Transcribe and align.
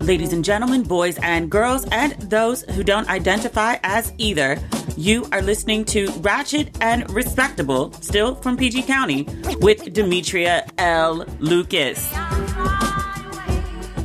Ladies 0.00 0.34
and 0.34 0.44
gentlemen, 0.44 0.82
boys 0.82 1.18
and 1.18 1.50
girls, 1.50 1.86
and 1.90 2.12
those 2.30 2.62
who 2.62 2.84
don't 2.84 3.08
identify 3.08 3.76
as 3.82 4.12
either, 4.18 4.58
you 4.96 5.26
are 5.32 5.40
listening 5.40 5.86
to 5.86 6.08
Ratchet 6.18 6.76
and 6.82 7.10
Respectable, 7.10 7.92
still 8.02 8.34
from 8.36 8.58
PG 8.58 8.82
County, 8.82 9.26
with 9.60 9.92
Demetria 9.94 10.66
L. 10.78 11.24
Lucas. 11.40 12.08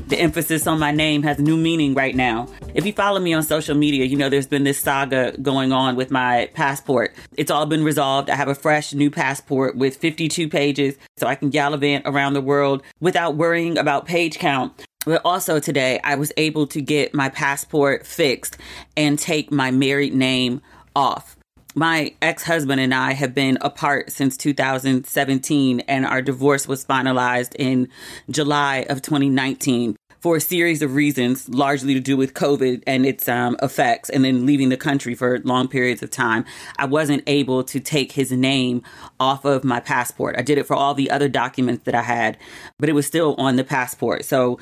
The 0.08 0.17
emphasis 0.17 0.66
on 0.66 0.80
my 0.80 0.92
name 0.92 1.23
has 1.23 1.39
new 1.39 1.58
meaning 1.58 1.94
right 1.94 2.16
now. 2.16 2.48
If 2.73 2.86
you 2.86 2.94
follow 2.94 3.20
me 3.20 3.33
on 3.33 3.44
social 3.44 3.76
media, 3.76 4.05
you 4.05 4.17
know 4.17 4.30
there's 4.30 4.48
been 4.48 4.64
this 4.64 4.80
saga 4.80 5.38
going 5.42 5.72
on 5.72 5.98
with 5.98 6.09
my 6.09 6.50
passport. 6.53 7.16
It's 7.38 7.52
all 7.52 7.66
been 7.66 7.83
resolved. 7.83 8.30
I 8.30 8.36
have 8.36 8.48
a 8.48 8.55
fresh 8.55 8.94
new 8.94 9.11
passport 9.11 9.76
with 9.76 9.98
52 9.98 10.48
pages, 10.48 10.98
so 11.17 11.28
I 11.28 11.36
can 11.36 11.50
gallivant 11.50 12.03
around 12.08 12.33
the 12.33 12.42
world 12.42 12.81
without 13.02 13.36
worrying 13.36 13.78
about 13.78 14.05
page 14.05 14.39
count. 14.39 14.86
But 15.05 15.21
also 15.25 15.59
today, 15.59 15.99
I 16.03 16.16
was 16.16 16.31
able 16.38 16.67
to 16.67 16.81
get 16.81 17.13
my 17.13 17.30
passport 17.30 18.05
fixed 18.05 18.57
and 18.95 19.17
take 19.17 19.52
my 19.52 19.71
married 19.71 20.13
name 20.13 20.61
off. 20.95 21.37
My 21.73 22.14
ex 22.21 22.43
husband 22.43 22.81
and 22.81 22.93
I 22.93 23.14
have 23.14 23.33
been 23.33 23.58
apart 23.61 24.11
since 24.11 24.37
2017, 24.37 25.80
and 25.81 26.05
our 26.05 26.21
divorce 26.21 26.67
was 26.67 26.86
finalized 26.86 27.55
in 27.58 27.87
July 28.30 28.86
of 28.89 29.02
2019 29.02 29.95
for 30.20 30.36
a 30.36 30.42
series 30.42 30.83
of 30.83 30.93
reasons, 30.93 31.49
largely 31.49 31.95
to 31.95 31.99
do 31.99 32.15
with 32.15 32.36
COVID 32.36 32.83
and 32.86 33.05
its 33.08 33.27
um, 33.27 33.58
effects, 33.64 34.09
and 34.09 34.23
then 34.23 34.45
leaving 34.45 34.70
the 34.70 34.77
country 34.77 35.15
for 35.15 35.39
long 35.39 35.67
periods 35.67 36.03
of 36.03 36.11
time. 36.11 36.45
I 36.77 36.86
wasn't 36.86 37.23
able 37.26 37.64
to 37.64 37.80
take 37.80 38.11
his 38.11 38.31
name 38.31 38.83
off 39.20 39.45
of 39.45 39.64
my 39.64 39.80
passport. 39.80 40.36
I 40.37 40.43
did 40.43 40.59
it 40.59 40.67
for 40.67 40.76
all 40.76 40.93
the 40.93 41.09
other 41.09 41.27
documents 41.27 41.86
that 41.86 41.95
I 41.95 42.03
had, 42.03 42.37
but 42.77 42.87
it 42.87 42.93
was 42.93 43.08
still 43.08 43.33
on 43.39 43.55
the 43.55 43.64
passport. 43.64 44.26
So 44.26 44.59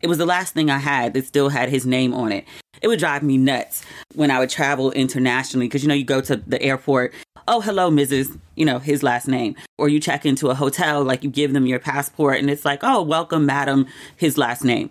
it 0.00 0.08
was 0.08 0.18
the 0.18 0.26
last 0.26 0.54
thing 0.54 0.70
I 0.70 0.78
had 0.78 1.14
that 1.14 1.26
still 1.26 1.48
had 1.48 1.68
his 1.68 1.86
name 1.86 2.14
on 2.14 2.32
it. 2.32 2.44
It 2.80 2.88
would 2.88 2.98
drive 2.98 3.22
me 3.22 3.36
nuts 3.36 3.84
when 4.14 4.30
I 4.30 4.38
would 4.38 4.48
travel 4.48 4.90
internationally 4.92 5.66
because, 5.66 5.82
you 5.82 5.88
know, 5.88 5.94
you 5.94 6.04
go 6.04 6.20
to 6.22 6.36
the 6.36 6.60
airport, 6.62 7.12
oh, 7.46 7.60
hello, 7.60 7.90
Mrs., 7.90 8.38
you 8.56 8.64
know, 8.64 8.78
his 8.78 9.02
last 9.02 9.28
name. 9.28 9.54
Or 9.76 9.88
you 9.88 10.00
check 10.00 10.24
into 10.24 10.48
a 10.48 10.54
hotel, 10.54 11.04
like 11.04 11.22
you 11.22 11.30
give 11.30 11.52
them 11.52 11.66
your 11.66 11.78
passport 11.78 12.38
and 12.38 12.48
it's 12.48 12.64
like, 12.64 12.80
oh, 12.82 13.02
welcome, 13.02 13.44
madam, 13.44 13.86
his 14.16 14.38
last 14.38 14.64
name. 14.64 14.90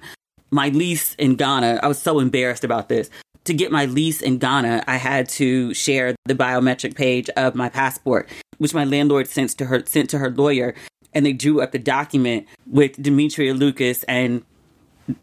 My 0.52 0.69
lease 0.69 1.16
in 1.16 1.36
Ghana, 1.36 1.80
I 1.81 1.88
was 1.88 2.00
so 2.00 2.19
embarrassed 2.19 2.64
about 2.64 2.90
this. 2.90 3.09
To 3.46 3.53
get 3.53 3.72
my 3.72 3.86
lease 3.86 4.22
in 4.22 4.38
Ghana, 4.38 4.84
I 4.86 4.98
had 4.98 5.28
to 5.30 5.74
share 5.74 6.16
the 6.25 6.36
biometric 6.36 6.96
page 6.96 7.30
of 7.36 7.56
my 7.56 7.69
passport, 7.69 8.30
which 8.59 8.75
my 8.75 8.84
landlord 8.84 9.28
sent 9.28 9.52
to 9.58 9.66
her 9.66 9.84
sent 9.86 10.09
to 10.12 10.19
her 10.19 10.30
lawyer, 10.30 10.75
and 11.14 11.25
they 11.25 11.34
drew 11.34 11.62
up 11.62 11.72
the 11.72 11.80
document 11.80 12.46
with 12.68 13.02
Demetria 13.02 13.56
Lucas 13.56 14.03
and 14.03 14.44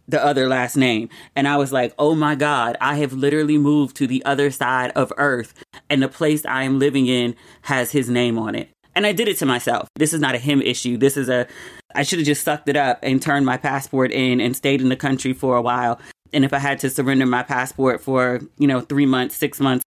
the 0.09 0.25
other 0.25 0.49
last 0.49 0.77
name. 0.77 1.09
And 1.35 1.47
I 1.49 1.57
was 1.57 1.73
like, 1.73 1.95
oh 1.99 2.15
my 2.15 2.35
God, 2.35 2.77
I 2.81 2.97
have 2.97 3.13
literally 3.13 3.59
moved 3.59 3.97
to 3.97 4.07
the 4.07 4.25
other 4.25 4.51
side 4.51 4.93
of 4.97 5.13
Earth, 5.17 5.55
and 5.89 6.03
the 6.03 6.09
place 6.09 6.45
I 6.47 6.63
am 6.63 6.79
living 6.79 7.07
in 7.07 7.35
has 7.63 7.93
his 7.93 8.09
name 8.09 8.39
on 8.39 8.55
it. 8.55 8.71
And 8.95 9.07
I 9.07 9.13
did 9.13 9.29
it 9.29 9.37
to 9.39 9.47
myself. 9.47 9.89
This 9.97 10.15
is 10.15 10.21
not 10.21 10.35
a 10.35 10.39
him 10.39 10.63
issue. 10.63 10.97
This 10.97 11.19
is 11.19 11.29
a, 11.29 11.47
I 11.95 12.03
should 12.03 12.19
have 12.19 12.27
just 12.27 12.45
sucked 12.45 12.69
it 12.69 12.77
up 12.77 12.99
and 13.03 13.21
turned 13.21 13.45
my 13.45 13.59
passport 13.59 14.11
in 14.11 14.41
and 14.41 14.57
stayed 14.57 14.81
in 14.81 14.89
the 14.89 14.97
country 14.97 15.35
for 15.35 15.57
a 15.57 15.63
while. 15.63 16.01
And 16.33 16.45
if 16.45 16.55
I 16.55 16.59
had 16.59 16.79
to 16.81 16.91
surrender 16.91 17.27
my 17.27 17.43
passport 17.43 18.01
for, 18.01 18.41
you 18.59 18.67
know, 18.67 18.81
three 18.81 19.07
months, 19.07 19.37
six 19.37 19.61
months, 19.61 19.85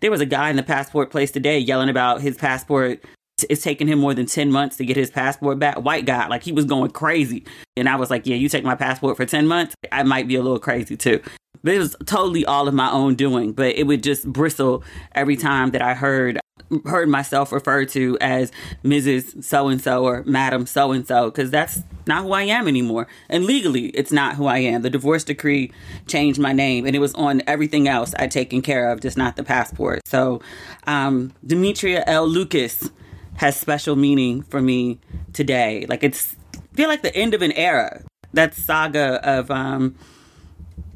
there 0.00 0.10
was 0.10 0.20
a 0.20 0.26
guy 0.26 0.50
in 0.50 0.56
the 0.56 0.62
passport 0.62 1.10
place 1.10 1.30
today 1.30 1.58
yelling 1.58 1.88
about 1.88 2.20
his 2.20 2.36
passport 2.36 3.02
it's 3.50 3.62
taken 3.62 3.88
him 3.88 3.98
more 3.98 4.14
than 4.14 4.26
10 4.26 4.50
months 4.50 4.76
to 4.76 4.84
get 4.84 4.96
his 4.96 5.10
passport 5.10 5.58
back. 5.58 5.76
White 5.80 6.06
guy, 6.06 6.26
like 6.28 6.42
he 6.42 6.52
was 6.52 6.64
going 6.64 6.90
crazy. 6.90 7.44
And 7.76 7.88
I 7.88 7.96
was 7.96 8.10
like, 8.10 8.26
yeah, 8.26 8.36
you 8.36 8.48
take 8.48 8.64
my 8.64 8.74
passport 8.74 9.16
for 9.16 9.24
10 9.24 9.46
months, 9.46 9.74
I 9.90 10.02
might 10.02 10.28
be 10.28 10.36
a 10.36 10.42
little 10.42 10.58
crazy 10.58 10.96
too. 10.96 11.20
But 11.62 11.74
it 11.74 11.78
was 11.78 11.96
totally 12.06 12.44
all 12.44 12.68
of 12.68 12.74
my 12.74 12.90
own 12.90 13.14
doing. 13.14 13.52
But 13.52 13.76
it 13.76 13.86
would 13.86 14.02
just 14.02 14.26
bristle 14.26 14.82
every 15.14 15.36
time 15.36 15.70
that 15.70 15.82
I 15.82 15.94
heard 15.94 16.38
heard 16.86 17.08
myself 17.08 17.52
referred 17.52 17.88
to 17.90 18.16
as 18.20 18.50
Mrs. 18.84 19.44
So 19.44 19.68
and 19.68 19.80
so 19.80 20.04
or 20.04 20.22
Madam 20.24 20.66
So 20.66 20.92
and 20.92 21.06
so 21.06 21.30
because 21.30 21.50
that's 21.50 21.82
not 22.06 22.24
who 22.24 22.32
I 22.32 22.42
am 22.42 22.66
anymore. 22.66 23.06
And 23.28 23.44
legally, 23.44 23.86
it's 23.88 24.12
not 24.12 24.36
who 24.36 24.46
I 24.46 24.58
am. 24.58 24.82
The 24.82 24.90
divorce 24.90 25.24
decree 25.24 25.70
changed 26.06 26.40
my 26.40 26.52
name, 26.52 26.86
and 26.86 26.96
it 26.96 26.98
was 26.98 27.14
on 27.14 27.42
everything 27.46 27.88
else 27.88 28.14
I'd 28.18 28.30
taken 28.30 28.62
care 28.62 28.90
of, 28.90 29.00
just 29.00 29.16
not 29.16 29.36
the 29.36 29.44
passport. 29.44 30.00
So, 30.06 30.40
um, 30.86 31.32
Demetria 31.46 32.02
L. 32.06 32.26
Lucas 32.26 32.90
has 33.36 33.58
special 33.58 33.96
meaning 33.96 34.42
for 34.42 34.60
me 34.60 34.98
today. 35.32 35.86
Like 35.88 36.02
it's 36.02 36.36
I 36.54 36.76
feel 36.76 36.88
like 36.88 37.02
the 37.02 37.14
end 37.14 37.34
of 37.34 37.42
an 37.42 37.52
era. 37.52 38.02
That 38.32 38.54
saga 38.54 39.20
of 39.28 39.50
um 39.50 39.96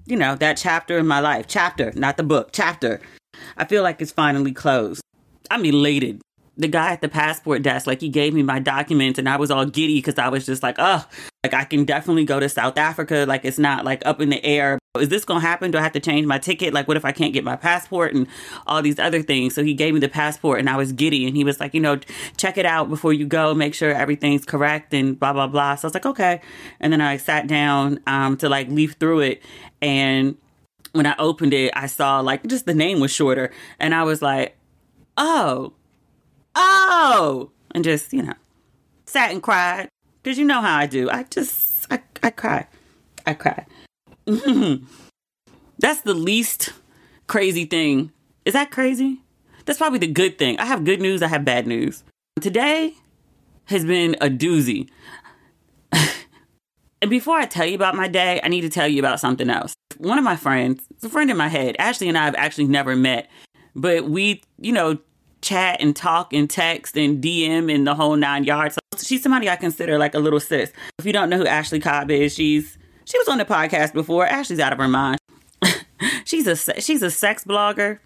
you 0.07 0.17
know, 0.17 0.37
that 0.37 0.57
chapter 0.57 0.99
in 0.99 1.07
my 1.07 1.21
life. 1.21 1.47
Chapter, 1.49 1.93
not 1.97 2.17
the 2.17 2.23
book, 2.23 2.51
chapter. 2.53 3.01
I 3.57 3.65
feel 3.65 3.83
like 3.83 4.01
it's 4.01 4.13
finally 4.13 4.53
closed. 4.53 5.03
I'm 5.51 5.65
elated 5.65 6.23
the 6.57 6.69
guy 6.69 6.93
at 6.93 7.03
the 7.03 7.09
passport 7.09 7.63
desk, 7.63 7.87
like 7.87 8.01
he 8.01 8.09
gave 8.09 8.33
me 8.33 8.43
my 8.43 8.59
documents 8.59 9.19
and 9.19 9.29
I 9.29 9.37
was 9.37 9.51
all 9.51 9.67
giddy 9.67 9.99
because 9.99 10.19
I 10.19 10.29
was 10.29 10.47
just 10.47 10.63
like, 10.63 10.77
oh, 10.79 11.05
like 11.45 11.53
I 11.53 11.65
can 11.65 11.85
definitely 11.85 12.25
go 12.25 12.41
to 12.41 12.49
South 12.49 12.79
Africa. 12.79 13.25
Like 13.29 13.45
it's 13.45 13.59
not 13.59 13.85
like 13.85 14.05
up 14.07 14.21
in 14.21 14.31
the 14.31 14.43
air. 14.45 14.79
Is 14.99 15.11
this 15.11 15.27
going 15.27 15.43
to 15.43 15.47
happen? 15.47 15.71
Do 15.71 15.79
I 15.79 15.83
have 15.83 15.93
to 15.93 16.01
change 16.01 16.27
my 16.27 16.39
ticket? 16.39 16.73
Like 16.73 16.89
what 16.89 16.97
if 16.97 17.05
I 17.05 17.13
can't 17.13 17.35
get 17.35 17.45
my 17.45 17.57
passport 17.57 18.15
and 18.15 18.27
all 18.67 18.81
these 18.81 18.99
other 18.99 19.23
things? 19.23 19.55
So 19.55 19.63
he 19.63 19.75
gave 19.75 19.93
me 19.93 20.01
the 20.01 20.09
passport 20.09 20.59
and 20.59 20.71
I 20.71 20.77
was 20.77 20.93
giddy 20.93 21.27
and 21.27 21.37
he 21.37 21.45
was 21.45 21.61
like, 21.61 21.75
you 21.75 21.81
know, 21.81 22.01
check 22.39 22.57
it 22.57 22.65
out 22.65 22.89
before 22.89 23.13
you 23.13 23.27
go, 23.27 23.53
make 23.53 23.75
sure 23.75 23.93
everything's 23.93 24.47
correct 24.47 24.95
and 24.95 25.19
blah, 25.19 25.35
blah, 25.35 25.49
blah. 25.49 25.75
So 25.75 25.87
I 25.87 25.89
was 25.89 25.95
like, 25.95 26.07
okay. 26.07 26.41
And 26.81 26.93
then 26.93 27.03
I 27.03 27.19
sat 27.19 27.47
down 27.47 28.01
um, 28.07 28.39
to 28.39 28.49
like 28.49 28.69
leaf 28.69 28.95
through 28.99 29.21
it 29.21 29.43
and 29.83 30.37
when 30.93 31.07
I 31.07 31.15
opened 31.19 31.53
it, 31.53 31.73
I 31.77 31.87
saw 31.87 32.21
like 32.21 32.47
just 32.47 32.65
the 32.65 32.75
name 32.75 33.01
was 33.01 33.11
shorter 33.11 33.53
and 33.79 33.95
I 33.95 34.05
was 34.05 34.23
like, 34.23 34.57
oh, 35.19 35.75
oh, 36.57 37.51
and 37.73 37.85
just, 37.85 38.13
you 38.13 38.23
know, 38.23 38.35
sat 39.05 39.31
and 39.31 39.43
cried. 39.43 39.89
Because 40.23 40.39
you 40.39 40.45
know 40.45 40.61
how 40.61 40.77
I 40.77 40.87
do. 40.87 41.09
I 41.09 41.23
just, 41.25 41.87
I, 41.93 42.01
I 42.23 42.31
cry. 42.31 42.67
I 43.25 43.35
cry. 43.35 43.67
That's 45.79 46.01
the 46.01 46.15
least 46.15 46.73
crazy 47.29 47.65
thing. 47.65 48.11
Is 48.45 48.55
that 48.55 48.71
crazy? 48.71 49.21
That's 49.65 49.79
probably 49.79 49.99
the 50.01 50.07
good 50.09 50.39
thing. 50.39 50.59
I 50.59 50.65
have 50.65 50.85
good 50.85 51.01
news, 51.01 51.23
I 51.23 51.29
have 51.29 51.45
bad 51.45 51.67
news. 51.67 52.03
Today 52.41 52.95
has 53.67 53.85
been 53.85 54.17
a 54.21 54.29
doozy. 54.29 54.89
And 57.03 57.11
before 57.11 57.37
I 57.37 57.45
tell 57.45 57.67
you 57.67 57.75
about 57.75 57.95
my 57.95 58.09
day, 58.09 58.41
I 58.43 58.49
need 58.49 58.63
to 58.63 58.71
tell 58.71 58.89
you 58.89 58.99
about 58.99 59.21
something 59.21 59.51
else. 59.51 59.75
One 59.99 60.19
of 60.19 60.25
my 60.25 60.37
friends, 60.37 60.83
it's 60.91 61.05
a 61.05 61.09
friend 61.09 61.31
in 61.31 61.37
my 61.37 61.49
head, 61.49 61.77
Ashley 61.79 62.09
and 62.09 62.17
I 62.17 62.25
have 62.25 62.35
actually 62.35 62.67
never 62.67 62.97
met, 62.97 63.31
but 63.75 64.09
we, 64.09 64.43
you 64.59 64.73
know, 64.73 64.99
chat 65.47 65.81
and 65.81 65.95
talk 65.95 66.33
and 66.33 66.51
text 66.51 66.97
and 66.97 67.23
DM 67.23 67.73
and 67.73 67.87
the 67.87 67.95
whole 67.95 68.17
nine 68.17 68.45
yards. 68.45 68.75
So 68.75 69.05
she's 69.05 69.23
somebody 69.23 69.49
I 69.49 69.57
consider 69.57 69.99
like 69.99 70.15
a 70.15 70.19
little 70.19 70.41
sis. 70.41 70.73
If 70.99 71.07
you 71.07 71.13
don't 71.13 71.31
know 71.31 71.39
who 71.39 71.47
Ashley 71.47 71.81
Cobb 71.81 72.11
is, 72.11 72.35
she's 72.35 72.77
she 73.05 73.19
was 73.19 73.29
on 73.29 73.39
the 73.39 73.45
podcast 73.45 73.93
before. 73.93 74.27
Ashley's 74.27 74.61
out 74.61 74.73
of 74.73 74.79
her 74.79 74.89
mind. 74.89 75.19
she's 76.25 76.47
a 76.47 76.57
she's 76.81 77.03
a 77.03 77.11
sex 77.11 77.45
blogger. 77.45 78.01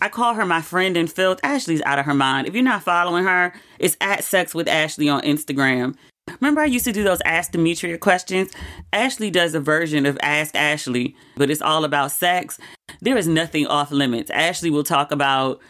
I 0.00 0.08
call 0.08 0.34
her 0.34 0.44
my 0.44 0.60
friend 0.60 0.96
in 0.96 1.06
filth. 1.06 1.40
Ashley's 1.42 1.80
out 1.82 1.98
of 1.98 2.04
her 2.04 2.14
mind. 2.14 2.46
If 2.46 2.54
you're 2.54 2.62
not 2.62 2.82
following 2.82 3.24
her, 3.24 3.54
it's 3.78 3.96
at 4.00 4.22
Sex 4.22 4.54
with 4.54 4.68
Ashley 4.68 5.08
on 5.08 5.22
Instagram. 5.22 5.96
Remember, 6.40 6.60
I 6.60 6.66
used 6.66 6.84
to 6.84 6.92
do 6.92 7.04
those 7.04 7.20
Ask 7.24 7.52
Demetria 7.52 7.96
questions? 7.96 8.50
Ashley 8.92 9.30
does 9.30 9.54
a 9.54 9.60
version 9.60 10.04
of 10.04 10.18
Ask 10.22 10.54
Ashley, 10.54 11.14
but 11.36 11.50
it's 11.50 11.62
all 11.62 11.84
about 11.84 12.12
sex. 12.12 12.58
There 13.00 13.16
is 13.16 13.28
nothing 13.28 13.66
off 13.66 13.90
limits. 13.90 14.30
Ashley 14.30 14.70
will 14.70 14.84
talk 14.84 15.12
about 15.12 15.60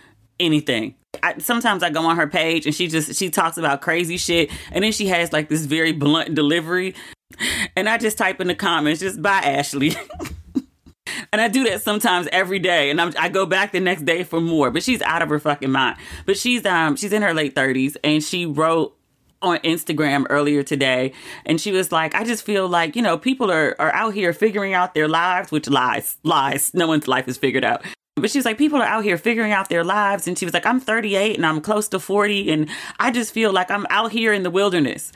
anything. 0.40 0.94
I, 1.22 1.38
sometimes 1.38 1.82
I 1.82 1.90
go 1.90 2.04
on 2.06 2.16
her 2.16 2.26
page 2.26 2.66
and 2.66 2.74
she 2.74 2.88
just 2.88 3.14
she 3.14 3.30
talks 3.30 3.56
about 3.56 3.80
crazy 3.80 4.16
shit, 4.16 4.50
and 4.72 4.84
then 4.84 4.92
she 4.92 5.06
has 5.08 5.32
like 5.32 5.48
this 5.48 5.64
very 5.66 5.92
blunt 5.92 6.34
delivery, 6.34 6.94
and 7.76 7.88
I 7.88 7.98
just 7.98 8.18
type 8.18 8.40
in 8.40 8.48
the 8.48 8.54
comments 8.54 9.00
just 9.00 9.22
bye 9.22 9.42
Ashley. 9.42 9.94
and 11.32 11.40
I 11.40 11.48
do 11.48 11.64
that 11.64 11.82
sometimes 11.82 12.28
every 12.32 12.58
day, 12.58 12.90
and 12.90 13.00
I'm, 13.00 13.12
I 13.18 13.28
go 13.28 13.46
back 13.46 13.72
the 13.72 13.80
next 13.80 14.04
day 14.04 14.24
for 14.24 14.40
more. 14.40 14.70
But 14.70 14.82
she's 14.82 15.02
out 15.02 15.22
of 15.22 15.28
her 15.28 15.38
fucking 15.38 15.70
mind. 15.70 15.98
But 16.26 16.36
she's 16.36 16.64
um 16.66 16.96
she's 16.96 17.12
in 17.12 17.22
her 17.22 17.34
late 17.34 17.54
thirties, 17.54 17.96
and 18.02 18.22
she 18.22 18.46
wrote 18.46 18.96
on 19.44 19.58
Instagram 19.58 20.24
earlier 20.30 20.62
today 20.62 21.12
and 21.44 21.60
she 21.60 21.70
was 21.70 21.92
like, 21.92 22.14
I 22.14 22.24
just 22.24 22.44
feel 22.44 22.66
like, 22.66 22.96
you 22.96 23.02
know, 23.02 23.18
people 23.18 23.50
are, 23.50 23.76
are 23.78 23.92
out 23.92 24.14
here 24.14 24.32
figuring 24.32 24.72
out 24.72 24.94
their 24.94 25.06
lives, 25.06 25.52
which 25.52 25.68
lies, 25.68 26.16
lies. 26.22 26.72
No 26.72 26.86
one's 26.86 27.06
life 27.06 27.28
is 27.28 27.36
figured 27.36 27.62
out. 27.62 27.84
But 28.16 28.30
she 28.30 28.38
was 28.38 28.44
like, 28.44 28.58
people 28.58 28.80
are 28.80 28.86
out 28.86 29.04
here 29.04 29.18
figuring 29.18 29.52
out 29.52 29.68
their 29.68 29.84
lives. 29.84 30.28
And 30.28 30.38
she 30.38 30.44
was 30.44 30.54
like, 30.54 30.66
I'm 30.66 30.80
38 30.80 31.36
and 31.36 31.44
I'm 31.44 31.60
close 31.60 31.88
to 31.88 31.98
40. 31.98 32.50
And 32.50 32.70
I 32.98 33.10
just 33.10 33.32
feel 33.32 33.52
like 33.52 33.70
I'm 33.70 33.86
out 33.90 34.12
here 34.12 34.32
in 34.32 34.44
the 34.44 34.50
wilderness. 34.50 35.12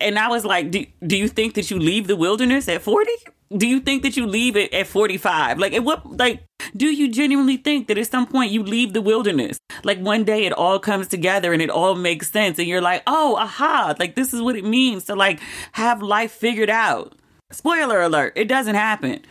And 0.00 0.18
I 0.18 0.28
was 0.28 0.44
like, 0.44 0.70
do, 0.70 0.86
do 1.06 1.16
you 1.16 1.28
think 1.28 1.54
that 1.54 1.70
you 1.70 1.78
leave 1.78 2.06
the 2.06 2.16
wilderness 2.16 2.68
at 2.68 2.82
40? 2.82 3.10
Do 3.56 3.66
you 3.66 3.80
think 3.80 4.02
that 4.02 4.16
you 4.16 4.26
leave 4.26 4.56
it 4.56 4.72
at 4.72 4.86
45? 4.86 5.58
Like, 5.58 5.72
at 5.72 5.82
what, 5.82 6.18
like, 6.18 6.44
do 6.76 6.86
you 6.86 7.10
genuinely 7.10 7.56
think 7.56 7.88
that 7.88 7.98
at 7.98 8.06
some 8.06 8.26
point 8.26 8.52
you 8.52 8.62
leave 8.62 8.92
the 8.92 9.00
wilderness? 9.00 9.58
Like, 9.84 9.98
one 9.98 10.24
day 10.24 10.44
it 10.44 10.52
all 10.52 10.78
comes 10.78 11.08
together 11.08 11.52
and 11.52 11.62
it 11.62 11.70
all 11.70 11.94
makes 11.94 12.30
sense. 12.30 12.58
And 12.58 12.68
you're 12.68 12.82
like, 12.82 13.02
oh, 13.06 13.36
aha, 13.36 13.94
like, 13.98 14.14
this 14.14 14.32
is 14.32 14.42
what 14.42 14.56
it 14.56 14.64
means 14.64 15.04
to, 15.04 15.16
like, 15.16 15.40
have 15.72 16.02
life 16.02 16.32
figured 16.32 16.70
out. 16.70 17.14
Spoiler 17.50 18.02
alert, 18.02 18.34
it 18.36 18.48
doesn't 18.48 18.74
happen. 18.74 19.24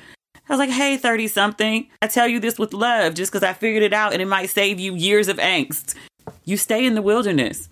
I 0.49 0.53
was 0.53 0.59
like, 0.59 0.69
hey, 0.69 0.97
30 0.97 1.27
something, 1.27 1.89
I 2.01 2.07
tell 2.07 2.27
you 2.27 2.39
this 2.39 2.57
with 2.57 2.73
love 2.73 3.15
just 3.15 3.31
because 3.31 3.43
I 3.43 3.53
figured 3.53 3.83
it 3.83 3.93
out 3.93 4.13
and 4.13 4.21
it 4.21 4.27
might 4.27 4.49
save 4.49 4.79
you 4.79 4.95
years 4.95 5.27
of 5.27 5.37
angst. 5.37 5.95
You 6.45 6.57
stay 6.57 6.85
in 6.85 6.95
the 6.95 7.01
wilderness 7.01 7.69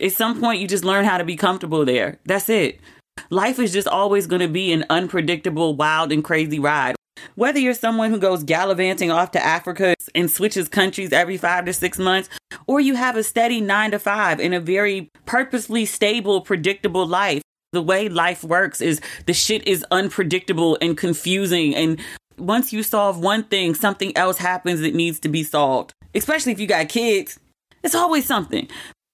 at 0.00 0.12
some 0.12 0.40
point 0.40 0.60
you 0.60 0.68
just 0.68 0.84
learn 0.84 1.04
how 1.04 1.18
to 1.18 1.24
be 1.24 1.36
comfortable 1.36 1.84
there. 1.84 2.18
That's 2.24 2.48
it. 2.48 2.80
Life 3.28 3.58
is 3.58 3.72
just 3.72 3.88
always 3.88 4.26
going 4.26 4.40
to 4.40 4.48
be 4.48 4.72
an 4.72 4.84
unpredictable, 4.88 5.76
wild, 5.76 6.10
and 6.10 6.24
crazy 6.24 6.58
ride. 6.58 6.96
Whether 7.34 7.58
you're 7.58 7.74
someone 7.74 8.10
who 8.10 8.18
goes 8.18 8.44
gallivanting 8.44 9.10
off 9.10 9.32
to 9.32 9.44
Africa 9.44 9.94
and 10.14 10.30
switches 10.30 10.68
countries 10.68 11.12
every 11.12 11.36
five 11.36 11.66
to 11.66 11.72
six 11.72 11.98
months, 11.98 12.30
or 12.66 12.80
you 12.80 12.94
have 12.94 13.16
a 13.16 13.22
steady 13.22 13.60
nine 13.60 13.90
to 13.90 13.98
five 13.98 14.40
in 14.40 14.54
a 14.54 14.60
very 14.60 15.10
purposely 15.26 15.84
stable, 15.84 16.40
predictable 16.40 17.06
life, 17.06 17.42
the 17.72 17.82
way 17.82 18.08
life 18.08 18.42
works 18.42 18.80
is 18.80 19.00
the 19.26 19.34
shit 19.34 19.66
is 19.66 19.84
unpredictable 19.90 20.76
and 20.80 20.96
confusing. 20.96 21.74
And 21.74 22.00
once 22.38 22.72
you 22.72 22.82
solve 22.82 23.18
one 23.18 23.44
thing, 23.44 23.74
something 23.74 24.16
else 24.16 24.38
happens 24.38 24.80
that 24.80 24.94
needs 24.94 25.20
to 25.20 25.28
be 25.28 25.44
solved. 25.44 25.92
Especially 26.14 26.52
if 26.52 26.58
you 26.58 26.66
got 26.66 26.88
kids, 26.88 27.38
it's 27.82 27.94
always 27.94 28.26
something. 28.26 28.68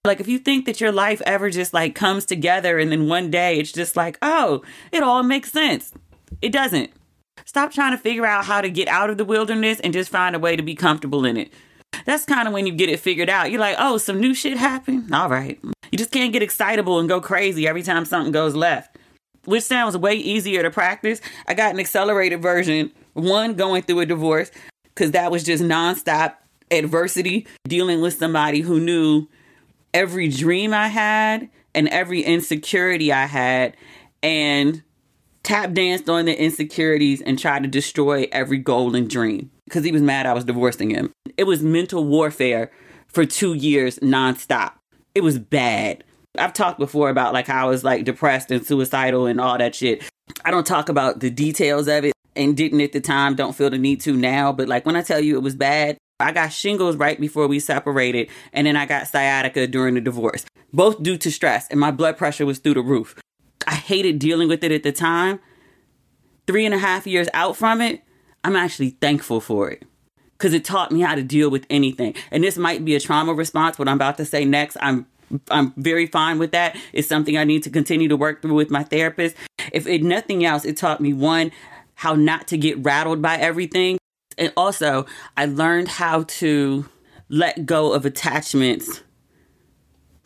Like 0.04 0.20
if 0.20 0.28
you 0.28 0.38
think 0.38 0.66
that 0.66 0.80
your 0.80 0.92
life 0.92 1.20
ever 1.26 1.50
just 1.50 1.74
like 1.74 1.94
comes 1.94 2.24
together 2.24 2.78
and 2.78 2.90
then 2.90 3.08
one 3.08 3.30
day 3.30 3.58
it's 3.58 3.72
just 3.72 3.96
like, 3.96 4.16
oh, 4.22 4.62
it 4.92 5.02
all 5.02 5.22
makes 5.22 5.52
sense. 5.52 5.92
It 6.40 6.52
doesn't. 6.52 6.90
Stop 7.44 7.72
trying 7.72 7.92
to 7.92 7.98
figure 7.98 8.24
out 8.24 8.44
how 8.44 8.60
to 8.60 8.70
get 8.70 8.88
out 8.88 9.10
of 9.10 9.18
the 9.18 9.24
wilderness 9.24 9.80
and 9.80 9.92
just 9.92 10.10
find 10.10 10.34
a 10.34 10.38
way 10.38 10.56
to 10.56 10.62
be 10.62 10.74
comfortable 10.74 11.24
in 11.24 11.36
it. 11.36 11.52
That's 12.04 12.25
kind 12.25 12.46
of 12.46 12.54
when 12.54 12.66
you 12.66 12.72
get 12.72 12.88
it 12.88 13.00
figured 13.00 13.31
out. 13.31 13.50
You're 13.50 13.60
like, 13.60 13.76
oh, 13.78 13.98
some 13.98 14.20
new 14.20 14.34
shit 14.34 14.56
happened? 14.56 15.14
All 15.14 15.28
right. 15.28 15.58
You 15.90 15.98
just 15.98 16.12
can't 16.12 16.32
get 16.32 16.43
excitable 16.43 16.98
and 16.98 17.08
go 17.08 17.20
crazy 17.20 17.66
every 17.66 17.82
time 17.82 18.04
something 18.04 18.32
goes 18.32 18.54
left, 18.54 18.96
which 19.44 19.62
sounds 19.64 19.96
way 19.96 20.14
easier 20.14 20.62
to 20.62 20.70
practice. 20.70 21.20
I 21.46 21.54
got 21.54 21.72
an 21.72 21.81
accelerated 21.81 22.43
version, 22.43 22.93
one 23.14 23.54
going 23.54 23.82
through 23.82 24.00
a 24.00 24.06
divorce, 24.06 24.50
because 24.84 25.12
that 25.12 25.31
was 25.31 25.44
just 25.44 25.62
nonstop 25.62 26.34
adversity, 26.70 27.46
dealing 27.69 28.00
with 28.00 28.14
somebody 28.19 28.60
who 28.60 28.81
knew 28.81 29.28
every 29.94 30.28
dream 30.28 30.75
I 30.75 30.88
had 30.88 31.49
and 31.75 31.88
every 31.88 32.22
insecurity 32.22 33.12
I 33.12 33.26
had 33.26 33.76
and 34.22 34.82
tap 35.42 35.72
danced 35.72 36.08
on 36.08 36.25
the 36.25 36.38
insecurities 36.38 37.22
and 37.22 37.38
tried 37.38 37.62
to 37.62 37.69
destroy 37.69 38.26
every 38.32 38.62
and 38.66 39.08
dream 39.08 39.50
because 39.64 39.84
he 39.84 39.92
was 39.92 40.02
mad 40.02 40.26
I 40.26 40.32
was 40.32 40.44
divorcing 40.44 40.90
him. 40.90 41.12
It 41.36 41.44
was 41.44 41.62
mental 41.62 42.04
warfare 42.04 42.70
for 43.08 43.26
two 43.26 43.54
years 43.54 43.98
nonstop. 43.98 44.72
It 45.14 45.22
was 45.22 45.38
bad. 45.38 46.04
I've 46.38 46.52
talked 46.52 46.78
before 46.78 47.10
about 47.10 47.32
like 47.32 47.46
how 47.46 47.66
I 47.66 47.70
was 47.70 47.84
like 47.84 48.04
depressed 48.04 48.50
and 48.50 48.64
suicidal 48.64 49.26
and 49.26 49.40
all 49.40 49.56
that 49.58 49.74
shit. 49.74 50.02
I 50.44 50.50
don't 50.50 50.66
talk 50.66 50.88
about 50.88 51.20
the 51.20 51.30
details 51.30 51.88
of 51.88 52.04
it 52.04 52.12
and 52.34 52.56
didn't 52.56 52.80
at 52.80 52.92
the 52.92 53.00
time, 53.00 53.34
don't 53.34 53.54
feel 53.54 53.70
the 53.70 53.78
need 53.78 54.00
to 54.02 54.16
now. 54.16 54.52
But 54.52 54.68
like 54.68 54.84
when 54.86 54.96
I 54.96 55.02
tell 55.02 55.20
you 55.20 55.36
it 55.36 55.42
was 55.42 55.54
bad, 55.54 55.96
I 56.20 56.32
got 56.32 56.52
shingles 56.52 56.96
right 56.96 57.20
before 57.20 57.46
we 57.46 57.60
separated, 57.60 58.30
and 58.54 58.66
then 58.66 58.74
I 58.74 58.86
got 58.86 59.06
sciatica 59.06 59.66
during 59.66 59.94
the 59.94 60.00
divorce, 60.00 60.46
both 60.72 61.02
due 61.02 61.18
to 61.18 61.30
stress, 61.30 61.68
and 61.68 61.78
my 61.78 61.90
blood 61.90 62.16
pressure 62.16 62.46
was 62.46 62.58
through 62.58 62.74
the 62.74 62.80
roof. 62.80 63.14
I 63.66 63.74
hated 63.74 64.18
dealing 64.18 64.48
with 64.48 64.64
it 64.64 64.72
at 64.72 64.82
the 64.82 64.92
time. 64.92 65.40
Three 66.46 66.64
and 66.64 66.74
a 66.74 66.78
half 66.78 67.06
years 67.06 67.28
out 67.34 67.54
from 67.56 67.82
it, 67.82 68.02
I'm 68.44 68.56
actually 68.56 68.90
thankful 68.90 69.42
for 69.42 69.70
it 69.70 69.82
because 70.36 70.54
it 70.54 70.64
taught 70.64 70.92
me 70.92 71.00
how 71.00 71.14
to 71.14 71.22
deal 71.22 71.50
with 71.50 71.66
anything. 71.70 72.14
And 72.30 72.42
this 72.44 72.56
might 72.56 72.84
be 72.84 72.94
a 72.94 73.00
trauma 73.00 73.34
response, 73.34 73.78
what 73.78 73.88
I'm 73.88 73.96
about 73.96 74.16
to 74.18 74.24
say 74.24 74.44
next. 74.44 74.76
I'm 74.80 75.06
I'm 75.50 75.72
very 75.76 76.06
fine 76.06 76.38
with 76.38 76.52
that. 76.52 76.76
It's 76.92 77.08
something 77.08 77.36
I 77.36 77.42
need 77.42 77.64
to 77.64 77.70
continue 77.70 78.08
to 78.08 78.16
work 78.16 78.42
through 78.42 78.54
with 78.54 78.70
my 78.70 78.84
therapist. 78.84 79.34
If 79.72 79.86
it 79.88 80.02
nothing 80.02 80.44
else, 80.44 80.64
it 80.64 80.76
taught 80.76 81.00
me 81.00 81.12
one, 81.12 81.50
how 81.94 82.14
not 82.14 82.46
to 82.49 82.56
get 82.56 82.78
rattled 82.84 83.20
by 83.20 83.37
everything 83.37 83.99
and 84.38 84.52
also, 84.56 85.06
I 85.37 85.46
learned 85.46 85.88
how 85.88 86.25
to 86.25 86.88
let 87.28 87.66
go 87.66 87.92
of 87.92 88.04
attachments 88.04 89.02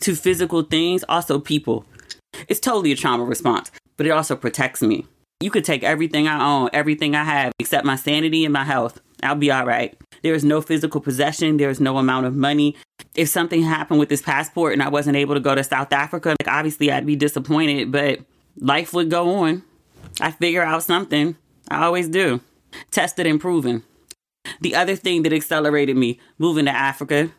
to 0.00 0.14
physical 0.14 0.62
things, 0.62 1.04
also 1.08 1.38
people. 1.38 1.84
It's 2.48 2.60
totally 2.60 2.92
a 2.92 2.96
trauma 2.96 3.24
response, 3.24 3.70
but 3.96 4.06
it 4.06 4.10
also 4.10 4.34
protects 4.34 4.82
me. 4.82 5.06
You 5.40 5.50
could 5.50 5.64
take 5.64 5.82
everything 5.82 6.26
I 6.26 6.44
own, 6.44 6.70
everything 6.72 7.14
I 7.14 7.24
have, 7.24 7.52
except 7.58 7.84
my 7.84 7.96
sanity 7.96 8.44
and 8.44 8.52
my 8.52 8.64
health. 8.64 9.00
I'll 9.22 9.34
be 9.34 9.50
all 9.50 9.66
right. 9.66 9.96
There 10.22 10.34
is 10.34 10.44
no 10.44 10.60
physical 10.60 11.00
possession, 11.00 11.56
there 11.56 11.70
is 11.70 11.80
no 11.80 11.98
amount 11.98 12.26
of 12.26 12.34
money. 12.34 12.76
If 13.14 13.28
something 13.28 13.62
happened 13.62 14.00
with 14.00 14.08
this 14.08 14.22
passport 14.22 14.72
and 14.72 14.82
I 14.82 14.88
wasn't 14.88 15.16
able 15.16 15.34
to 15.34 15.40
go 15.40 15.54
to 15.54 15.64
South 15.64 15.92
Africa, 15.92 16.36
like 16.40 16.48
obviously 16.48 16.92
I'd 16.92 17.06
be 17.06 17.16
disappointed, 17.16 17.90
but 17.90 18.20
life 18.58 18.92
would 18.92 19.10
go 19.10 19.30
on. 19.30 19.62
I 20.20 20.30
figure 20.30 20.62
out 20.62 20.82
something. 20.82 21.36
I 21.70 21.84
always 21.84 22.08
do. 22.08 22.40
Tested 22.90 23.26
and 23.26 23.40
proven. 23.40 23.82
The 24.60 24.74
other 24.74 24.96
thing 24.96 25.22
that 25.22 25.32
accelerated 25.32 25.96
me 25.96 26.18
moving 26.38 26.64
to 26.66 26.70
Africa, 26.70 27.30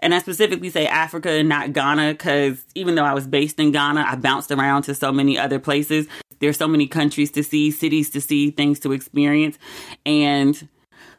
and 0.00 0.14
I 0.14 0.18
specifically 0.20 0.70
say 0.70 0.86
Africa 0.86 1.30
and 1.30 1.48
not 1.48 1.72
Ghana 1.72 2.12
because 2.12 2.64
even 2.74 2.94
though 2.94 3.04
I 3.04 3.14
was 3.14 3.26
based 3.26 3.58
in 3.58 3.72
Ghana, 3.72 4.04
I 4.06 4.16
bounced 4.16 4.50
around 4.50 4.82
to 4.82 4.94
so 4.94 5.12
many 5.12 5.38
other 5.38 5.58
places. 5.58 6.06
There's 6.40 6.56
so 6.56 6.68
many 6.68 6.86
countries 6.86 7.32
to 7.32 7.42
see, 7.42 7.70
cities 7.70 8.10
to 8.10 8.20
see, 8.20 8.50
things 8.50 8.78
to 8.80 8.92
experience. 8.92 9.58
And 10.06 10.68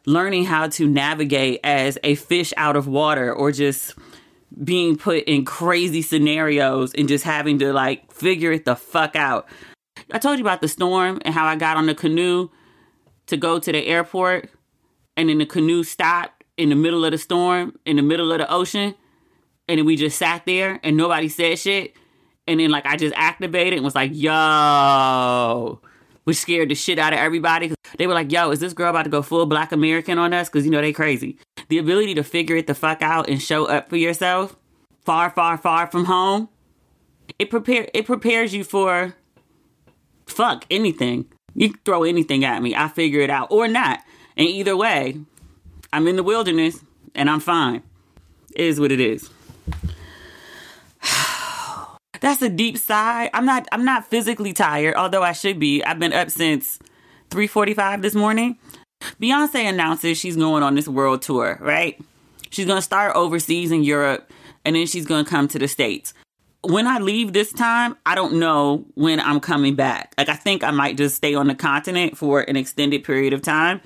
learning 0.10 0.44
how 0.44 0.68
to 0.68 0.88
navigate 0.88 1.60
as 1.64 2.00
a 2.04 2.16
fish 2.16 2.52
out 2.58 2.76
of 2.76 2.88
water 2.88 3.32
or 3.32 3.52
just 3.52 3.94
being 4.64 4.98
put 4.98 5.24
in 5.26 5.46
crazy 5.46 6.02
scenarios 6.02 6.94
and 6.96 7.08
just 7.08 7.24
having 7.24 7.60
to 7.60 7.72
like 7.72 8.12
figure 8.12 8.52
it 8.52 8.66
the 8.66 8.76
fuck 8.76 9.16
out. 9.16 9.48
I 10.12 10.18
told 10.18 10.40
you 10.40 10.44
about 10.44 10.62
the 10.62 10.68
storm 10.68 11.20
and 11.24 11.34
how 11.34 11.46
I 11.46 11.56
got 11.56 11.78
on 11.78 11.86
the 11.86 11.94
canoe 11.94 12.50
to 13.28 13.38
go 13.38 13.60
to 13.60 13.72
the 13.72 13.86
airport 13.86 14.50
and 15.16 15.30
then 15.30 15.38
the 15.38 15.46
canoe 15.46 15.84
stopped 15.84 16.44
in 16.58 16.70
the 16.70 16.76
middle 16.76 17.06
of 17.06 17.12
the 17.12 17.18
storm, 17.20 17.78
in 17.86 17.98
the 17.98 18.02
middle 18.02 18.32
of 18.32 18.40
the 18.40 18.52
ocean, 18.52 18.96
and 19.68 19.78
then 19.78 19.86
we 19.86 19.96
just 19.96 20.18
sat 20.18 20.44
there 20.48 20.80
and 20.82 20.98
nobody 20.98 21.30
said 21.30 21.60
shit. 21.60 21.94
And 22.48 22.60
then 22.60 22.72
like 22.72 22.88
I 22.88 22.96
just 22.96 23.14
activated 23.16 23.74
and 23.74 23.84
was 23.84 23.94
like, 23.94 24.10
yo, 24.14 25.80
which 26.30 26.38
scared 26.38 26.70
the 26.70 26.76
shit 26.76 27.00
out 27.00 27.12
of 27.12 27.18
everybody. 27.18 27.74
They 27.98 28.06
were 28.06 28.14
like, 28.14 28.32
yo, 28.32 28.52
is 28.52 28.60
this 28.60 28.74
girl 28.74 28.92
about 28.92 29.02
to 29.02 29.10
go 29.10 29.24
full 29.24 29.48
black 29.48 29.72
American 29.72 30.20
on 30.20 30.32
us? 30.32 30.48
Because 30.48 30.64
you 30.64 30.70
know 30.70 30.80
they 30.80 30.94
crazy. 30.94 31.40
The 31.70 31.80
ability 31.80 32.14
to 32.14 32.24
figure 32.24 32.56
it 32.56 32.68
the 32.68 32.76
fuck 32.76 33.02
out 33.02 33.28
and 33.28 33.42
show 33.42 33.66
up 33.66 33.90
for 33.90 33.98
yourself, 33.98 34.56
far, 35.04 35.32
far, 35.32 35.58
far 35.58 35.88
from 35.88 36.06
home, 36.06 36.48
it 37.40 37.50
prepare 37.50 37.88
it 37.96 38.06
prepares 38.06 38.54
you 38.54 38.64
for 38.64 39.16
fuck 40.28 40.66
anything. 40.70 41.26
You 41.56 41.74
throw 41.84 42.04
anything 42.04 42.46
at 42.46 42.62
me. 42.62 42.76
I 42.76 42.90
figure 42.90 43.22
it 43.22 43.32
out 43.32 43.48
or 43.50 43.68
not. 43.68 44.02
And 44.38 44.48
either 44.48 44.78
way, 44.78 45.20
I'm 45.92 46.08
in 46.08 46.16
the 46.16 46.22
wilderness 46.22 46.80
and 47.16 47.28
I'm 47.28 47.40
fine. 47.40 47.82
It 48.56 48.66
is 48.66 48.80
what 48.80 48.92
it 48.92 49.00
is. 49.00 49.32
That's 52.22 52.42
a 52.42 52.50
deep 52.50 52.78
sigh. 52.78 53.30
I'm 53.34 53.46
not 53.46 53.68
I'm 53.72 53.86
not 53.86 54.10
physically 54.10 54.54
tired, 54.54 54.96
although 54.96 55.24
I 55.24 55.32
should 55.32 55.60
be. 55.60 55.84
I've 55.84 56.00
been 56.00 56.14
up 56.14 56.30
since 56.30 56.80
3:45 57.30 58.02
this 58.02 58.16
morning. 58.16 58.58
Beyonce 59.22 59.68
announces 59.68 60.18
she's 60.18 60.36
going 60.36 60.64
on 60.64 60.76
this 60.76 60.88
world 60.88 61.22
tour, 61.22 61.58
right? 61.62 62.00
She's 62.50 62.66
going 62.66 62.78
to 62.78 62.82
start 62.82 63.16
overseas 63.16 63.72
in 63.72 63.84
Europe 63.84 64.32
and 64.66 64.76
then 64.76 64.88
she's 64.88 65.06
going 65.06 65.24
to 65.24 65.30
come 65.30 65.48
to 65.50 65.60
the 65.60 65.68
States. 65.68 66.14
When 66.62 66.88
I 66.88 67.00
leave 67.00 67.32
this 67.32 67.54
time, 67.54 67.96
I 68.06 68.16
don't 68.16 68.34
know 68.34 68.86
when 68.96 69.22
I'm 69.22 69.40
coming 69.40 69.76
back. 69.76 70.14
Like, 70.18 70.28
I 70.28 70.36
think 70.36 70.64
I 70.64 70.72
might 70.72 70.98
just 70.98 71.16
stay 71.16 71.34
on 71.34 71.48
the 71.48 71.56
continent 71.56 72.18
for 72.18 72.42
an 72.42 72.58
extended 72.58 73.06
period 73.06 73.32
of 73.32 73.42
time. 73.42 73.80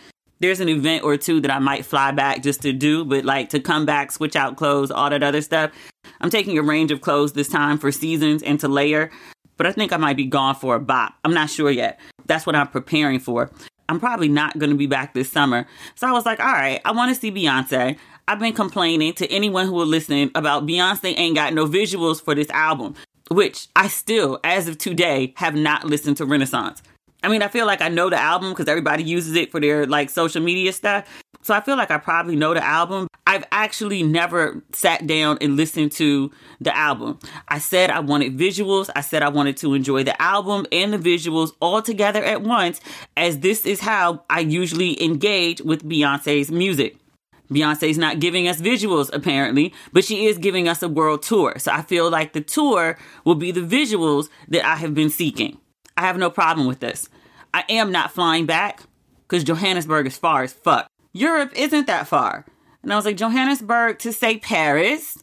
There's 0.43 0.59
an 0.59 0.67
event 0.67 1.05
or 1.05 1.15
two 1.15 1.39
that 1.39 1.51
I 1.51 1.59
might 1.59 1.85
fly 1.85 2.11
back 2.11 2.43
just 2.43 2.63
to 2.63 2.73
do, 2.73 3.05
but 3.05 3.23
like 3.23 3.47
to 3.51 3.61
come 3.61 3.85
back, 3.85 4.11
switch 4.11 4.35
out 4.35 4.57
clothes, 4.57 4.91
all 4.91 5.09
that 5.09 5.23
other 5.23 5.39
stuff. 5.39 5.71
I'm 6.19 6.29
taking 6.29 6.57
a 6.57 6.61
range 6.61 6.91
of 6.91 6.99
clothes 6.99 7.31
this 7.31 7.47
time 7.47 7.77
for 7.77 7.93
seasons 7.93 8.43
and 8.43 8.59
to 8.59 8.67
layer, 8.67 9.09
but 9.55 9.67
I 9.67 9.71
think 9.71 9.93
I 9.93 9.97
might 9.97 10.17
be 10.17 10.25
gone 10.25 10.55
for 10.55 10.75
a 10.75 10.81
bop. 10.81 11.13
I'm 11.23 11.33
not 11.33 11.49
sure 11.49 11.71
yet. 11.71 11.97
That's 12.25 12.45
what 12.45 12.57
I'm 12.57 12.67
preparing 12.67 13.21
for. 13.21 13.51
I'm 13.87 14.01
probably 14.01 14.27
not 14.27 14.59
going 14.59 14.69
to 14.69 14.75
be 14.75 14.85
back 14.85 15.13
this 15.13 15.31
summer. 15.31 15.65
So 15.95 16.09
I 16.09 16.11
was 16.11 16.25
like, 16.25 16.41
all 16.41 16.51
right, 16.51 16.81
I 16.83 16.91
want 16.91 17.15
to 17.15 17.17
see 17.17 17.31
Beyonce. 17.31 17.97
I've 18.27 18.39
been 18.39 18.51
complaining 18.51 19.13
to 19.13 19.31
anyone 19.31 19.67
who 19.67 19.71
will 19.71 19.85
listen 19.85 20.29
about 20.35 20.67
Beyonce 20.67 21.17
ain't 21.17 21.35
got 21.35 21.53
no 21.53 21.67
visuals 21.67 22.21
for 22.21 22.35
this 22.35 22.49
album, 22.49 22.95
which 23.31 23.69
I 23.77 23.87
still, 23.87 24.41
as 24.43 24.67
of 24.67 24.77
today, 24.77 25.33
have 25.37 25.55
not 25.55 25.85
listened 25.85 26.17
to 26.17 26.25
Renaissance. 26.25 26.83
I 27.23 27.29
mean, 27.29 27.41
I 27.41 27.47
feel 27.47 27.65
like 27.65 27.81
I 27.81 27.87
know 27.87 28.09
the 28.09 28.19
album 28.19 28.49
because 28.51 28.67
everybody 28.67 29.03
uses 29.03 29.35
it 29.35 29.51
for 29.51 29.59
their 29.59 29.87
like 29.87 30.09
social 30.09 30.41
media 30.41 30.73
stuff. 30.73 31.07
So 31.41 31.53
I 31.53 31.61
feel 31.61 31.75
like 31.75 31.91
I 31.91 31.97
probably 31.97 32.35
know 32.35 32.53
the 32.53 32.63
album. 32.63 33.07
I've 33.27 33.43
actually 33.51 34.03
never 34.03 34.61
sat 34.73 35.07
down 35.07 35.37
and 35.41 35.57
listened 35.57 35.91
to 35.93 36.31
the 36.61 36.75
album. 36.75 37.19
I 37.47 37.59
said 37.59 37.89
I 37.89 37.99
wanted 37.99 38.37
visuals. 38.37 38.89
I 38.95 39.01
said 39.01 39.23
I 39.23 39.29
wanted 39.29 39.57
to 39.57 39.73
enjoy 39.73 40.03
the 40.03 40.21
album 40.21 40.65
and 40.71 40.93
the 40.93 40.97
visuals 40.97 41.51
all 41.61 41.81
together 41.81 42.23
at 42.23 42.43
once, 42.43 42.79
as 43.17 43.39
this 43.39 43.65
is 43.65 43.81
how 43.81 44.23
I 44.29 44.41
usually 44.41 45.01
engage 45.03 45.61
with 45.61 45.83
Beyonce's 45.83 46.51
music. 46.51 46.97
Beyonce's 47.51 47.97
not 47.97 48.19
giving 48.19 48.47
us 48.47 48.61
visuals 48.61 49.09
apparently, 49.13 49.73
but 49.91 50.03
she 50.03 50.27
is 50.27 50.37
giving 50.37 50.67
us 50.67 50.81
a 50.81 50.89
world 50.89 51.23
tour. 51.23 51.55
So 51.57 51.71
I 51.71 51.81
feel 51.81 52.09
like 52.09 52.33
the 52.33 52.41
tour 52.41 52.97
will 53.25 53.35
be 53.35 53.51
the 53.51 53.61
visuals 53.61 54.29
that 54.47 54.65
I 54.65 54.75
have 54.75 54.93
been 54.93 55.09
seeking. 55.09 55.57
I 55.97 56.01
have 56.01 56.17
no 56.17 56.29
problem 56.29 56.67
with 56.67 56.79
this. 56.79 57.09
I 57.53 57.63
am 57.69 57.91
not 57.91 58.11
flying 58.11 58.45
back 58.45 58.81
because 59.27 59.43
Johannesburg 59.43 60.07
is 60.07 60.17
far 60.17 60.43
as 60.43 60.53
fuck. 60.53 60.87
Europe 61.13 61.51
isn't 61.55 61.87
that 61.87 62.07
far. 62.07 62.45
And 62.81 62.91
I 62.91 62.95
was 62.95 63.05
like, 63.05 63.17
Johannesburg 63.17 63.99
to 63.99 64.11
say 64.11 64.37
Paris 64.37 65.17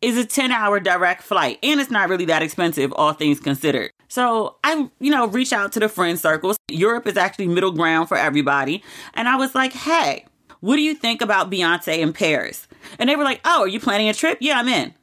is 0.00 0.16
a 0.16 0.24
10 0.24 0.52
hour 0.52 0.78
direct 0.78 1.22
flight 1.22 1.58
and 1.62 1.80
it's 1.80 1.90
not 1.90 2.08
really 2.08 2.26
that 2.26 2.42
expensive, 2.42 2.92
all 2.92 3.12
things 3.12 3.40
considered. 3.40 3.90
So 4.08 4.56
I, 4.62 4.88
you 5.00 5.10
know, 5.10 5.26
reach 5.26 5.52
out 5.52 5.72
to 5.72 5.80
the 5.80 5.88
friend 5.88 6.18
circles. 6.18 6.56
Europe 6.68 7.06
is 7.06 7.16
actually 7.16 7.48
middle 7.48 7.72
ground 7.72 8.08
for 8.08 8.16
everybody. 8.16 8.82
And 9.14 9.28
I 9.28 9.36
was 9.36 9.54
like, 9.54 9.72
hey, 9.72 10.26
what 10.60 10.76
do 10.76 10.82
you 10.82 10.94
think 10.94 11.20
about 11.20 11.50
Beyonce 11.50 11.98
in 11.98 12.12
Paris? 12.12 12.68
And 12.98 13.08
they 13.08 13.16
were 13.16 13.24
like, 13.24 13.40
oh, 13.44 13.62
are 13.62 13.68
you 13.68 13.80
planning 13.80 14.08
a 14.08 14.14
trip? 14.14 14.38
Yeah, 14.40 14.58
I'm 14.58 14.68
in. 14.68 14.94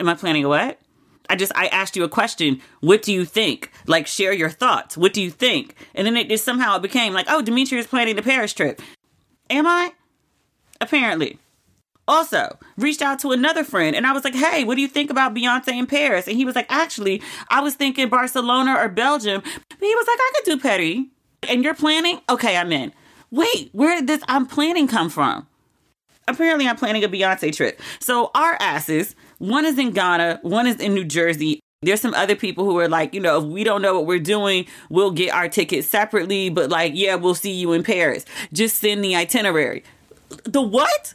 Am 0.00 0.08
I 0.08 0.14
planning 0.14 0.44
a 0.44 0.48
what? 0.48 0.80
I 1.28 1.36
just 1.36 1.52
I 1.54 1.66
asked 1.68 1.96
you 1.96 2.04
a 2.04 2.08
question. 2.08 2.60
What 2.80 3.02
do 3.02 3.12
you 3.12 3.24
think? 3.24 3.70
Like 3.86 4.06
share 4.06 4.32
your 4.32 4.50
thoughts. 4.50 4.96
What 4.96 5.12
do 5.12 5.22
you 5.22 5.30
think? 5.30 5.74
And 5.94 6.06
then 6.06 6.16
it 6.16 6.28
just 6.28 6.44
somehow 6.44 6.76
it 6.76 6.82
became 6.82 7.12
like, 7.12 7.26
oh, 7.28 7.42
Dimitri 7.42 7.78
is 7.78 7.86
planning 7.86 8.16
the 8.16 8.22
Paris 8.22 8.52
trip. 8.52 8.80
Am 9.50 9.66
I? 9.66 9.92
Apparently. 10.80 11.38
Also, 12.06 12.58
reached 12.76 13.00
out 13.00 13.18
to 13.20 13.32
another 13.32 13.64
friend 13.64 13.96
and 13.96 14.06
I 14.06 14.12
was 14.12 14.24
like, 14.24 14.34
hey, 14.34 14.64
what 14.64 14.74
do 14.74 14.82
you 14.82 14.88
think 14.88 15.10
about 15.10 15.34
Beyonce 15.34 15.68
in 15.68 15.86
Paris? 15.86 16.28
And 16.28 16.36
he 16.36 16.44
was 16.44 16.54
like, 16.54 16.70
actually, 16.70 17.22
I 17.48 17.60
was 17.62 17.74
thinking 17.74 18.10
Barcelona 18.10 18.76
or 18.78 18.88
Belgium. 18.90 19.40
But 19.42 19.78
he 19.80 19.94
was 19.94 20.06
like, 20.06 20.18
I 20.20 20.32
could 20.34 20.44
do 20.44 20.60
Petty. 20.60 21.10
And 21.48 21.64
you're 21.64 21.74
planning? 21.74 22.20
Okay, 22.28 22.56
I'm 22.56 22.72
in. 22.72 22.92
Wait, 23.30 23.70
where 23.72 23.96
did 23.96 24.06
this 24.06 24.22
I'm 24.28 24.46
planning 24.46 24.86
come 24.86 25.08
from? 25.08 25.46
Apparently, 26.26 26.66
I'm 26.66 26.76
planning 26.76 27.04
a 27.04 27.08
Beyonce 27.08 27.54
trip. 27.54 27.80
So 28.00 28.30
our 28.34 28.56
asses 28.60 29.14
one 29.48 29.64
is 29.64 29.78
in 29.78 29.90
Ghana, 29.90 30.40
one 30.42 30.66
is 30.66 30.76
in 30.80 30.94
New 30.94 31.04
Jersey. 31.04 31.60
There's 31.82 32.00
some 32.00 32.14
other 32.14 32.34
people 32.34 32.64
who 32.64 32.78
are 32.78 32.88
like, 32.88 33.12
you 33.12 33.20
know, 33.20 33.38
if 33.38 33.44
we 33.44 33.62
don't 33.62 33.82
know 33.82 33.94
what 33.94 34.06
we're 34.06 34.18
doing, 34.18 34.66
we'll 34.88 35.10
get 35.10 35.34
our 35.34 35.48
tickets 35.48 35.86
separately, 35.86 36.48
but 36.48 36.70
like, 36.70 36.92
yeah, 36.94 37.16
we'll 37.16 37.34
see 37.34 37.52
you 37.52 37.72
in 37.72 37.82
Paris. 37.82 38.24
Just 38.52 38.78
send 38.78 39.04
the 39.04 39.14
itinerary. 39.14 39.84
The 40.44 40.62
what? 40.62 41.12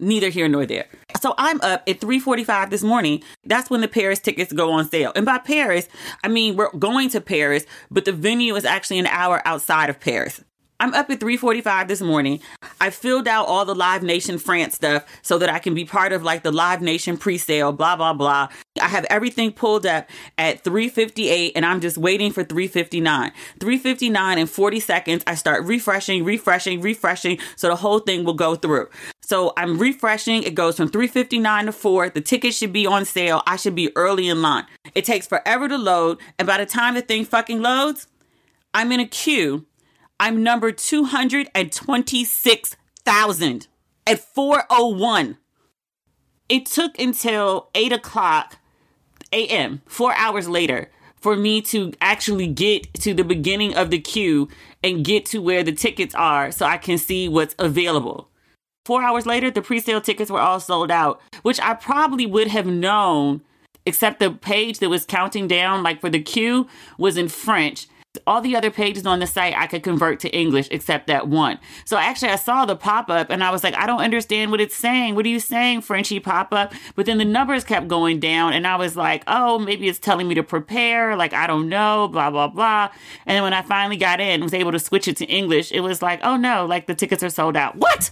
Neither 0.00 0.30
here 0.30 0.48
nor 0.48 0.66
there. 0.66 0.86
So 1.20 1.34
I'm 1.38 1.60
up 1.60 1.82
at 1.86 2.00
3:45 2.00 2.70
this 2.70 2.82
morning. 2.82 3.22
That's 3.44 3.70
when 3.70 3.82
the 3.82 3.88
Paris 3.88 4.18
tickets 4.18 4.52
go 4.52 4.72
on 4.72 4.88
sale. 4.88 5.12
And 5.14 5.26
by 5.26 5.38
Paris, 5.38 5.88
I 6.24 6.28
mean 6.28 6.56
we're 6.56 6.72
going 6.72 7.10
to 7.10 7.20
Paris, 7.20 7.66
but 7.90 8.04
the 8.04 8.12
venue 8.12 8.56
is 8.56 8.64
actually 8.64 8.98
an 8.98 9.06
hour 9.06 9.42
outside 9.44 9.90
of 9.90 10.00
Paris. 10.00 10.42
I'm 10.80 10.94
up 10.94 11.10
at 11.10 11.20
3:45 11.20 11.88
this 11.88 12.00
morning. 12.00 12.40
I 12.80 12.88
filled 12.88 13.28
out 13.28 13.46
all 13.46 13.66
the 13.66 13.74
Live 13.74 14.02
Nation 14.02 14.38
France 14.38 14.76
stuff 14.76 15.04
so 15.20 15.36
that 15.36 15.50
I 15.50 15.58
can 15.58 15.74
be 15.74 15.84
part 15.84 16.14
of 16.14 16.22
like 16.22 16.42
the 16.42 16.50
Live 16.50 16.80
Nation 16.80 17.18
pre-sale, 17.18 17.70
blah 17.70 17.96
blah 17.96 18.14
blah. 18.14 18.48
I 18.80 18.88
have 18.88 19.04
everything 19.10 19.52
pulled 19.52 19.84
up 19.84 20.08
at 20.38 20.64
3:58 20.64 21.52
and 21.54 21.66
I'm 21.66 21.82
just 21.82 21.98
waiting 21.98 22.32
for 22.32 22.44
3:59. 22.44 23.30
3:59 23.58 24.38
in 24.38 24.46
40 24.46 24.80
seconds 24.80 25.22
I 25.26 25.34
start 25.34 25.64
refreshing, 25.64 26.24
refreshing, 26.24 26.80
refreshing 26.80 27.38
so 27.56 27.68
the 27.68 27.76
whole 27.76 27.98
thing 27.98 28.24
will 28.24 28.32
go 28.32 28.54
through. 28.54 28.88
So 29.20 29.52
I'm 29.58 29.78
refreshing. 29.78 30.44
It 30.44 30.54
goes 30.54 30.78
from 30.78 30.88
3:59 30.88 31.66
to 31.66 31.72
4. 31.72 32.08
The 32.08 32.22
ticket 32.22 32.54
should 32.54 32.72
be 32.72 32.86
on 32.86 33.04
sale. 33.04 33.42
I 33.46 33.56
should 33.56 33.74
be 33.74 33.94
early 33.96 34.30
in 34.30 34.40
line. 34.40 34.64
It 34.94 35.04
takes 35.04 35.26
forever 35.26 35.68
to 35.68 35.76
load, 35.76 36.16
and 36.38 36.48
by 36.48 36.56
the 36.56 36.64
time 36.64 36.94
the 36.94 37.02
thing 37.02 37.26
fucking 37.26 37.60
loads, 37.60 38.06
I'm 38.72 38.92
in 38.92 39.00
a 39.00 39.06
queue 39.06 39.66
I'm 40.20 40.42
number 40.42 40.70
226,000 40.70 43.66
at 44.06 44.20
401. 44.20 45.38
It 46.50 46.66
took 46.66 46.98
until 46.98 47.70
8 47.74 47.94
o'clock 47.94 48.58
a.m., 49.32 49.80
four 49.86 50.12
hours 50.14 50.46
later, 50.46 50.90
for 51.16 51.36
me 51.36 51.62
to 51.62 51.94
actually 52.02 52.48
get 52.48 52.92
to 52.94 53.14
the 53.14 53.24
beginning 53.24 53.74
of 53.74 53.88
the 53.88 53.98
queue 53.98 54.50
and 54.84 55.06
get 55.06 55.24
to 55.26 55.40
where 55.40 55.62
the 55.62 55.72
tickets 55.72 56.14
are 56.14 56.52
so 56.52 56.66
I 56.66 56.76
can 56.76 56.98
see 56.98 57.26
what's 57.26 57.54
available. 57.58 58.28
Four 58.84 59.02
hours 59.02 59.24
later, 59.24 59.50
the 59.50 59.62
pre 59.62 59.80
sale 59.80 60.02
tickets 60.02 60.30
were 60.30 60.40
all 60.40 60.60
sold 60.60 60.90
out, 60.90 61.22
which 61.40 61.58
I 61.60 61.72
probably 61.72 62.26
would 62.26 62.48
have 62.48 62.66
known, 62.66 63.40
except 63.86 64.20
the 64.20 64.32
page 64.32 64.80
that 64.80 64.90
was 64.90 65.06
counting 65.06 65.48
down, 65.48 65.82
like 65.82 66.02
for 66.02 66.10
the 66.10 66.20
queue, 66.20 66.68
was 66.98 67.16
in 67.16 67.28
French 67.28 67.86
all 68.26 68.40
the 68.40 68.56
other 68.56 68.70
pages 68.70 69.06
on 69.06 69.20
the 69.20 69.26
site 69.26 69.54
I 69.56 69.68
could 69.68 69.84
convert 69.84 70.18
to 70.20 70.28
English 70.30 70.66
except 70.72 71.06
that 71.06 71.28
one. 71.28 71.58
So 71.84 71.96
actually 71.96 72.30
I 72.30 72.36
saw 72.36 72.64
the 72.64 72.74
pop-up 72.74 73.30
and 73.30 73.44
I 73.44 73.50
was 73.50 73.62
like, 73.62 73.74
I 73.76 73.86
don't 73.86 74.00
understand 74.00 74.50
what 74.50 74.60
it's 74.60 74.74
saying. 74.74 75.14
What 75.14 75.24
are 75.26 75.28
you 75.28 75.38
saying, 75.38 75.82
Frenchy 75.82 76.18
pop-up? 76.18 76.72
But 76.96 77.06
then 77.06 77.18
the 77.18 77.24
numbers 77.24 77.62
kept 77.62 77.86
going 77.86 78.18
down 78.18 78.52
and 78.52 78.66
I 78.66 78.74
was 78.76 78.96
like, 78.96 79.22
oh, 79.28 79.60
maybe 79.60 79.88
it's 79.88 80.00
telling 80.00 80.26
me 80.26 80.34
to 80.34 80.42
prepare. 80.42 81.14
Like, 81.14 81.32
I 81.32 81.46
don't 81.46 81.68
know, 81.68 82.08
blah, 82.08 82.30
blah, 82.30 82.48
blah. 82.48 82.90
And 83.26 83.36
then 83.36 83.44
when 83.44 83.52
I 83.52 83.62
finally 83.62 83.96
got 83.96 84.20
in, 84.20 84.42
was 84.42 84.54
able 84.54 84.72
to 84.72 84.80
switch 84.80 85.06
it 85.06 85.16
to 85.18 85.24
English, 85.26 85.70
it 85.70 85.80
was 85.80 86.02
like, 86.02 86.20
oh 86.24 86.36
no, 86.36 86.66
like 86.66 86.86
the 86.86 86.94
tickets 86.96 87.22
are 87.22 87.30
sold 87.30 87.56
out. 87.56 87.76
What? 87.76 88.10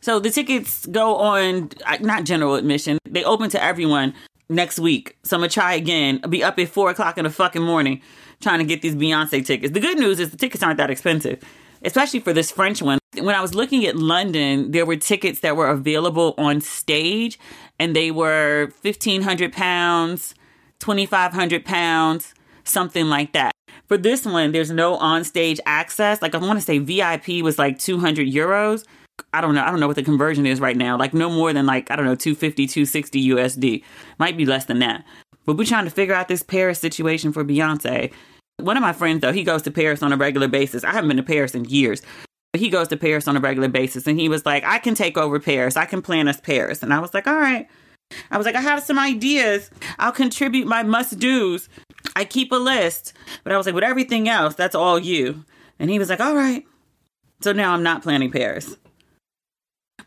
So 0.00 0.20
the 0.20 0.30
tickets 0.30 0.84
go 0.86 1.16
on, 1.16 1.70
uh, 1.86 1.96
not 2.00 2.24
general 2.24 2.54
admission. 2.54 2.98
They 3.04 3.24
open 3.24 3.48
to 3.50 3.62
everyone 3.62 4.14
next 4.50 4.78
week. 4.78 5.16
So 5.22 5.36
I'm 5.36 5.40
gonna 5.40 5.50
try 5.50 5.74
again. 5.74 6.20
I'll 6.22 6.30
be 6.30 6.44
up 6.44 6.58
at 6.58 6.68
four 6.68 6.90
o'clock 6.90 7.16
in 7.18 7.24
the 7.24 7.30
fucking 7.30 7.62
morning 7.62 8.02
trying 8.40 8.58
to 8.58 8.64
get 8.64 8.82
these 8.82 8.94
Beyonce 8.94 9.44
tickets. 9.44 9.72
The 9.72 9.80
good 9.80 9.98
news 9.98 10.20
is 10.20 10.30
the 10.30 10.36
tickets 10.36 10.62
aren't 10.62 10.78
that 10.78 10.90
expensive, 10.90 11.42
especially 11.84 12.20
for 12.20 12.32
this 12.32 12.50
French 12.50 12.82
one. 12.82 12.98
When 13.14 13.34
I 13.34 13.40
was 13.40 13.54
looking 13.54 13.84
at 13.86 13.96
London, 13.96 14.70
there 14.70 14.86
were 14.86 14.96
tickets 14.96 15.40
that 15.40 15.56
were 15.56 15.68
available 15.68 16.34
on 16.38 16.60
stage, 16.60 17.38
and 17.78 17.96
they 17.96 18.10
were 18.10 18.70
fifteen 18.82 19.22
hundred 19.22 19.52
pounds, 19.52 20.34
twenty 20.78 21.06
five 21.06 21.32
hundred 21.32 21.64
pounds, 21.64 22.34
something 22.64 23.08
like 23.08 23.32
that. 23.32 23.52
For 23.88 23.96
this 23.96 24.26
one, 24.26 24.52
there's 24.52 24.70
no 24.70 24.96
on 24.96 25.24
stage 25.24 25.58
access. 25.64 26.20
Like 26.20 26.34
I 26.34 26.38
want 26.38 26.58
to 26.58 26.64
say 26.64 26.78
VIP 26.78 27.42
was 27.42 27.58
like 27.58 27.78
200 27.78 28.28
euros. 28.28 28.84
I 29.32 29.40
don't 29.40 29.54
know. 29.54 29.62
I 29.62 29.70
don't 29.70 29.80
know 29.80 29.86
what 29.86 29.96
the 29.96 30.02
conversion 30.02 30.46
is 30.46 30.60
right 30.60 30.76
now. 30.76 30.96
Like 30.98 31.14
no 31.14 31.30
more 31.30 31.52
than 31.54 31.64
like, 31.64 31.90
I 31.90 31.96
don't 31.96 32.04
know, 32.04 32.14
250, 32.14 32.66
260 32.66 33.28
USD. 33.30 33.82
Might 34.18 34.36
be 34.36 34.44
less 34.44 34.66
than 34.66 34.78
that. 34.80 35.04
But 35.48 35.56
we're 35.56 35.64
trying 35.64 35.86
to 35.86 35.90
figure 35.90 36.14
out 36.14 36.28
this 36.28 36.42
Paris 36.42 36.78
situation 36.78 37.32
for 37.32 37.42
Beyonce. 37.42 38.12
One 38.58 38.76
of 38.76 38.82
my 38.82 38.92
friends, 38.92 39.22
though, 39.22 39.32
he 39.32 39.44
goes 39.44 39.62
to 39.62 39.70
Paris 39.70 40.02
on 40.02 40.12
a 40.12 40.16
regular 40.18 40.46
basis. 40.46 40.84
I 40.84 40.92
haven't 40.92 41.08
been 41.08 41.16
to 41.16 41.22
Paris 41.22 41.54
in 41.54 41.64
years. 41.64 42.02
But 42.52 42.60
he 42.60 42.68
goes 42.68 42.88
to 42.88 42.98
Paris 42.98 43.26
on 43.26 43.34
a 43.34 43.40
regular 43.40 43.68
basis. 43.68 44.06
And 44.06 44.20
he 44.20 44.28
was 44.28 44.44
like, 44.44 44.62
I 44.64 44.78
can 44.78 44.94
take 44.94 45.16
over 45.16 45.40
Paris. 45.40 45.74
I 45.74 45.86
can 45.86 46.02
plan 46.02 46.28
us 46.28 46.38
Paris. 46.38 46.82
And 46.82 46.92
I 46.92 46.98
was 46.98 47.14
like, 47.14 47.26
all 47.26 47.34
right. 47.34 47.66
I 48.30 48.36
was 48.36 48.44
like, 48.44 48.56
I 48.56 48.60
have 48.60 48.82
some 48.82 48.98
ideas. 48.98 49.70
I'll 49.98 50.12
contribute 50.12 50.66
my 50.66 50.82
must 50.82 51.18
do's. 51.18 51.70
I 52.14 52.26
keep 52.26 52.52
a 52.52 52.56
list. 52.56 53.14
But 53.42 53.54
I 53.54 53.56
was 53.56 53.64
like, 53.64 53.74
with 53.74 53.84
everything 53.84 54.28
else, 54.28 54.54
that's 54.54 54.74
all 54.74 54.98
you. 54.98 55.46
And 55.78 55.88
he 55.88 55.98
was 55.98 56.10
like, 56.10 56.20
all 56.20 56.36
right. 56.36 56.66
So 57.40 57.52
now 57.54 57.72
I'm 57.72 57.82
not 57.82 58.02
planning 58.02 58.30
Paris. 58.30 58.76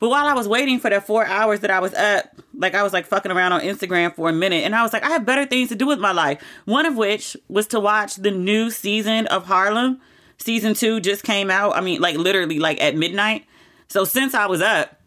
But 0.01 0.09
while 0.09 0.25
I 0.25 0.33
was 0.33 0.47
waiting 0.47 0.79
for 0.79 0.89
that 0.89 1.05
four 1.05 1.27
hours 1.27 1.59
that 1.59 1.69
I 1.69 1.79
was 1.79 1.93
up, 1.93 2.25
like 2.55 2.73
I 2.73 2.81
was 2.81 2.91
like 2.91 3.05
fucking 3.05 3.31
around 3.31 3.51
on 3.51 3.61
Instagram 3.61 4.15
for 4.15 4.29
a 4.29 4.33
minute, 4.33 4.63
and 4.65 4.73
I 4.73 4.81
was 4.81 4.93
like, 4.93 5.03
I 5.03 5.09
have 5.09 5.27
better 5.27 5.45
things 5.45 5.69
to 5.69 5.75
do 5.75 5.85
with 5.85 5.99
my 5.99 6.11
life. 6.11 6.41
One 6.65 6.87
of 6.87 6.97
which 6.97 7.37
was 7.47 7.67
to 7.67 7.79
watch 7.79 8.15
the 8.15 8.31
new 8.31 8.71
season 8.71 9.27
of 9.27 9.45
Harlem. 9.45 10.01
Season 10.39 10.73
two 10.73 11.01
just 11.01 11.23
came 11.23 11.51
out. 11.51 11.77
I 11.77 11.81
mean, 11.81 12.01
like 12.01 12.17
literally 12.17 12.57
like 12.57 12.81
at 12.81 12.95
midnight. 12.95 13.45
So 13.89 14.03
since 14.03 14.33
I 14.33 14.47
was 14.47 14.59
up 14.59 14.99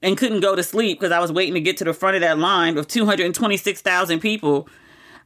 and 0.00 0.16
couldn't 0.16 0.40
go 0.40 0.56
to 0.56 0.62
sleep 0.62 0.98
because 0.98 1.12
I 1.12 1.20
was 1.20 1.30
waiting 1.30 1.52
to 1.52 1.60
get 1.60 1.76
to 1.76 1.84
the 1.84 1.92
front 1.92 2.16
of 2.16 2.22
that 2.22 2.38
line 2.38 2.78
of 2.78 2.88
226,000 2.88 4.20
people, 4.20 4.70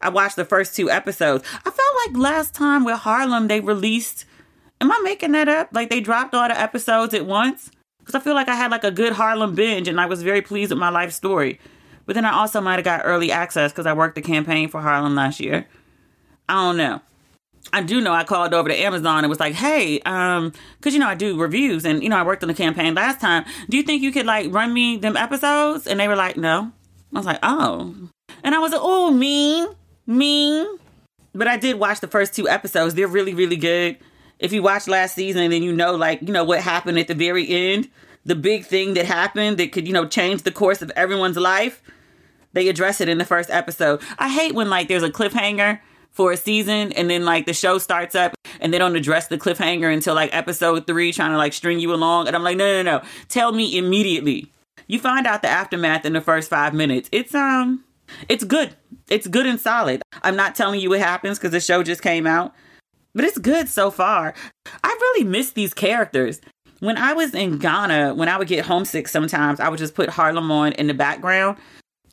I 0.02 0.08
watched 0.08 0.34
the 0.34 0.44
first 0.44 0.74
two 0.74 0.90
episodes. 0.90 1.44
I 1.52 1.70
felt 1.70 1.94
like 2.08 2.16
last 2.16 2.52
time 2.52 2.84
with 2.84 2.98
Harlem, 2.98 3.46
they 3.46 3.60
released. 3.60 4.24
Am 4.80 4.90
I 4.90 5.00
making 5.04 5.32
that 5.32 5.48
up? 5.48 5.68
Like 5.70 5.88
they 5.88 6.00
dropped 6.00 6.34
all 6.34 6.48
the 6.48 6.60
episodes 6.60 7.14
at 7.14 7.26
once? 7.26 7.70
Because 8.08 8.22
I 8.22 8.24
feel 8.24 8.34
like 8.34 8.48
I 8.48 8.54
had 8.54 8.70
like 8.70 8.84
a 8.84 8.90
good 8.90 9.12
Harlem 9.12 9.54
binge 9.54 9.86
and 9.86 10.00
I 10.00 10.06
was 10.06 10.22
very 10.22 10.40
pleased 10.40 10.70
with 10.70 10.78
my 10.78 10.88
life 10.88 11.12
story. 11.12 11.60
But 12.06 12.14
then 12.14 12.24
I 12.24 12.32
also 12.32 12.58
might 12.58 12.76
have 12.76 12.84
got 12.84 13.02
early 13.04 13.30
access 13.30 13.70
because 13.70 13.84
I 13.84 13.92
worked 13.92 14.14
the 14.14 14.22
campaign 14.22 14.70
for 14.70 14.80
Harlem 14.80 15.14
last 15.14 15.40
year. 15.40 15.66
I 16.48 16.54
don't 16.54 16.78
know. 16.78 17.02
I 17.70 17.82
do 17.82 18.00
know 18.00 18.14
I 18.14 18.24
called 18.24 18.54
over 18.54 18.70
to 18.70 18.74
Amazon 18.74 19.24
and 19.24 19.28
was 19.28 19.40
like, 19.40 19.52
hey, 19.52 20.00
um, 20.06 20.54
cause 20.80 20.94
you 20.94 21.00
know 21.00 21.06
I 21.06 21.16
do 21.16 21.38
reviews 21.38 21.84
and 21.84 22.02
you 22.02 22.08
know 22.08 22.16
I 22.16 22.22
worked 22.22 22.42
on 22.42 22.48
the 22.48 22.54
campaign 22.54 22.94
last 22.94 23.20
time. 23.20 23.44
Do 23.68 23.76
you 23.76 23.82
think 23.82 24.00
you 24.00 24.10
could 24.10 24.24
like 24.24 24.50
run 24.50 24.72
me 24.72 24.96
them 24.96 25.14
episodes? 25.14 25.86
And 25.86 26.00
they 26.00 26.08
were 26.08 26.16
like, 26.16 26.38
no. 26.38 26.72
I 27.12 27.18
was 27.18 27.26
like, 27.26 27.40
oh. 27.42 27.94
And 28.42 28.54
I 28.54 28.58
was 28.58 28.72
like, 28.72 28.80
oh, 28.82 29.10
mean, 29.10 29.68
mean. 30.06 30.78
But 31.34 31.46
I 31.46 31.58
did 31.58 31.78
watch 31.78 32.00
the 32.00 32.08
first 32.08 32.34
two 32.34 32.48
episodes. 32.48 32.94
They're 32.94 33.06
really, 33.06 33.34
really 33.34 33.56
good 33.56 33.98
if 34.38 34.52
you 34.52 34.62
watch 34.62 34.88
last 34.88 35.14
season 35.14 35.42
and 35.42 35.52
then 35.52 35.62
you 35.62 35.72
know 35.72 35.94
like 35.94 36.20
you 36.22 36.32
know 36.32 36.44
what 36.44 36.60
happened 36.60 36.98
at 36.98 37.08
the 37.08 37.14
very 37.14 37.48
end 37.48 37.88
the 38.24 38.34
big 38.34 38.64
thing 38.64 38.94
that 38.94 39.06
happened 39.06 39.58
that 39.58 39.72
could 39.72 39.86
you 39.86 39.92
know 39.92 40.06
change 40.06 40.42
the 40.42 40.52
course 40.52 40.82
of 40.82 40.90
everyone's 40.96 41.36
life 41.36 41.82
they 42.52 42.68
address 42.68 43.00
it 43.00 43.08
in 43.08 43.18
the 43.18 43.24
first 43.24 43.50
episode. 43.50 44.02
I 44.18 44.28
hate 44.28 44.54
when 44.54 44.70
like 44.70 44.88
there's 44.88 45.02
a 45.02 45.10
cliffhanger 45.10 45.80
for 46.10 46.32
a 46.32 46.36
season 46.36 46.92
and 46.92 47.08
then 47.08 47.24
like 47.24 47.46
the 47.46 47.52
show 47.52 47.78
starts 47.78 48.14
up 48.14 48.34
and 48.60 48.72
they 48.72 48.78
don't 48.78 48.96
address 48.96 49.28
the 49.28 49.38
cliffhanger 49.38 49.92
until 49.92 50.14
like 50.14 50.34
episode 50.34 50.86
three 50.86 51.12
trying 51.12 51.30
to 51.30 51.36
like 51.36 51.52
string 51.52 51.78
you 51.78 51.92
along. 51.92 52.26
And 52.26 52.34
i'm 52.34 52.42
like 52.42 52.56
no 52.56 52.82
no 52.82 52.98
no 52.98 53.04
tell 53.28 53.52
me 53.52 53.76
immediately. 53.76 54.52
You 54.86 54.98
find 54.98 55.26
out 55.26 55.42
the 55.42 55.48
aftermath 55.48 56.06
in 56.06 56.14
the 56.14 56.20
first 56.20 56.48
five 56.48 56.74
minutes. 56.74 57.08
It's 57.12 57.34
um 57.34 57.84
it's 58.28 58.44
good. 58.44 58.74
It's 59.08 59.26
good 59.26 59.46
and 59.46 59.60
solid. 59.60 60.02
I'm 60.22 60.36
not 60.36 60.54
telling 60.54 60.80
you 60.80 60.90
what 60.90 61.00
happens 61.00 61.38
because 61.38 61.52
the 61.52 61.60
show 61.60 61.82
just 61.82 62.02
came 62.02 62.26
out 62.26 62.54
but 63.14 63.24
it's 63.24 63.38
good 63.38 63.68
so 63.68 63.90
far. 63.90 64.34
I 64.84 64.88
really 64.88 65.24
miss 65.24 65.52
these 65.52 65.74
characters. 65.74 66.40
When 66.80 66.96
I 66.96 67.12
was 67.12 67.34
in 67.34 67.58
Ghana, 67.58 68.14
when 68.14 68.28
I 68.28 68.38
would 68.38 68.48
get 68.48 68.64
homesick 68.64 69.08
sometimes, 69.08 69.58
I 69.58 69.68
would 69.68 69.78
just 69.78 69.94
put 69.94 70.10
Harlem 70.10 70.50
on 70.50 70.72
in 70.72 70.86
the 70.86 70.94
background. 70.94 71.58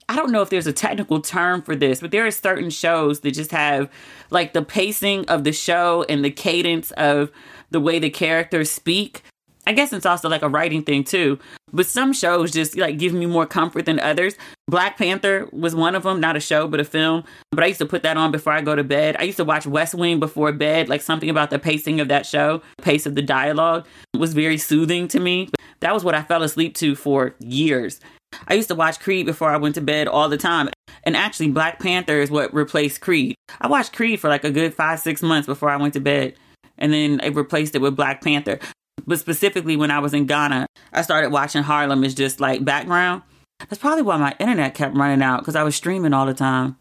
I 0.08 0.16
don't 0.16 0.32
know 0.32 0.42
if 0.42 0.50
there's 0.50 0.68
a 0.68 0.74
technical 0.74 1.20
term 1.20 1.62
for 1.62 1.75
this, 1.75 2.00
but 2.00 2.12
there 2.12 2.25
are 2.25 2.32
certain 2.32 2.70
shows 2.70 3.22
that 3.22 3.32
just 3.32 3.52
have 3.52 3.90
like 4.30 4.54
the 4.54 4.62
pacing 4.62 5.28
of 5.28 5.44
the 5.44 5.52
show 5.52 6.06
and 6.08 6.24
the 6.24 6.32
cadence 6.32 6.92
of 6.92 7.32
the 7.72 7.80
way 7.80 8.00
the 8.00 8.10
characters 8.10 8.72
speak 8.72 9.24
I 9.67 9.74
guess 9.74 9.93
it's 9.93 10.05
also 10.05 10.29
like 10.29 10.41
a 10.41 10.50
writing 10.50 10.84
thing 10.84 11.03
too. 11.03 11.39
But 11.74 11.86
some 11.86 12.13
shows 12.13 12.51
just 12.51 12.77
like 12.77 12.98
give 12.98 13.13
me 13.13 13.25
more 13.25 13.45
comfort 13.45 13.86
than 13.86 14.00
others. 14.00 14.36
Black 14.67 14.98
Panther 14.98 15.48
was 15.51 15.75
one 15.75 15.95
of 15.95 16.03
them, 16.03 16.19
not 16.19 16.36
a 16.36 16.39
show, 16.39 16.67
but 16.67 16.79
a 16.79 16.86
film. 16.86 17.24
But 17.51 17.63
I 17.63 17.67
used 17.67 17.79
to 17.79 17.86
put 17.86 18.03
that 18.03 18.17
on 18.17 18.31
before 18.31 18.53
I 18.53 18.62
go 18.62 18.75
to 18.75 18.84
bed. 18.84 19.15
I 19.19 19.24
used 19.24 19.38
to 19.38 19.43
watch 19.43 19.67
West 19.67 19.93
Wing 19.93 20.19
before 20.19 20.51
bed, 20.51 20.89
like 20.89 21.01
something 21.01 21.29
about 21.29 21.50
the 21.50 21.60
pacing 21.60 22.00
of 22.00 22.07
that 22.07 22.25
show, 22.25 22.62
pace 22.81 23.05
of 23.05 23.15
the 23.15 23.22
dialogue 23.22 23.86
was 24.17 24.34
very 24.34 24.57
soothing 24.57 25.07
to 25.09 25.20
me. 25.20 25.50
That 25.81 25.94
was 25.94 26.03
what 26.03 26.16
I 26.16 26.24
fell 26.24 26.44
asleep 26.44 26.75
to 26.75 26.96
for 26.96 27.35
years. 27.40 28.00
I 28.48 28.53
used 28.55 28.70
to 28.70 28.75
watch 28.75 29.00
Creed 29.00 29.25
before 29.25 29.50
I 29.50 29.57
went 29.57 29.75
to 29.75 29.81
bed 29.81 30.07
all 30.07 30.29
the 30.29 30.37
time. 30.37 30.70
And 31.03 31.16
actually, 31.16 31.51
Black 31.51 31.79
Panther 31.79 32.20
is 32.20 32.31
what 32.31 32.53
replaced 32.53 33.01
Creed. 33.01 33.35
I 33.61 33.68
watched 33.68 33.94
Creed 33.94 34.20
for 34.20 34.29
like 34.29 34.44
a 34.44 34.51
good 34.51 34.74
five, 34.74 35.00
six 35.00 35.22
months 35.22 35.46
before 35.46 35.70
I 35.70 35.77
went 35.77 35.94
to 35.94 36.00
bed 36.00 36.35
and 36.77 36.94
then 36.94 37.22
I 37.22 37.27
replaced 37.27 37.75
it 37.75 37.81
with 37.81 37.96
Black 37.96 38.22
Panther. 38.22 38.59
But 39.05 39.20
specifically 39.20 39.75
when 39.77 39.92
I 39.92 40.00
was 40.00 40.14
in 40.14 40.25
Ghana, 40.25 40.68
I 40.94 41.01
started 41.01 41.31
watching 41.31 41.64
Harlem 41.64 42.03
as 42.03 42.16
just 42.16 42.40
like 42.40 42.64
background. 42.64 43.22
That's 43.60 43.77
probably 43.77 44.01
why 44.01 44.18
my 44.18 44.36
internet 44.40 44.75
kept 44.75 44.96
running 44.96 45.22
out 45.22 45.40
because 45.40 45.55
I 45.55 45.64
was 45.64 45.75
streaming 45.75 46.14
all 46.14 46.25
the 46.25 46.34
time. 46.34 46.77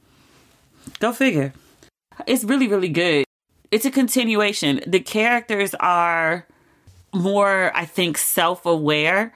Go 1.01 1.13
figure. 1.13 1.53
It's 2.27 2.45
really, 2.45 2.69
really 2.69 2.89
good. 2.89 3.25
It's 3.71 3.85
a 3.85 3.91
continuation. 3.91 4.81
The 4.87 5.01
characters 5.01 5.75
are 5.81 6.47
more, 7.13 7.73
I 7.75 7.85
think, 7.85 8.19
self 8.19 8.67
aware. 8.67 9.33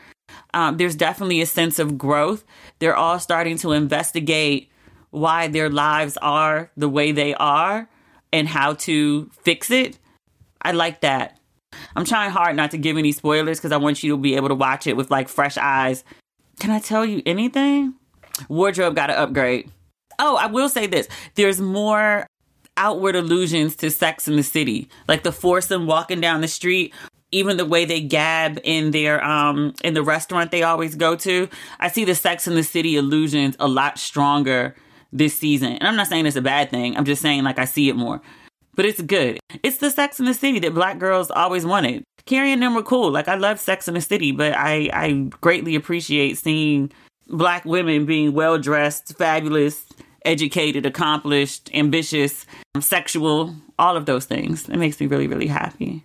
Um, 0.54 0.76
there's 0.76 0.94
definitely 0.94 1.40
a 1.40 1.46
sense 1.46 1.78
of 1.78 1.98
growth. 1.98 2.44
They're 2.78 2.96
all 2.96 3.18
starting 3.18 3.56
to 3.58 3.72
investigate 3.72 4.70
why 5.10 5.48
their 5.48 5.70
lives 5.70 6.16
are 6.18 6.70
the 6.76 6.88
way 6.88 7.12
they 7.12 7.34
are 7.34 7.88
and 8.32 8.48
how 8.48 8.74
to 8.74 9.30
fix 9.42 9.70
it. 9.70 9.98
I 10.60 10.72
like 10.72 11.00
that. 11.00 11.37
I'm 11.98 12.04
trying 12.04 12.30
hard 12.30 12.54
not 12.54 12.70
to 12.70 12.78
give 12.78 12.96
any 12.96 13.10
spoilers 13.10 13.58
because 13.58 13.72
I 13.72 13.76
want 13.76 14.04
you 14.04 14.12
to 14.12 14.16
be 14.16 14.36
able 14.36 14.46
to 14.46 14.54
watch 14.54 14.86
it 14.86 14.96
with 14.96 15.10
like 15.10 15.28
fresh 15.28 15.58
eyes. 15.58 16.04
Can 16.60 16.70
I 16.70 16.78
tell 16.78 17.04
you 17.04 17.22
anything? 17.26 17.94
Wardrobe 18.48 18.94
got 18.94 19.08
to 19.08 19.18
upgrade. 19.18 19.68
Oh, 20.16 20.36
I 20.36 20.46
will 20.46 20.68
say 20.68 20.86
this. 20.86 21.08
There's 21.34 21.60
more 21.60 22.24
outward 22.76 23.16
allusions 23.16 23.74
to 23.76 23.90
Sex 23.90 24.28
in 24.28 24.36
the 24.36 24.44
City, 24.44 24.88
like 25.08 25.24
the 25.24 25.32
foursome 25.32 25.88
walking 25.88 26.20
down 26.20 26.40
the 26.40 26.46
street, 26.46 26.94
even 27.32 27.56
the 27.56 27.66
way 27.66 27.84
they 27.84 28.00
gab 28.00 28.60
in 28.62 28.92
their 28.92 29.20
um 29.24 29.74
in 29.82 29.94
the 29.94 30.02
restaurant 30.04 30.52
they 30.52 30.62
always 30.62 30.94
go 30.94 31.16
to. 31.16 31.48
I 31.80 31.88
see 31.88 32.04
the 32.04 32.14
Sex 32.14 32.46
in 32.46 32.54
the 32.54 32.62
City 32.62 32.94
illusions 32.94 33.56
a 33.58 33.66
lot 33.66 33.98
stronger 33.98 34.76
this 35.12 35.36
season. 35.36 35.72
And 35.72 35.88
I'm 35.88 35.96
not 35.96 36.06
saying 36.06 36.26
it's 36.26 36.36
a 36.36 36.42
bad 36.42 36.70
thing. 36.70 36.96
I'm 36.96 37.04
just 37.04 37.22
saying 37.22 37.42
like 37.42 37.58
I 37.58 37.64
see 37.64 37.88
it 37.88 37.96
more 37.96 38.22
but 38.78 38.86
it's 38.86 39.02
good. 39.02 39.40
It's 39.64 39.78
the 39.78 39.90
Sex 39.90 40.20
in 40.20 40.26
the 40.26 40.32
City 40.32 40.60
that 40.60 40.72
black 40.72 41.00
girls 41.00 41.32
always 41.32 41.66
wanted. 41.66 42.04
Carrie 42.26 42.52
and 42.52 42.62
them 42.62 42.76
were 42.76 42.82
cool. 42.84 43.10
Like 43.10 43.26
I 43.26 43.34
love 43.34 43.58
Sex 43.58 43.88
in 43.88 43.94
the 43.94 44.00
City, 44.00 44.30
but 44.30 44.54
I 44.56 44.88
I 44.92 45.28
greatly 45.40 45.74
appreciate 45.74 46.38
seeing 46.38 46.92
black 47.26 47.64
women 47.64 48.06
being 48.06 48.34
well 48.34 48.56
dressed, 48.56 49.18
fabulous, 49.18 49.84
educated, 50.24 50.86
accomplished, 50.86 51.70
ambitious, 51.74 52.46
sexual, 52.78 53.56
all 53.80 53.96
of 53.96 54.06
those 54.06 54.26
things. 54.26 54.68
It 54.68 54.76
makes 54.76 55.00
me 55.00 55.08
really 55.08 55.26
really 55.26 55.48
happy. 55.48 56.04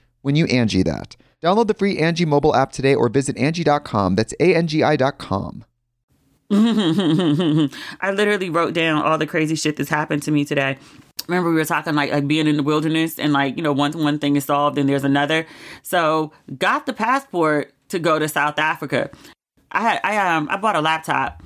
when 0.21 0.35
you 0.35 0.45
Angie 0.45 0.83
that. 0.83 1.15
Download 1.41 1.67
the 1.67 1.73
free 1.73 1.97
Angie 1.97 2.25
mobile 2.25 2.55
app 2.55 2.71
today 2.71 2.93
or 2.93 3.09
visit 3.09 3.37
Angie.com. 3.37 4.15
That's 4.15 4.33
A-N-G-I 4.39 4.95
dot 4.95 5.17
com. 5.17 5.65
I 6.51 8.11
literally 8.13 8.49
wrote 8.49 8.73
down 8.73 9.01
all 9.01 9.17
the 9.17 9.25
crazy 9.25 9.55
shit 9.55 9.77
that's 9.77 9.89
happened 9.89 10.21
to 10.23 10.31
me 10.31 10.43
today. 10.43 10.77
Remember 11.27 11.49
we 11.49 11.55
were 11.55 11.65
talking 11.65 11.95
like 11.95 12.11
like 12.11 12.27
being 12.27 12.45
in 12.45 12.57
the 12.57 12.63
wilderness 12.63 13.17
and 13.17 13.31
like, 13.31 13.55
you 13.55 13.63
know, 13.63 13.71
one 13.71 13.93
one 13.93 14.19
thing 14.19 14.35
is 14.35 14.45
solved 14.45 14.77
and 14.77 14.89
there's 14.89 15.05
another. 15.05 15.45
So 15.81 16.33
got 16.57 16.85
the 16.85 16.93
passport 16.93 17.73
to 17.89 17.99
go 17.99 18.19
to 18.19 18.27
South 18.27 18.59
Africa. 18.59 19.09
I 19.71 19.81
had 19.81 20.01
I 20.03 20.35
um 20.35 20.49
I 20.51 20.57
bought 20.57 20.75
a 20.75 20.81
laptop. 20.81 21.41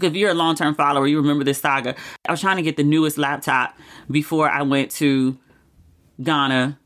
If 0.00 0.14
you're 0.14 0.30
a 0.30 0.34
long 0.34 0.54
term 0.54 0.74
follower, 0.74 1.08
you 1.08 1.16
remember 1.16 1.42
this 1.42 1.60
saga. 1.60 1.96
I 2.28 2.30
was 2.30 2.40
trying 2.40 2.56
to 2.56 2.62
get 2.62 2.76
the 2.76 2.84
newest 2.84 3.18
laptop 3.18 3.76
before 4.08 4.48
I 4.48 4.62
went 4.62 4.92
to 4.92 5.36
Ghana, 6.22 6.78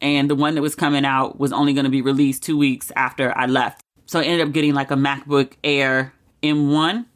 and 0.00 0.30
the 0.30 0.34
one 0.34 0.54
that 0.54 0.62
was 0.62 0.74
coming 0.74 1.04
out 1.04 1.38
was 1.38 1.52
only 1.52 1.72
going 1.72 1.84
to 1.84 1.90
be 1.90 2.02
released 2.02 2.42
two 2.42 2.56
weeks 2.56 2.92
after 2.96 3.36
I 3.36 3.46
left. 3.46 3.80
So 4.06 4.20
I 4.20 4.24
ended 4.24 4.46
up 4.46 4.52
getting 4.52 4.74
like 4.74 4.90
a 4.90 4.94
MacBook 4.94 5.52
Air 5.64 6.12
M1. 6.42 7.06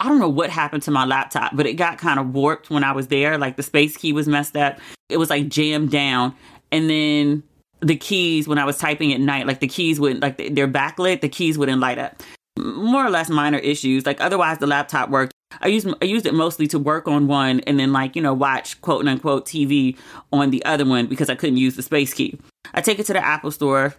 I 0.00 0.08
don't 0.08 0.18
know 0.18 0.28
what 0.28 0.50
happened 0.50 0.82
to 0.84 0.90
my 0.90 1.04
laptop, 1.04 1.54
but 1.54 1.66
it 1.66 1.74
got 1.74 1.98
kind 1.98 2.18
of 2.18 2.34
warped 2.34 2.70
when 2.70 2.82
I 2.82 2.92
was 2.92 3.08
there. 3.08 3.38
Like 3.38 3.56
the 3.56 3.62
space 3.62 3.96
key 3.96 4.12
was 4.12 4.26
messed 4.26 4.56
up. 4.56 4.78
It 5.08 5.18
was 5.18 5.30
like 5.30 5.48
jammed 5.48 5.90
down. 5.90 6.34
And 6.72 6.90
then 6.90 7.42
the 7.80 7.96
keys, 7.96 8.48
when 8.48 8.58
I 8.58 8.64
was 8.64 8.76
typing 8.78 9.12
at 9.12 9.20
night, 9.20 9.46
like 9.46 9.60
the 9.60 9.68
keys 9.68 10.00
wouldn't, 10.00 10.20
like 10.20 10.36
they're 10.36 10.66
backlit, 10.66 11.20
the 11.20 11.28
keys 11.28 11.56
wouldn't 11.56 11.80
light 11.80 11.98
up 11.98 12.22
more 12.58 13.04
or 13.04 13.10
less 13.10 13.28
minor 13.28 13.58
issues. 13.58 14.06
Like 14.06 14.20
otherwise, 14.20 14.58
the 14.58 14.66
laptop 14.66 15.10
worked. 15.10 15.32
I 15.60 15.68
used 15.68 15.88
I 16.00 16.04
used 16.04 16.26
it 16.26 16.34
mostly 16.34 16.66
to 16.68 16.78
work 16.78 17.08
on 17.08 17.26
one 17.26 17.60
and 17.60 17.78
then 17.78 17.92
like 17.92 18.16
you 18.16 18.22
know 18.22 18.34
watch 18.34 18.80
quote 18.80 19.06
unquote 19.06 19.46
TV 19.46 19.96
on 20.32 20.50
the 20.50 20.64
other 20.64 20.84
one 20.84 21.06
because 21.06 21.30
I 21.30 21.34
couldn't 21.34 21.56
use 21.56 21.76
the 21.76 21.82
space 21.82 22.14
key. 22.14 22.38
I 22.72 22.80
take 22.80 22.98
it 22.98 23.06
to 23.06 23.12
the 23.12 23.24
Apple 23.24 23.50
store 23.50 23.94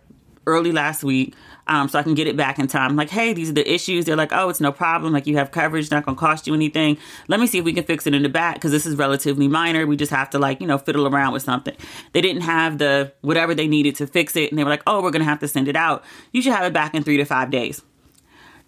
early 0.47 0.71
last 0.71 1.03
week 1.03 1.33
um, 1.67 1.89
so 1.89 1.97
I 1.97 2.03
can 2.03 2.13
get 2.13 2.27
it 2.27 2.37
back 2.37 2.59
in 2.59 2.67
time. 2.67 2.91
I'm 2.91 2.95
like, 2.95 3.09
hey, 3.09 3.33
these 3.33 3.49
are 3.49 3.53
the 3.53 3.71
issues. 3.71 4.05
They're 4.05 4.15
like, 4.15 4.31
oh, 4.31 4.49
it's 4.49 4.61
no 4.61 4.71
problem. 4.71 5.13
Like 5.13 5.25
you 5.25 5.37
have 5.37 5.51
coverage, 5.51 5.89
not 5.89 6.05
gonna 6.05 6.17
cost 6.17 6.45
you 6.47 6.53
anything. 6.53 6.97
Let 7.27 7.39
me 7.39 7.47
see 7.47 7.57
if 7.57 7.65
we 7.65 7.73
can 7.73 7.83
fix 7.83 8.05
it 8.05 8.13
in 8.13 8.23
the 8.23 8.29
back 8.29 8.55
because 8.55 8.71
this 8.71 8.85
is 8.85 8.95
relatively 8.95 9.47
minor. 9.47 9.87
We 9.87 9.97
just 9.97 10.11
have 10.11 10.29
to 10.31 10.39
like 10.39 10.61
you 10.61 10.67
know 10.67 10.77
fiddle 10.77 11.07
around 11.07 11.33
with 11.33 11.43
something. 11.43 11.75
They 12.13 12.21
didn't 12.21 12.43
have 12.43 12.77
the 12.77 13.13
whatever 13.21 13.55
they 13.55 13.67
needed 13.67 13.95
to 13.95 14.07
fix 14.07 14.35
it, 14.35 14.51
and 14.51 14.59
they 14.59 14.63
were 14.63 14.69
like, 14.69 14.83
oh, 14.87 15.01
we're 15.01 15.11
gonna 15.11 15.25
have 15.25 15.39
to 15.39 15.47
send 15.47 15.67
it 15.67 15.75
out. 15.75 16.03
You 16.31 16.41
should 16.41 16.53
have 16.53 16.65
it 16.65 16.73
back 16.73 16.93
in 16.93 17.03
three 17.03 17.17
to 17.17 17.25
five 17.25 17.49
days. 17.49 17.81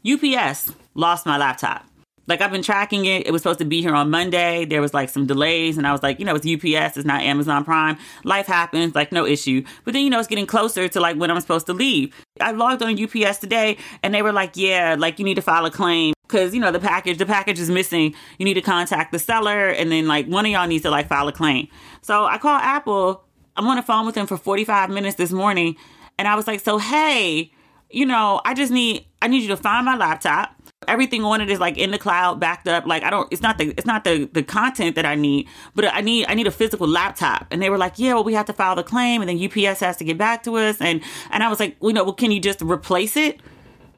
UPS 0.10 0.71
lost 0.95 1.26
my 1.26 1.38
laptop. 1.38 1.87
Like 2.27 2.41
I've 2.41 2.51
been 2.51 2.61
tracking 2.61 3.05
it. 3.05 3.25
It 3.25 3.31
was 3.31 3.41
supposed 3.41 3.59
to 3.59 3.65
be 3.65 3.81
here 3.81 3.95
on 3.95 4.09
Monday. 4.09 4.65
There 4.65 4.81
was 4.81 4.93
like 4.93 5.09
some 5.09 5.25
delays, 5.25 5.77
and 5.77 5.87
I 5.87 5.91
was 5.91 6.03
like, 6.03 6.19
you 6.19 6.25
know, 6.25 6.35
it's 6.35 6.45
UPS. 6.45 6.97
It's 6.97 7.05
not 7.05 7.21
Amazon 7.21 7.63
Prime. 7.63 7.97
Life 8.23 8.47
happens, 8.47 8.95
like 8.95 9.11
no 9.11 9.25
issue. 9.25 9.63
But 9.83 9.93
then 9.93 10.03
you 10.03 10.09
know, 10.09 10.19
it's 10.19 10.27
getting 10.27 10.45
closer 10.45 10.87
to 10.87 10.99
like 10.99 11.17
when 11.17 11.31
I'm 11.31 11.39
supposed 11.39 11.65
to 11.67 11.73
leave. 11.73 12.13
I 12.41 12.51
logged 12.51 12.83
on 12.83 13.01
UPS 13.01 13.37
today, 13.37 13.77
and 14.03 14.13
they 14.13 14.21
were 14.21 14.33
like, 14.33 14.51
yeah, 14.55 14.95
like 14.97 15.19
you 15.19 15.25
need 15.25 15.35
to 15.35 15.41
file 15.41 15.65
a 15.65 15.71
claim 15.71 16.13
because 16.23 16.53
you 16.53 16.59
know 16.59 16.71
the 16.71 16.79
package, 16.79 17.17
the 17.17 17.25
package 17.25 17.59
is 17.59 17.69
missing. 17.69 18.13
You 18.37 18.45
need 18.45 18.55
to 18.55 18.61
contact 18.61 19.11
the 19.11 19.19
seller, 19.19 19.69
and 19.69 19.91
then 19.91 20.07
like 20.07 20.27
one 20.27 20.45
of 20.45 20.51
y'all 20.51 20.67
needs 20.67 20.83
to 20.83 20.91
like 20.91 21.07
file 21.07 21.27
a 21.27 21.33
claim. 21.33 21.67
So 22.01 22.25
I 22.25 22.37
called 22.37 22.61
Apple. 22.61 23.23
I'm 23.55 23.65
on 23.67 23.77
the 23.77 23.81
phone 23.81 24.05
with 24.05 24.13
them 24.13 24.27
for 24.27 24.37
45 24.37 24.91
minutes 24.91 25.15
this 25.15 25.31
morning, 25.31 25.77
and 26.19 26.27
I 26.27 26.35
was 26.35 26.45
like, 26.45 26.59
so 26.59 26.77
hey 26.77 27.51
you 27.89 28.05
know, 28.05 28.41
I 28.45 28.53
just 28.53 28.71
need 28.71 29.05
I 29.21 29.27
need 29.27 29.41
you 29.43 29.47
to 29.49 29.57
find 29.57 29.85
my 29.85 29.95
laptop. 29.95 30.56
Everything 30.88 31.23
on 31.23 31.41
it 31.41 31.50
is 31.50 31.60
like 31.60 31.78
in 31.78 31.91
the 31.91 31.97
cloud, 31.97 32.39
backed 32.39 32.67
up. 32.67 32.86
Like 32.86 33.04
I 33.04 33.10
don't, 33.10 33.32
it's 33.32 33.41
not 33.41 33.58
the, 33.58 33.69
it's 33.78 33.86
not 33.86 34.04
the 34.04 34.30
the 34.32 34.43
content 34.43 34.95
that 34.95 35.06
I 35.06 35.15
need, 35.15 35.47
but 35.76 35.86
I 35.86 36.02
need 36.02 36.26
I 36.28 36.34
need 36.34 36.47
a 36.47 36.52
physical 36.52 36.88
laptop. 36.88 37.47
And 37.52 37.62
they 37.62 37.69
were 37.69 37.78
like, 37.78 37.93
yeah, 37.97 38.13
well, 38.13 38.23
we 38.23 38.34
have 38.34 38.45
to 38.47 38.54
file 38.54 38.76
the 38.76 38.84
claim, 38.84 39.21
and 39.21 39.30
then 39.30 39.43
UPS 39.43 39.80
has 39.82 39.97
to 39.97 40.04
get 40.04 40.17
back 40.17 40.43
to 40.43 40.58
us. 40.58 40.80
And 40.80 41.02
and 41.32 41.43
I 41.43 41.50
was 41.50 41.60
like, 41.60 41.76
well, 41.80 41.89
you 41.89 41.93
know, 41.93 42.04
well, 42.04 42.13
can 42.13 42.32
you 42.32 42.39
just 42.39 42.62
replace 42.62 43.17
it? 43.17 43.39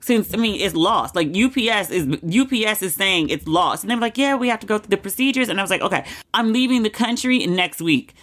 Since 0.01 0.33
I 0.33 0.37
mean 0.37 0.59
it's 0.59 0.75
lost. 0.75 1.15
Like 1.15 1.27
UPS 1.27 1.91
is 1.91 2.07
UPS 2.23 2.81
is 2.81 2.95
saying 2.95 3.29
it's 3.29 3.47
lost, 3.47 3.83
and 3.83 3.91
they 3.91 3.95
were 3.95 4.01
like, 4.01 4.17
yeah, 4.17 4.35
we 4.35 4.47
have 4.49 4.59
to 4.61 4.67
go 4.67 4.77
through 4.77 4.89
the 4.89 4.97
procedures. 4.97 5.49
And 5.49 5.59
I 5.59 5.63
was 5.63 5.69
like, 5.69 5.81
okay, 5.81 6.05
I'm 6.33 6.53
leaving 6.53 6.83
the 6.83 6.89
country 6.89 7.45
next 7.45 7.81
week 7.81 8.15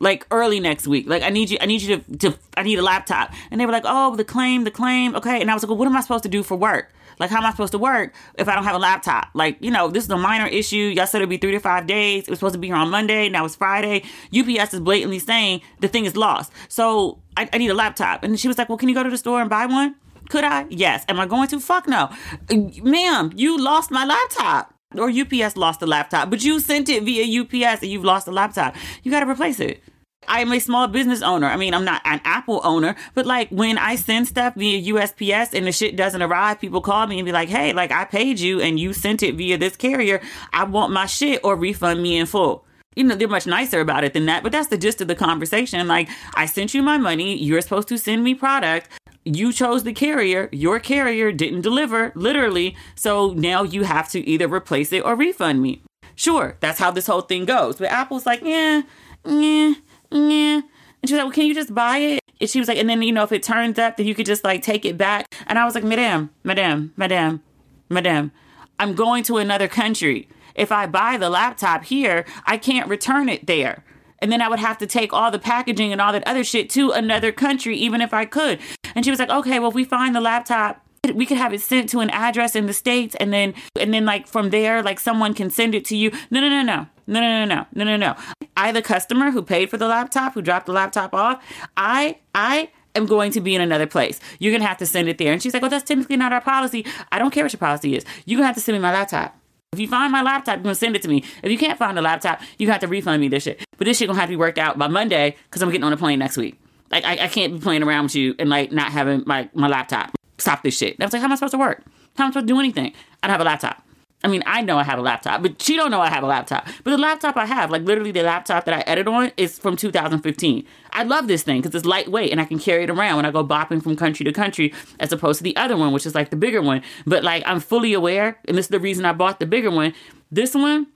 like 0.00 0.26
early 0.30 0.58
next 0.58 0.88
week. 0.88 1.06
Like 1.06 1.22
I 1.22 1.28
need 1.28 1.50
you, 1.50 1.58
I 1.60 1.66
need 1.66 1.82
you 1.82 1.98
to, 1.98 2.16
to, 2.18 2.38
I 2.56 2.62
need 2.62 2.78
a 2.78 2.82
laptop. 2.82 3.32
And 3.50 3.60
they 3.60 3.66
were 3.66 3.72
like, 3.72 3.84
oh, 3.86 4.16
the 4.16 4.24
claim, 4.24 4.64
the 4.64 4.70
claim. 4.70 5.14
Okay. 5.14 5.40
And 5.40 5.50
I 5.50 5.54
was 5.54 5.62
like, 5.62 5.68
well, 5.68 5.78
what 5.78 5.86
am 5.86 5.96
I 5.96 6.00
supposed 6.00 6.24
to 6.24 6.28
do 6.28 6.42
for 6.42 6.56
work? 6.56 6.92
Like, 7.20 7.28
how 7.30 7.36
am 7.36 7.44
I 7.44 7.50
supposed 7.50 7.72
to 7.72 7.78
work 7.78 8.14
if 8.38 8.48
I 8.48 8.54
don't 8.54 8.64
have 8.64 8.74
a 8.74 8.78
laptop? 8.78 9.28
Like, 9.34 9.58
you 9.60 9.70
know, 9.70 9.88
this 9.88 10.04
is 10.04 10.10
a 10.10 10.16
minor 10.16 10.46
issue. 10.46 10.92
Y'all 10.96 11.06
said 11.06 11.18
it'd 11.18 11.28
be 11.28 11.36
three 11.36 11.52
to 11.52 11.60
five 11.60 11.86
days. 11.86 12.24
It 12.24 12.30
was 12.30 12.38
supposed 12.38 12.54
to 12.54 12.58
be 12.58 12.68
here 12.68 12.76
on 12.76 12.88
Monday. 12.90 13.28
Now 13.28 13.44
it's 13.44 13.54
Friday. 13.54 14.04
UPS 14.36 14.72
is 14.74 14.80
blatantly 14.80 15.18
saying 15.18 15.60
the 15.80 15.88
thing 15.88 16.06
is 16.06 16.16
lost. 16.16 16.50
So 16.68 17.20
I, 17.36 17.48
I 17.52 17.58
need 17.58 17.68
a 17.70 17.74
laptop. 17.74 18.24
And 18.24 18.40
she 18.40 18.48
was 18.48 18.56
like, 18.56 18.70
well, 18.70 18.78
can 18.78 18.88
you 18.88 18.94
go 18.94 19.02
to 19.02 19.10
the 19.10 19.18
store 19.18 19.42
and 19.42 19.50
buy 19.50 19.66
one? 19.66 19.96
Could 20.30 20.44
I? 20.44 20.66
Yes. 20.70 21.04
Am 21.08 21.20
I 21.20 21.26
going 21.26 21.48
to? 21.48 21.60
Fuck 21.60 21.86
no. 21.86 22.08
Ma'am, 22.50 23.32
you 23.36 23.62
lost 23.62 23.90
my 23.90 24.04
laptop. 24.06 24.74
Or 24.96 25.08
UPS 25.08 25.56
lost 25.56 25.78
the 25.78 25.86
laptop, 25.86 26.30
but 26.30 26.42
you 26.42 26.58
sent 26.58 26.88
it 26.88 27.04
via 27.04 27.42
UPS 27.42 27.82
and 27.82 27.92
you've 27.92 28.04
lost 28.04 28.26
the 28.26 28.32
laptop. 28.32 28.74
You 29.04 29.12
got 29.12 29.20
to 29.20 29.30
replace 29.30 29.60
it. 29.60 29.84
I 30.28 30.40
am 30.40 30.52
a 30.52 30.60
small 30.60 30.86
business 30.86 31.22
owner. 31.22 31.46
I 31.46 31.56
mean, 31.56 31.72
I'm 31.72 31.84
not 31.84 32.02
an 32.04 32.20
Apple 32.24 32.60
owner, 32.62 32.94
but 33.14 33.26
like 33.26 33.48
when 33.48 33.78
I 33.78 33.96
send 33.96 34.28
stuff 34.28 34.54
via 34.54 34.92
USPS 34.92 35.54
and 35.54 35.66
the 35.66 35.72
shit 35.72 35.96
doesn't 35.96 36.20
arrive, 36.20 36.60
people 36.60 36.82
call 36.82 37.06
me 37.06 37.18
and 37.18 37.26
be 37.26 37.32
like, 37.32 37.48
hey, 37.48 37.72
like 37.72 37.90
I 37.90 38.04
paid 38.04 38.38
you 38.38 38.60
and 38.60 38.78
you 38.78 38.92
sent 38.92 39.22
it 39.22 39.36
via 39.36 39.56
this 39.56 39.76
carrier. 39.76 40.20
I 40.52 40.64
want 40.64 40.92
my 40.92 41.06
shit 41.06 41.40
or 41.42 41.56
refund 41.56 42.02
me 42.02 42.18
in 42.18 42.26
full. 42.26 42.66
You 42.96 43.04
know, 43.04 43.14
they're 43.14 43.28
much 43.28 43.46
nicer 43.46 43.80
about 43.80 44.04
it 44.04 44.12
than 44.12 44.26
that, 44.26 44.42
but 44.42 44.52
that's 44.52 44.68
the 44.68 44.76
gist 44.76 45.00
of 45.00 45.08
the 45.08 45.14
conversation. 45.14 45.86
Like, 45.88 46.08
I 46.34 46.46
sent 46.46 46.74
you 46.74 46.82
my 46.82 46.98
money. 46.98 47.36
You're 47.38 47.60
supposed 47.60 47.88
to 47.88 47.98
send 47.98 48.24
me 48.24 48.34
product. 48.34 48.88
You 49.24 49.52
chose 49.52 49.84
the 49.84 49.92
carrier. 49.92 50.48
Your 50.52 50.80
carrier 50.80 51.30
didn't 51.32 51.60
deliver, 51.60 52.12
literally. 52.14 52.76
So 52.96 53.32
now 53.32 53.62
you 53.62 53.84
have 53.84 54.08
to 54.10 54.20
either 54.28 54.52
replace 54.52 54.92
it 54.92 55.04
or 55.04 55.14
refund 55.14 55.62
me. 55.62 55.82
Sure, 56.16 56.56
that's 56.60 56.78
how 56.78 56.90
this 56.90 57.06
whole 57.06 57.22
thing 57.22 57.44
goes. 57.44 57.76
But 57.76 57.90
Apple's 57.90 58.26
like, 58.26 58.42
yeah, 58.42 58.82
yeah 59.24 59.74
yeah. 60.10 60.60
And 61.02 61.08
she 61.08 61.14
was 61.14 61.18
like, 61.18 61.24
well, 61.24 61.32
can 61.32 61.46
you 61.46 61.54
just 61.54 61.74
buy 61.74 61.98
it? 61.98 62.20
And 62.40 62.48
she 62.48 62.58
was 62.58 62.68
like, 62.68 62.78
and 62.78 62.88
then, 62.88 63.02
you 63.02 63.12
know, 63.12 63.22
if 63.22 63.32
it 63.32 63.42
turns 63.42 63.78
up, 63.78 63.96
then 63.96 64.06
you 64.06 64.14
could 64.14 64.26
just 64.26 64.44
like 64.44 64.62
take 64.62 64.84
it 64.84 64.98
back. 64.98 65.34
And 65.46 65.58
I 65.58 65.64
was 65.64 65.74
like, 65.74 65.84
madame, 65.84 66.30
madame, 66.44 66.92
madame, 66.96 67.42
madame, 67.88 68.32
I'm 68.78 68.94
going 68.94 69.22
to 69.24 69.38
another 69.38 69.68
country. 69.68 70.28
If 70.54 70.72
I 70.72 70.86
buy 70.86 71.16
the 71.16 71.30
laptop 71.30 71.84
here, 71.84 72.24
I 72.44 72.56
can't 72.56 72.88
return 72.88 73.28
it 73.28 73.46
there. 73.46 73.84
And 74.20 74.30
then 74.30 74.42
I 74.42 74.48
would 74.48 74.58
have 74.58 74.78
to 74.78 74.86
take 74.86 75.12
all 75.12 75.30
the 75.30 75.38
packaging 75.38 75.92
and 75.92 76.00
all 76.00 76.12
that 76.12 76.26
other 76.26 76.44
shit 76.44 76.68
to 76.70 76.90
another 76.90 77.32
country, 77.32 77.76
even 77.76 78.00
if 78.00 78.12
I 78.12 78.26
could. 78.26 78.58
And 78.94 79.04
she 79.04 79.10
was 79.10 79.20
like, 79.20 79.30
okay, 79.30 79.58
well, 79.58 79.70
if 79.70 79.74
we 79.74 79.84
find 79.84 80.14
the 80.14 80.20
laptop, 80.20 80.84
we 81.14 81.26
could 81.26 81.38
have 81.38 81.52
it 81.52 81.60
sent 81.60 81.88
to 81.88 82.00
an 82.00 82.10
address 82.10 82.54
in 82.54 82.66
the 82.66 82.72
states 82.72 83.16
and 83.18 83.32
then 83.32 83.54
and 83.80 83.92
then 83.92 84.04
like 84.04 84.26
from 84.26 84.50
there 84.50 84.82
like 84.82 85.00
someone 85.00 85.34
can 85.34 85.50
send 85.50 85.74
it 85.74 85.84
to 85.84 85.96
you 85.96 86.10
no 86.30 86.40
no 86.40 86.48
no 86.48 86.62
no 86.62 86.86
no 87.06 87.20
no 87.20 87.44
no 87.44 87.44
no 87.44 87.66
no 87.74 87.84
no 87.84 87.96
no 87.96 88.16
I, 88.60 88.72
the 88.72 88.82
customer 88.82 89.30
who 89.30 89.42
paid 89.42 89.70
for 89.70 89.78
the 89.78 89.88
laptop, 89.88 90.34
who 90.34 90.42
dropped 90.42 90.66
the 90.66 90.72
laptop 90.72 91.14
off, 91.14 91.42
I, 91.78 92.18
I 92.34 92.70
am 92.94 93.06
going 93.06 93.32
to 93.32 93.40
be 93.40 93.54
in 93.54 93.62
another 93.62 93.86
place. 93.86 94.20
You're 94.38 94.56
to 94.56 94.66
have 94.66 94.76
to 94.78 94.86
send 94.86 95.08
it 95.08 95.16
there. 95.16 95.32
And 95.32 95.42
she's 95.42 95.54
like, 95.54 95.62
well, 95.62 95.70
that's 95.70 95.84
typically 95.84 96.18
not 96.18 96.30
our 96.34 96.42
policy. 96.42 96.84
I 97.10 97.18
don't 97.18 97.30
care 97.30 97.42
what 97.42 97.54
your 97.54 97.58
policy 97.58 97.96
is. 97.96 98.04
You're 98.26 98.40
to 98.40 98.44
have 98.44 98.54
to 98.56 98.60
send 98.60 98.76
me 98.76 98.82
my 98.82 98.92
laptop. 98.92 99.34
If 99.72 99.80
you 99.80 99.88
find 99.88 100.12
my 100.12 100.20
laptop, 100.20 100.56
you're 100.58 100.64
to 100.64 100.74
send 100.74 100.94
it 100.94 101.00
to 101.02 101.08
me. 101.08 101.24
If 101.42 101.50
you 101.50 101.56
can't 101.56 101.78
find 101.78 101.96
the 101.96 102.02
laptop, 102.02 102.42
you 102.58 102.70
have 102.70 102.80
to 102.80 102.86
refund 102.86 103.22
me 103.22 103.28
this 103.28 103.44
shit. 103.44 103.64
But 103.78 103.86
this 103.86 103.96
shit 103.96 104.10
to 104.10 104.14
have 104.14 104.26
to 104.26 104.32
be 104.32 104.36
worked 104.36 104.58
out 104.58 104.76
by 104.76 104.88
Monday 104.88 105.36
because 105.44 105.62
I'm 105.62 105.70
getting 105.70 105.84
on 105.84 105.92
a 105.94 105.96
plane 105.96 106.18
next 106.18 106.36
week. 106.36 106.60
Like, 106.90 107.04
I, 107.06 107.12
I 107.24 107.28
can't 107.28 107.54
be 107.54 107.60
playing 107.60 107.82
around 107.82 108.04
with 108.04 108.16
you 108.16 108.34
and, 108.38 108.50
like, 108.50 108.72
not 108.72 108.92
having, 108.92 109.22
my 109.24 109.48
my 109.54 109.68
laptop. 109.68 110.12
Stop 110.40 110.62
this 110.62 110.76
shit. 110.76 110.94
And 110.94 111.02
I 111.02 111.06
was 111.06 111.12
like, 111.12 111.20
how 111.20 111.26
am 111.26 111.32
I 111.32 111.36
supposed 111.36 111.52
to 111.52 111.58
work? 111.58 111.82
How 112.16 112.24
am 112.24 112.28
I 112.28 112.30
supposed 112.32 112.48
to 112.48 112.52
do 112.52 112.58
anything? 112.58 112.92
I 113.22 113.26
don't 113.26 113.34
have 113.34 113.40
a 113.40 113.44
laptop. 113.44 113.82
I 114.22 114.28
mean, 114.28 114.42
I 114.44 114.60
know 114.60 114.76
I 114.76 114.82
have 114.82 114.98
a 114.98 115.02
laptop, 115.02 115.40
but 115.40 115.62
she 115.62 115.76
don't 115.76 115.90
know 115.90 116.00
I 116.00 116.10
have 116.10 116.22
a 116.22 116.26
laptop. 116.26 116.66
But 116.84 116.90
the 116.90 116.98
laptop 116.98 117.38
I 117.38 117.46
have, 117.46 117.70
like 117.70 117.82
literally 117.82 118.12
the 118.12 118.22
laptop 118.22 118.66
that 118.66 118.74
I 118.74 118.80
edit 118.80 119.08
on, 119.08 119.32
is 119.38 119.58
from 119.58 119.76
2015. 119.76 120.66
I 120.92 121.02
love 121.04 121.26
this 121.26 121.42
thing 121.42 121.62
because 121.62 121.74
it's 121.74 121.86
lightweight 121.86 122.30
and 122.30 122.38
I 122.38 122.44
can 122.44 122.58
carry 122.58 122.84
it 122.84 122.90
around 122.90 123.16
when 123.16 123.24
I 123.24 123.30
go 123.30 123.42
bopping 123.42 123.82
from 123.82 123.96
country 123.96 124.24
to 124.24 124.32
country, 124.32 124.74
as 124.98 125.10
opposed 125.10 125.38
to 125.38 125.44
the 125.44 125.56
other 125.56 125.76
one, 125.76 125.92
which 125.92 126.04
is 126.04 126.14
like 126.14 126.28
the 126.28 126.36
bigger 126.36 126.60
one. 126.60 126.82
But 127.06 127.24
like 127.24 127.42
I'm 127.46 127.60
fully 127.60 127.94
aware, 127.94 128.38
and 128.46 128.58
this 128.58 128.66
is 128.66 128.70
the 128.70 128.80
reason 128.80 129.06
I 129.06 129.14
bought 129.14 129.40
the 129.40 129.46
bigger 129.46 129.70
one. 129.70 129.94
This 130.30 130.54
one 130.54 130.88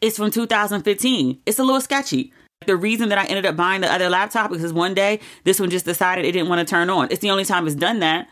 is 0.00 0.16
from 0.16 0.32
2015. 0.32 1.42
It's 1.46 1.58
a 1.60 1.64
little 1.64 1.80
sketchy. 1.80 2.32
The 2.66 2.76
reason 2.76 3.08
that 3.10 3.18
I 3.18 3.26
ended 3.26 3.46
up 3.46 3.56
buying 3.56 3.82
the 3.82 3.92
other 3.92 4.08
laptop 4.08 4.50
is 4.50 4.58
because 4.58 4.72
one 4.72 4.94
day 4.94 5.20
this 5.44 5.60
one 5.60 5.70
just 5.70 5.84
decided 5.84 6.24
it 6.24 6.32
didn't 6.32 6.48
want 6.48 6.66
to 6.66 6.70
turn 6.70 6.90
on. 6.90 7.08
It's 7.10 7.20
the 7.20 7.30
only 7.30 7.44
time 7.44 7.66
it's 7.66 7.76
done 7.76 8.00
that. 8.00 8.28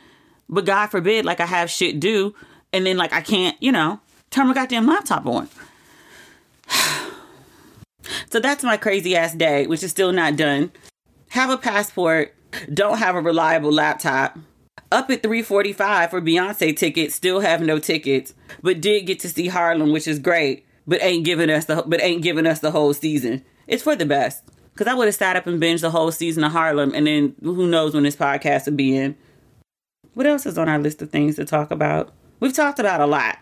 But 0.52 0.66
God 0.66 0.88
forbid, 0.88 1.24
like 1.24 1.40
I 1.40 1.46
have 1.46 1.70
shit 1.70 1.98
due, 1.98 2.34
and 2.74 2.84
then 2.84 2.98
like 2.98 3.14
I 3.14 3.22
can't, 3.22 3.56
you 3.60 3.72
know, 3.72 4.00
turn 4.30 4.48
my 4.48 4.54
goddamn 4.54 4.86
laptop 4.86 5.24
on. 5.26 5.48
so 8.30 8.38
that's 8.38 8.62
my 8.62 8.76
crazy 8.76 9.16
ass 9.16 9.34
day, 9.34 9.66
which 9.66 9.82
is 9.82 9.90
still 9.90 10.12
not 10.12 10.36
done. 10.36 10.70
Have 11.30 11.48
a 11.48 11.56
passport, 11.56 12.34
don't 12.72 12.98
have 12.98 13.16
a 13.16 13.22
reliable 13.22 13.72
laptop. 13.72 14.38
Up 14.90 15.08
at 15.08 15.22
345 15.22 16.10
for 16.10 16.20
Beyonce 16.20 16.76
tickets, 16.76 17.14
still 17.14 17.40
have 17.40 17.62
no 17.62 17.78
tickets, 17.78 18.34
but 18.62 18.82
did 18.82 19.06
get 19.06 19.20
to 19.20 19.30
see 19.30 19.48
Harlem, 19.48 19.90
which 19.90 20.06
is 20.06 20.18
great, 20.18 20.66
but 20.86 21.02
ain't 21.02 21.24
giving 21.24 21.48
us 21.48 21.64
the 21.64 21.82
but 21.86 22.02
ain't 22.02 22.22
giving 22.22 22.46
us 22.46 22.60
the 22.60 22.72
whole 22.72 22.92
season. 22.92 23.42
It's 23.66 23.82
for 23.82 23.96
the 23.96 24.04
best. 24.04 24.44
Cause 24.74 24.86
I 24.86 24.94
would 24.94 25.06
have 25.06 25.14
sat 25.14 25.36
up 25.36 25.46
and 25.46 25.62
binged 25.62 25.82
the 25.82 25.90
whole 25.90 26.12
season 26.12 26.44
of 26.44 26.52
Harlem, 26.52 26.94
and 26.94 27.06
then 27.06 27.34
who 27.42 27.66
knows 27.66 27.94
when 27.94 28.04
this 28.04 28.16
podcast 28.16 28.66
will 28.66 28.74
be 28.74 28.96
in. 28.96 29.16
What 30.14 30.26
else 30.26 30.46
is 30.46 30.58
on 30.58 30.68
our 30.68 30.78
list 30.78 31.00
of 31.02 31.10
things 31.10 31.36
to 31.36 31.44
talk 31.44 31.70
about? 31.70 32.12
We've 32.40 32.52
talked 32.52 32.78
about 32.78 33.00
a 33.00 33.06
lot. 33.06 33.38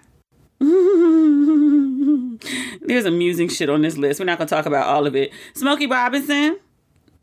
There's 2.82 3.06
amusing 3.06 3.48
shit 3.48 3.68
on 3.68 3.82
this 3.82 3.96
list. 3.96 4.20
We're 4.20 4.26
not 4.26 4.38
gonna 4.38 4.48
talk 4.48 4.66
about 4.66 4.86
all 4.86 5.06
of 5.06 5.16
it. 5.16 5.32
Smokey 5.54 5.86
Robinson, 5.86 6.58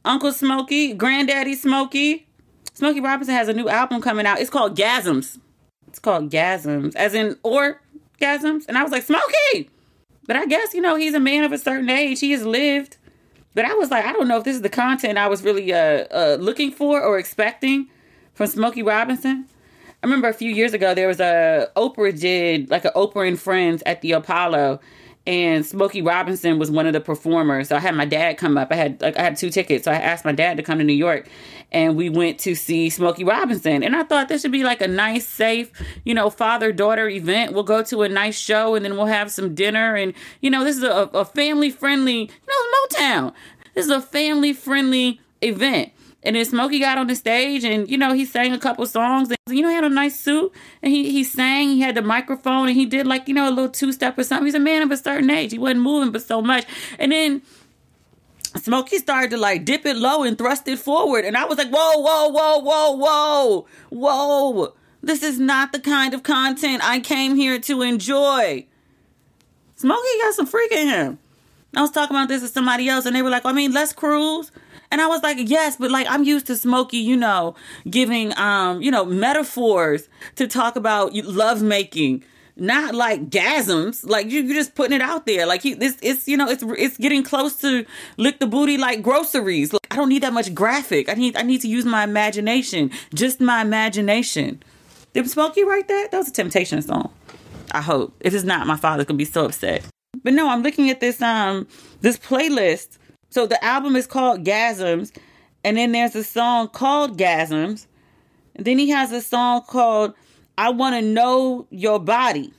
Uncle 0.03 0.31
Smokey, 0.31 0.93
Granddaddy 0.93 1.55
Smokey. 1.55 2.27
Smokey 2.73 2.99
Robinson 2.99 3.35
has 3.35 3.47
a 3.47 3.53
new 3.53 3.69
album 3.69 4.01
coming 4.01 4.25
out. 4.25 4.39
It's 4.39 4.49
called 4.49 4.77
Gasms. 4.77 5.39
It's 5.87 5.99
called 5.99 6.29
Gasms, 6.29 6.95
as 6.95 7.13
in 7.13 7.35
orgasms. 7.43 8.65
And 8.67 8.77
I 8.77 8.83
was 8.83 8.91
like, 8.91 9.03
Smokey! 9.03 9.69
But 10.27 10.35
I 10.35 10.45
guess, 10.45 10.73
you 10.73 10.81
know, 10.81 10.95
he's 10.95 11.13
a 11.13 11.19
man 11.19 11.43
of 11.43 11.53
a 11.53 11.57
certain 11.57 11.89
age. 11.89 12.19
He 12.19 12.31
has 12.31 12.45
lived. 12.45 12.97
But 13.53 13.65
I 13.65 13.73
was 13.73 13.89
like, 13.89 14.05
I 14.05 14.11
don't 14.11 14.27
know 14.27 14.37
if 14.37 14.43
this 14.43 14.55
is 14.55 14.61
the 14.61 14.69
content 14.69 15.17
I 15.17 15.27
was 15.27 15.41
really 15.41 15.73
uh, 15.73 16.05
uh, 16.11 16.37
looking 16.39 16.69
for 16.69 17.01
or 17.01 17.17
expecting 17.17 17.87
from 18.37 18.45
Smokey 18.45 18.83
Robinson. 18.83 19.47
I 20.03 20.05
remember 20.05 20.27
a 20.27 20.33
few 20.33 20.51
years 20.51 20.75
ago 20.75 20.93
there 20.93 21.07
was 21.07 21.19
a 21.19 21.71
Oprah 21.75 22.17
did 22.17 22.69
like 22.69 22.85
an 22.85 22.91
Oprah 22.95 23.27
and 23.27 23.39
Friends 23.39 23.81
at 23.87 24.03
the 24.03 24.11
Apollo, 24.11 24.79
and 25.25 25.65
Smokey 25.65 26.03
Robinson 26.03 26.59
was 26.59 26.69
one 26.69 26.85
of 26.85 26.93
the 26.93 27.01
performers. 27.01 27.67
So 27.67 27.75
I 27.75 27.79
had 27.79 27.95
my 27.95 28.05
dad 28.05 28.37
come 28.37 28.55
up. 28.55 28.71
I 28.71 28.75
had 28.75 29.01
like 29.01 29.17
I 29.17 29.23
had 29.23 29.37
two 29.37 29.49
tickets, 29.49 29.85
so 29.85 29.91
I 29.91 29.95
asked 29.95 30.23
my 30.23 30.33
dad 30.33 30.55
to 30.57 30.63
come 30.63 30.77
to 30.77 30.83
New 30.83 30.93
York, 30.93 31.27
and 31.71 31.97
we 31.97 32.09
went 32.09 32.37
to 32.41 32.53
see 32.53 32.91
Smokey 32.91 33.23
Robinson. 33.23 33.81
And 33.81 33.95
I 33.95 34.03
thought 34.03 34.29
this 34.29 34.43
should 34.43 34.51
be 34.51 34.63
like 34.63 34.81
a 34.81 34.87
nice, 34.87 35.27
safe, 35.27 35.71
you 36.05 36.13
know, 36.13 36.29
father 36.29 36.71
daughter 36.71 37.09
event. 37.09 37.53
We'll 37.53 37.63
go 37.63 37.81
to 37.85 38.03
a 38.03 38.09
nice 38.09 38.37
show, 38.37 38.75
and 38.75 38.85
then 38.85 38.97
we'll 38.97 39.07
have 39.07 39.31
some 39.31 39.55
dinner. 39.55 39.95
And 39.95 40.13
you 40.41 40.51
know, 40.51 40.63
this 40.63 40.77
is 40.77 40.83
a, 40.83 41.09
a 41.11 41.25
family 41.25 41.71
friendly, 41.71 42.19
you 42.19 42.27
know, 42.47 42.99
Motown. 42.99 43.33
This 43.73 43.85
is 43.85 43.91
a 43.91 44.01
family 44.01 44.53
friendly 44.53 45.21
event. 45.41 45.91
And 46.27 46.35
then 46.35 46.43
Smokey 46.43 46.79
got 46.79 46.97
on 46.97 47.07
the 47.07 47.15
stage 47.15 47.63
and, 47.63 47.89
you 47.89 47.97
know, 47.97 48.11
he 48.11 48.25
sang 48.25 48.51
a 48.51 48.59
couple 48.59 48.85
songs. 48.85 49.29
And, 49.29 49.37
you 49.57 49.61
know, 49.61 49.69
he 49.69 49.75
had 49.75 49.85
a 49.85 49.89
nice 49.89 50.19
suit 50.19 50.51
and 50.83 50.91
he, 50.91 51.09
he 51.09 51.23
sang. 51.23 51.69
He 51.69 51.79
had 51.79 51.95
the 51.95 52.01
microphone 52.01 52.67
and 52.67 52.75
he 52.75 52.85
did 52.85 53.07
like, 53.07 53.29
you 53.29 53.33
know, 53.33 53.47
a 53.47 53.49
little 53.49 53.69
two 53.69 53.93
step 53.93 54.19
or 54.19 54.25
something. 54.25 54.45
He's 54.45 54.53
a 54.53 54.59
man 54.59 54.81
of 54.81 54.91
a 54.91 54.97
certain 54.97 55.29
age. 55.29 55.53
He 55.53 55.57
wasn't 55.57 55.79
moving 55.79 56.11
but 56.11 56.21
so 56.21 56.41
much. 56.41 56.65
And 56.99 57.13
then 57.13 57.43
Smokey 58.57 58.97
started 58.97 59.31
to 59.31 59.37
like 59.37 59.63
dip 59.63 59.85
it 59.85 59.95
low 59.95 60.23
and 60.23 60.37
thrust 60.37 60.67
it 60.67 60.79
forward. 60.79 61.23
And 61.23 61.37
I 61.37 61.45
was 61.45 61.57
like, 61.57 61.69
whoa, 61.69 61.97
whoa, 61.97 62.27
whoa, 62.27 62.59
whoa, 62.59 62.91
whoa, 62.91 63.65
whoa. 63.89 64.73
This 65.01 65.23
is 65.23 65.39
not 65.39 65.71
the 65.71 65.79
kind 65.79 66.13
of 66.13 66.23
content 66.23 66.81
I 66.83 66.99
came 66.99 67.37
here 67.37 67.57
to 67.57 67.81
enjoy. 67.83 68.65
Smokey 69.77 70.09
got 70.21 70.33
some 70.33 70.45
freak 70.45 70.73
in 70.73 70.89
him. 70.89 71.19
I 71.73 71.79
was 71.79 71.91
talking 71.91 72.17
about 72.17 72.27
this 72.27 72.41
with 72.41 72.51
somebody 72.51 72.89
else 72.89 73.05
and 73.05 73.15
they 73.15 73.21
were 73.21 73.29
like, 73.29 73.45
I 73.45 73.53
mean, 73.53 73.71
Les 73.71 73.93
Cruz. 73.93 74.51
And 74.91 75.01
I 75.01 75.07
was 75.07 75.21
like, 75.21 75.37
yes, 75.39 75.75
but 75.77 75.91
like 75.91 76.07
I'm 76.09 76.23
used 76.23 76.47
to 76.47 76.55
Smokey, 76.55 76.97
you 76.97 77.17
know, 77.17 77.55
giving 77.89 78.37
um, 78.37 78.81
you 78.81 78.91
know, 78.91 79.05
metaphors 79.05 80.07
to 80.35 80.47
talk 80.47 80.75
about 80.75 81.13
love 81.13 81.61
making, 81.61 82.23
not 82.55 82.95
like 82.95 83.29
gasms. 83.29 84.07
Like 84.07 84.31
you, 84.31 84.41
you're 84.43 84.55
just 84.55 84.75
putting 84.75 84.93
it 84.93 85.01
out 85.01 85.25
there. 85.25 85.45
Like 85.45 85.61
he, 85.61 85.73
this, 85.73 85.97
it's 86.01 86.27
you 86.27 86.37
know, 86.37 86.49
it's 86.49 86.63
it's 86.63 86.97
getting 86.97 87.23
close 87.23 87.57
to 87.57 87.85
lick 88.17 88.39
the 88.39 88.47
booty 88.47 88.77
like 88.77 89.01
groceries. 89.01 89.73
Like, 89.73 89.87
I 89.91 89.95
don't 89.95 90.09
need 90.09 90.23
that 90.23 90.33
much 90.33 90.53
graphic. 90.53 91.09
I 91.09 91.13
need 91.13 91.35
I 91.35 91.41
need 91.41 91.61
to 91.61 91.67
use 91.67 91.85
my 91.85 92.03
imagination, 92.03 92.91
just 93.13 93.41
my 93.41 93.61
imagination. 93.61 94.63
Did 95.13 95.29
Smokey 95.29 95.63
write 95.63 95.87
that? 95.87 96.11
That 96.11 96.17
was 96.17 96.29
a 96.29 96.33
Temptation 96.33 96.81
song. 96.81 97.11
I 97.71 97.81
hope. 97.81 98.15
If 98.21 98.33
it's 98.33 98.45
not, 98.45 98.67
my 98.67 98.77
father's 98.77 99.05
gonna 99.05 99.17
be 99.17 99.25
so 99.25 99.45
upset. 99.45 99.83
But 100.23 100.33
no, 100.33 100.49
I'm 100.49 100.63
looking 100.63 100.89
at 100.89 100.99
this 100.99 101.21
um 101.21 101.67
this 102.01 102.17
playlist 102.17 102.97
so 103.29 103.45
the 103.45 103.63
album 103.63 103.95
is 103.95 104.07
called 104.07 104.43
Gasms, 104.43 105.11
and 105.63 105.77
then 105.77 105.91
there's 105.91 106.15
a 106.15 106.23
song 106.23 106.69
called 106.69 107.17
Gasms. 107.17 107.87
And 108.55 108.65
then 108.65 108.79
he 108.79 108.89
has 108.89 109.11
a 109.11 109.21
song 109.21 109.63
called 109.67 110.13
I 110.57 110.69
Want 110.69 110.95
to 110.95 111.01
Know 111.01 111.67
Your 111.69 111.99
Body. 111.99 112.53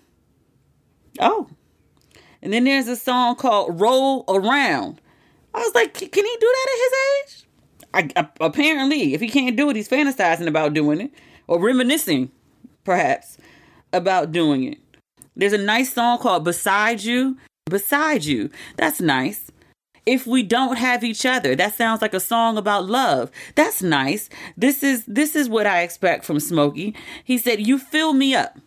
Oh. 1.19 1.49
And 2.41 2.53
then 2.53 2.65
there's 2.65 2.87
a 2.87 2.97
song 2.97 3.35
called 3.35 3.81
Roll 3.81 4.25
Around. 4.29 5.01
I 5.55 5.59
was 5.59 5.75
like, 5.75 5.95
can 5.95 6.09
he 6.09 6.37
do 6.41 6.55
that 6.55 6.69
at 6.71 6.79
his 6.79 6.93
age? 7.17 7.45
I, 7.95 8.29
apparently, 8.41 9.15
if 9.15 9.21
he 9.21 9.29
can't 9.29 9.57
do 9.57 9.71
it, 9.71 9.77
he's 9.77 9.89
fantasizing 9.89 10.47
about 10.47 10.75
doing 10.75 11.01
it 11.01 11.11
or 11.47 11.59
reminiscing, 11.61 12.31
perhaps, 12.85 13.39
about 13.93 14.31
doing 14.31 14.65
it. 14.65 14.79
There's 15.35 15.55
a 15.55 15.59
nice 15.59 15.93
song 15.93 16.19
called 16.19 16.45
Beside 16.45 17.03
You. 17.03 17.39
Beside 17.65 18.25
You. 18.25 18.51
That's 18.77 19.01
nice 19.01 19.51
if 20.09 20.27
we 20.27 20.43
don't 20.43 20.77
have 20.77 21.05
each 21.05 21.27
other 21.27 21.55
that 21.55 21.75
sounds 21.75 22.01
like 22.01 22.15
a 22.15 22.21
song 22.21 22.57
about 22.57 22.87
love 22.87 23.31
that's 23.55 23.83
nice 23.83 24.31
this 24.57 24.83
is 24.83 25.05
this 25.07 25.37
is 25.37 25.49
what 25.49 25.67
i 25.67 25.83
expect 25.83 26.25
from 26.25 26.41
smokey 26.41 26.95
he 27.23 27.37
said 27.37 27.65
you 27.67 27.79
fill 27.79 28.15
me 28.15 28.35
up 28.35 28.59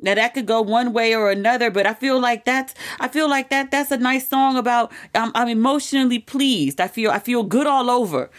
now 0.00 0.14
that 0.14 0.34
could 0.34 0.46
go 0.46 0.60
one 0.60 0.92
way 0.92 1.14
or 1.14 1.30
another 1.30 1.70
but 1.70 1.86
i 1.86 1.94
feel 1.94 2.20
like 2.20 2.44
that's 2.44 2.74
i 3.00 3.08
feel 3.08 3.28
like 3.28 3.48
that 3.48 3.70
that's 3.70 3.90
a 3.90 3.96
nice 3.96 4.28
song 4.28 4.56
about 4.58 4.92
um, 5.14 5.32
i'm 5.34 5.48
emotionally 5.48 6.18
pleased 6.18 6.80
i 6.80 6.86
feel 6.86 7.10
i 7.10 7.18
feel 7.18 7.42
good 7.42 7.66
all 7.66 7.90
over 7.90 8.30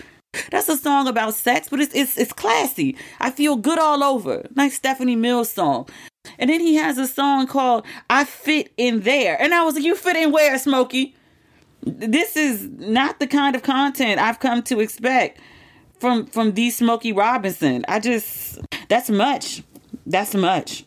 that's 0.51 0.67
a 0.67 0.75
song 0.75 1.08
about 1.08 1.34
sex, 1.34 1.69
but 1.69 1.79
it's, 1.79 1.95
it's 1.95 2.17
it's 2.17 2.34
classy. 2.34 2.97
I 3.21 3.31
feel 3.31 3.55
good 3.55 3.79
all 3.79 4.03
over. 4.03 4.45
Nice 4.53 4.75
Stephanie 4.75 5.15
Mills 5.15 5.49
song. 5.49 5.88
And 6.38 6.49
then 6.49 6.60
he 6.60 6.75
has 6.75 6.97
a 6.97 7.08
song 7.08 7.47
called 7.47 7.86
I 8.10 8.25
Fit 8.25 8.73
in 8.75 9.01
There. 9.01 9.41
And 9.41 9.53
I 9.53 9.63
was 9.63 9.75
like, 9.75 9.86
You 9.86 9.95
fit 9.95 10.17
in 10.17 10.34
where, 10.34 10.58
Smokey? 10.60 11.15
This 11.86 12.36
is 12.36 12.67
not 12.69 13.19
the 13.19 13.28
kind 13.28 13.56
of 13.56 13.63
content 13.63 14.19
I've 14.19 14.39
come 14.39 14.63
to 14.63 14.80
expect 14.80 15.39
from 16.00 16.26
from 16.26 16.54
the 16.54 16.69
Smokey 16.69 17.13
Robinson. 17.13 17.86
I 17.88 18.00
just 18.00 18.60
that's 18.89 19.10
much. 19.10 19.63
That's 20.06 20.36
much. 20.36 20.86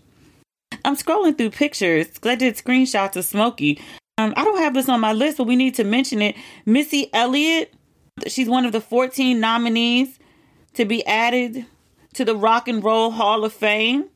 I'm 0.85 0.97
scrolling 0.97 1.37
through 1.37 1.51
pictures 1.51 2.07
I 2.25 2.35
did 2.35 2.57
screenshots 2.57 3.17
of 3.17 3.25
Smokey. 3.25 3.81
Um, 4.17 4.35
I 4.37 4.45
don't 4.45 4.59
have 4.59 4.75
this 4.75 4.89
on 4.89 5.01
my 5.01 5.13
list, 5.13 5.39
but 5.39 5.47
we 5.47 5.57
need 5.57 5.75
to 5.77 5.85
mention 5.85 6.21
it. 6.21 6.37
Missy 6.67 7.09
Elliott, 7.13 7.73
she's 8.27 8.49
one 8.49 8.65
of 8.65 8.73
the 8.73 8.81
14 8.81 9.39
nominees 9.39 10.19
to 10.75 10.85
be 10.85 11.07
added 11.07 11.67
to 12.15 12.25
the 12.25 12.37
Rock 12.37 12.69
and 12.69 12.83
Roll 12.83 13.11
Hall 13.11 13.45
of 13.45 13.53
Fame. 13.53 14.07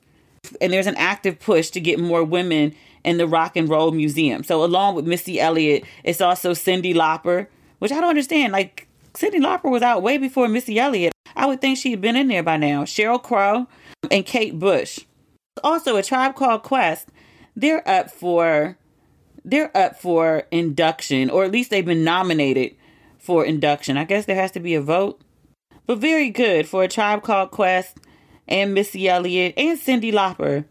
And 0.61 0.73
there's 0.73 0.89
an 0.89 0.97
active 0.97 1.39
push 1.39 1.71
to 1.71 1.81
get 1.81 2.01
more 2.01 2.25
women 2.25 2.75
in 3.05 3.19
the 3.19 3.27
Rock 3.27 3.57
and 3.57 3.69
Roll 3.69 3.91
Museum. 3.93 4.43
So 4.45 4.65
along 4.65 4.95
with 4.95 5.07
Missy 5.07 5.41
Elliott, 5.41 5.85
it's 6.05 6.21
also 6.21 6.53
Cyndi 6.53 6.95
Lauper, 6.95 7.47
which 7.79 7.93
I 7.93 8.01
don't 8.01 8.11
understand. 8.11 8.53
Like 8.53 8.89
Cyndi 9.15 9.41
Lauper 9.41 9.71
was 9.71 9.83
out 9.83 10.03
way 10.03 10.19
before 10.19 10.49
Missy 10.49 10.79
Elliott. 10.79 11.13
I 11.37 11.47
would 11.47 11.61
think 11.61 11.79
she'd 11.79 12.01
been 12.01 12.17
in 12.17 12.29
there 12.29 12.43
by 12.43 12.57
now. 12.57 12.85
Sheryl 12.85 13.23
Crow 13.23 13.67
and 14.11 14.27
Kate 14.27 14.59
Bush. 14.59 15.01
Also, 15.63 15.97
a 15.97 16.03
tribe 16.03 16.35
called 16.35 16.63
Quest. 16.63 17.09
They're 17.55 17.87
up 17.89 18.11
for 18.11 18.79
they're 19.45 19.77
up 19.77 20.01
for 20.01 20.45
induction, 20.51 21.29
or 21.29 21.45
at 21.45 21.51
least 21.51 21.71
they've 21.71 21.85
been 21.85 22.05
nominated 22.05 22.77
for 23.19 23.45
induction. 23.45 23.97
I 23.97 24.05
guess 24.05 24.25
there 24.25 24.37
has 24.37 24.53
to 24.53 24.61
be 24.61 24.75
a 24.75 24.81
vote. 24.81 25.21
But 25.87 25.99
very 25.99 26.31
good 26.31 26.69
for 26.69 26.85
a 26.85 26.89
tribe 26.89 27.23
called 27.23 27.51
Quest 27.51 27.99
and 28.47 28.73
Missy 28.73 29.09
Elliott 29.09 29.55
and 29.57 29.79
Cyndi 29.79 30.13
Lauper. 30.13 30.65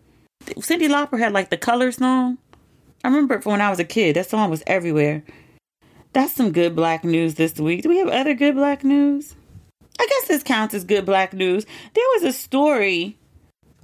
Cyndi 0.46 0.90
Lauper 0.90 1.20
had 1.20 1.34
like 1.34 1.50
the 1.50 1.58
color 1.58 1.92
song. 1.92 2.38
I 3.04 3.08
remember 3.08 3.36
it 3.36 3.44
from 3.44 3.54
when 3.54 3.62
I 3.62 3.70
was 3.70 3.80
a 3.80 3.86
kid. 3.86 4.16
That 4.16 4.30
song 4.30 4.50
was 4.50 4.64
everywhere. 4.68 5.24
That's 6.14 6.34
some 6.34 6.52
good 6.52 6.76
black 6.76 7.04
news 7.04 7.36
this 7.36 7.58
week. 7.58 7.84
Do 7.84 7.90
we 7.90 7.98
have 7.98 8.10
other 8.10 8.34
good 8.34 8.56
black 8.56 8.84
news? 8.84 9.36
I 10.00 10.06
guess 10.08 10.28
this 10.28 10.44
counts 10.44 10.74
as 10.74 10.84
good 10.84 11.06
black 11.06 11.34
news. 11.34 11.66
There 11.94 12.06
was 12.14 12.24
a 12.24 12.34
story, 12.34 13.18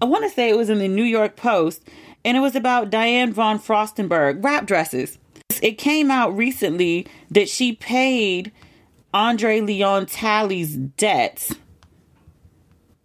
I 0.01 0.05
want 0.05 0.23
to 0.23 0.29
say 0.29 0.49
it 0.49 0.57
was 0.57 0.69
in 0.69 0.79
the 0.79 0.87
New 0.87 1.03
York 1.03 1.35
Post, 1.35 1.87
and 2.25 2.35
it 2.35 2.41
was 2.41 2.55
about 2.55 2.89
Diane 2.89 3.31
von 3.33 3.59
Furstenberg, 3.59 4.43
wrap 4.43 4.65
dresses. 4.65 5.17
It 5.61 5.77
came 5.77 6.11
out 6.11 6.35
recently 6.35 7.07
that 7.31 7.49
she 7.49 7.73
paid 7.73 8.51
Andre 9.13 9.61
Leon 9.61 10.07
Talley's 10.07 10.75
debts 10.75 11.55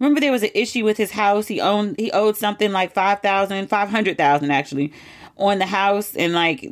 Remember 0.03 0.21
there 0.21 0.33
was 0.33 0.43
an 0.43 0.51
issue 0.53 0.85
with 0.85 0.97
his 0.97 1.13
house. 1.13 1.47
He 1.47 1.61
owned 1.61 1.95
he 1.97 2.11
owed 2.11 2.37
something 2.37 2.73
like 2.73 2.93
5,000, 2.93 3.69
500,000 3.69 4.51
actually 4.51 4.93
on 5.37 5.61
the 5.61 5.67
house 5.67 6.17
and 6.17 6.33
like 6.33 6.69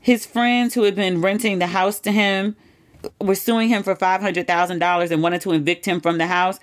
his 0.00 0.26
friends 0.26 0.74
who 0.74 0.82
had 0.82 0.94
been 0.94 1.22
renting 1.22 1.60
the 1.60 1.66
house 1.66 1.98
to 2.00 2.12
him 2.12 2.54
were 3.22 3.36
suing 3.36 3.70
him 3.70 3.82
for 3.82 3.94
$500,000 3.94 5.10
and 5.10 5.22
wanted 5.22 5.40
to 5.40 5.52
evict 5.52 5.86
him 5.86 5.98
from 5.98 6.18
the 6.18 6.26
house, 6.26 6.60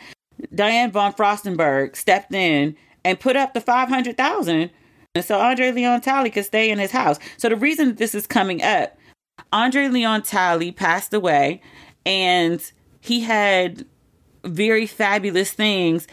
Diane 0.53 0.91
von 0.91 1.11
Furstenberg 1.11 1.95
stepped 1.95 2.31
in 2.35 2.75
and 3.03 3.19
put 3.19 3.35
up 3.35 3.55
the 3.55 3.61
500,000 3.61 4.69
and 5.15 5.25
so 5.25 5.39
Andre 5.39 5.71
Leon 5.71 6.01
Talley 6.01 6.29
could 6.29 6.45
stay 6.45 6.69
in 6.69 6.77
his 6.77 6.91
house. 6.91 7.17
So 7.37 7.49
the 7.49 7.55
reason 7.55 7.87
that 7.87 7.97
this 7.97 8.13
is 8.13 8.27
coming 8.27 8.61
up, 8.61 8.95
Andre 9.51 9.87
Leon 9.87 10.21
Talley 10.21 10.71
passed 10.71 11.15
away 11.15 11.61
and 12.05 12.61
he 12.99 13.21
had 13.21 13.87
very 14.43 14.85
fabulous 14.85 15.51
things, 15.51 16.07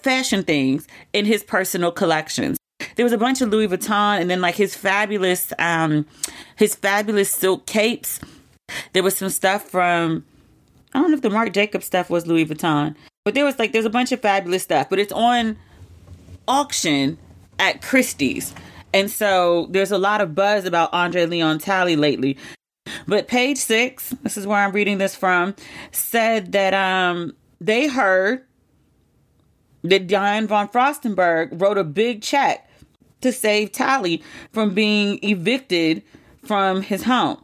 fashion 0.00 0.42
things 0.42 0.86
in 1.12 1.24
his 1.24 1.42
personal 1.42 1.92
collections. 1.92 2.56
There 2.96 3.04
was 3.04 3.12
a 3.12 3.18
bunch 3.18 3.40
of 3.40 3.50
Louis 3.50 3.68
Vuitton 3.68 4.20
and 4.20 4.30
then 4.30 4.40
like 4.40 4.56
his 4.56 4.74
fabulous 4.74 5.52
um 5.58 6.06
his 6.56 6.74
fabulous 6.74 7.30
silk 7.30 7.66
capes. 7.66 8.20
There 8.92 9.02
was 9.02 9.16
some 9.16 9.30
stuff 9.30 9.68
from 9.68 10.24
I 10.92 11.00
don't 11.00 11.10
know 11.10 11.16
if 11.16 11.22
the 11.22 11.30
Marc 11.30 11.52
Jacobs 11.52 11.86
stuff 11.86 12.10
was 12.10 12.26
Louis 12.26 12.46
Vuitton, 12.46 12.96
but 13.24 13.34
there 13.34 13.44
was 13.44 13.58
like 13.58 13.72
there's 13.72 13.84
a 13.84 13.90
bunch 13.90 14.12
of 14.12 14.20
fabulous 14.20 14.62
stuff, 14.62 14.88
but 14.88 14.98
it's 14.98 15.12
on 15.12 15.56
auction 16.48 17.18
at 17.58 17.82
Christie's. 17.82 18.54
And 18.92 19.10
so 19.10 19.68
there's 19.70 19.92
a 19.92 19.98
lot 19.98 20.20
of 20.20 20.34
buzz 20.34 20.64
about 20.64 20.92
Andre 20.92 21.26
Leon 21.26 21.58
Talley 21.58 21.96
lately. 21.96 22.36
But 23.06 23.28
page 23.28 23.58
six, 23.58 24.10
this 24.22 24.36
is 24.36 24.46
where 24.46 24.58
I'm 24.58 24.72
reading 24.72 24.98
this 24.98 25.16
from, 25.16 25.54
said 25.92 26.52
that 26.52 26.74
um 26.74 27.34
they 27.60 27.88
heard 27.88 28.44
that 29.82 30.06
Diane 30.06 30.46
von 30.46 30.68
Furstenberg 30.68 31.60
wrote 31.60 31.78
a 31.78 31.84
big 31.84 32.22
check 32.22 32.68
to 33.20 33.32
save 33.32 33.72
Talley 33.72 34.22
from 34.52 34.74
being 34.74 35.18
evicted 35.22 36.02
from 36.44 36.82
his 36.82 37.04
home. 37.04 37.42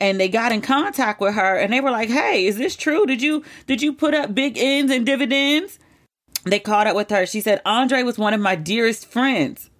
And 0.00 0.18
they 0.18 0.28
got 0.28 0.52
in 0.52 0.60
contact 0.60 1.20
with 1.20 1.34
her 1.34 1.56
and 1.56 1.72
they 1.72 1.80
were 1.80 1.90
like, 1.90 2.10
"Hey, 2.10 2.46
is 2.46 2.56
this 2.56 2.76
true? 2.76 3.06
Did 3.06 3.22
you 3.22 3.44
did 3.66 3.80
you 3.80 3.92
put 3.92 4.14
up 4.14 4.34
big 4.34 4.58
ends 4.58 4.92
and 4.92 5.06
dividends?" 5.06 5.78
They 6.44 6.58
caught 6.58 6.86
up 6.86 6.96
with 6.96 7.10
her. 7.10 7.26
She 7.26 7.40
said, 7.40 7.62
"Andre 7.64 8.02
was 8.02 8.18
one 8.18 8.34
of 8.34 8.40
my 8.40 8.54
dearest 8.54 9.06
friends." 9.06 9.70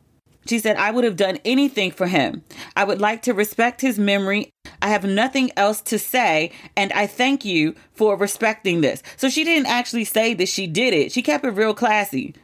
She 0.46 0.58
said, 0.58 0.76
I 0.76 0.90
would 0.90 1.04
have 1.04 1.16
done 1.16 1.38
anything 1.44 1.90
for 1.90 2.06
him. 2.06 2.42
I 2.76 2.84
would 2.84 3.00
like 3.00 3.22
to 3.22 3.34
respect 3.34 3.80
his 3.80 3.98
memory. 3.98 4.50
I 4.82 4.88
have 4.88 5.04
nothing 5.04 5.50
else 5.56 5.80
to 5.82 5.98
say, 5.98 6.52
and 6.76 6.92
I 6.92 7.06
thank 7.06 7.44
you 7.44 7.74
for 7.92 8.16
respecting 8.16 8.80
this. 8.80 9.02
So 9.16 9.28
she 9.28 9.44
didn't 9.44 9.66
actually 9.66 10.04
say 10.04 10.34
that 10.34 10.48
she 10.48 10.66
did 10.66 10.92
it. 10.92 11.12
She 11.12 11.22
kept 11.22 11.44
it 11.44 11.50
real 11.50 11.74
classy. 11.74 12.34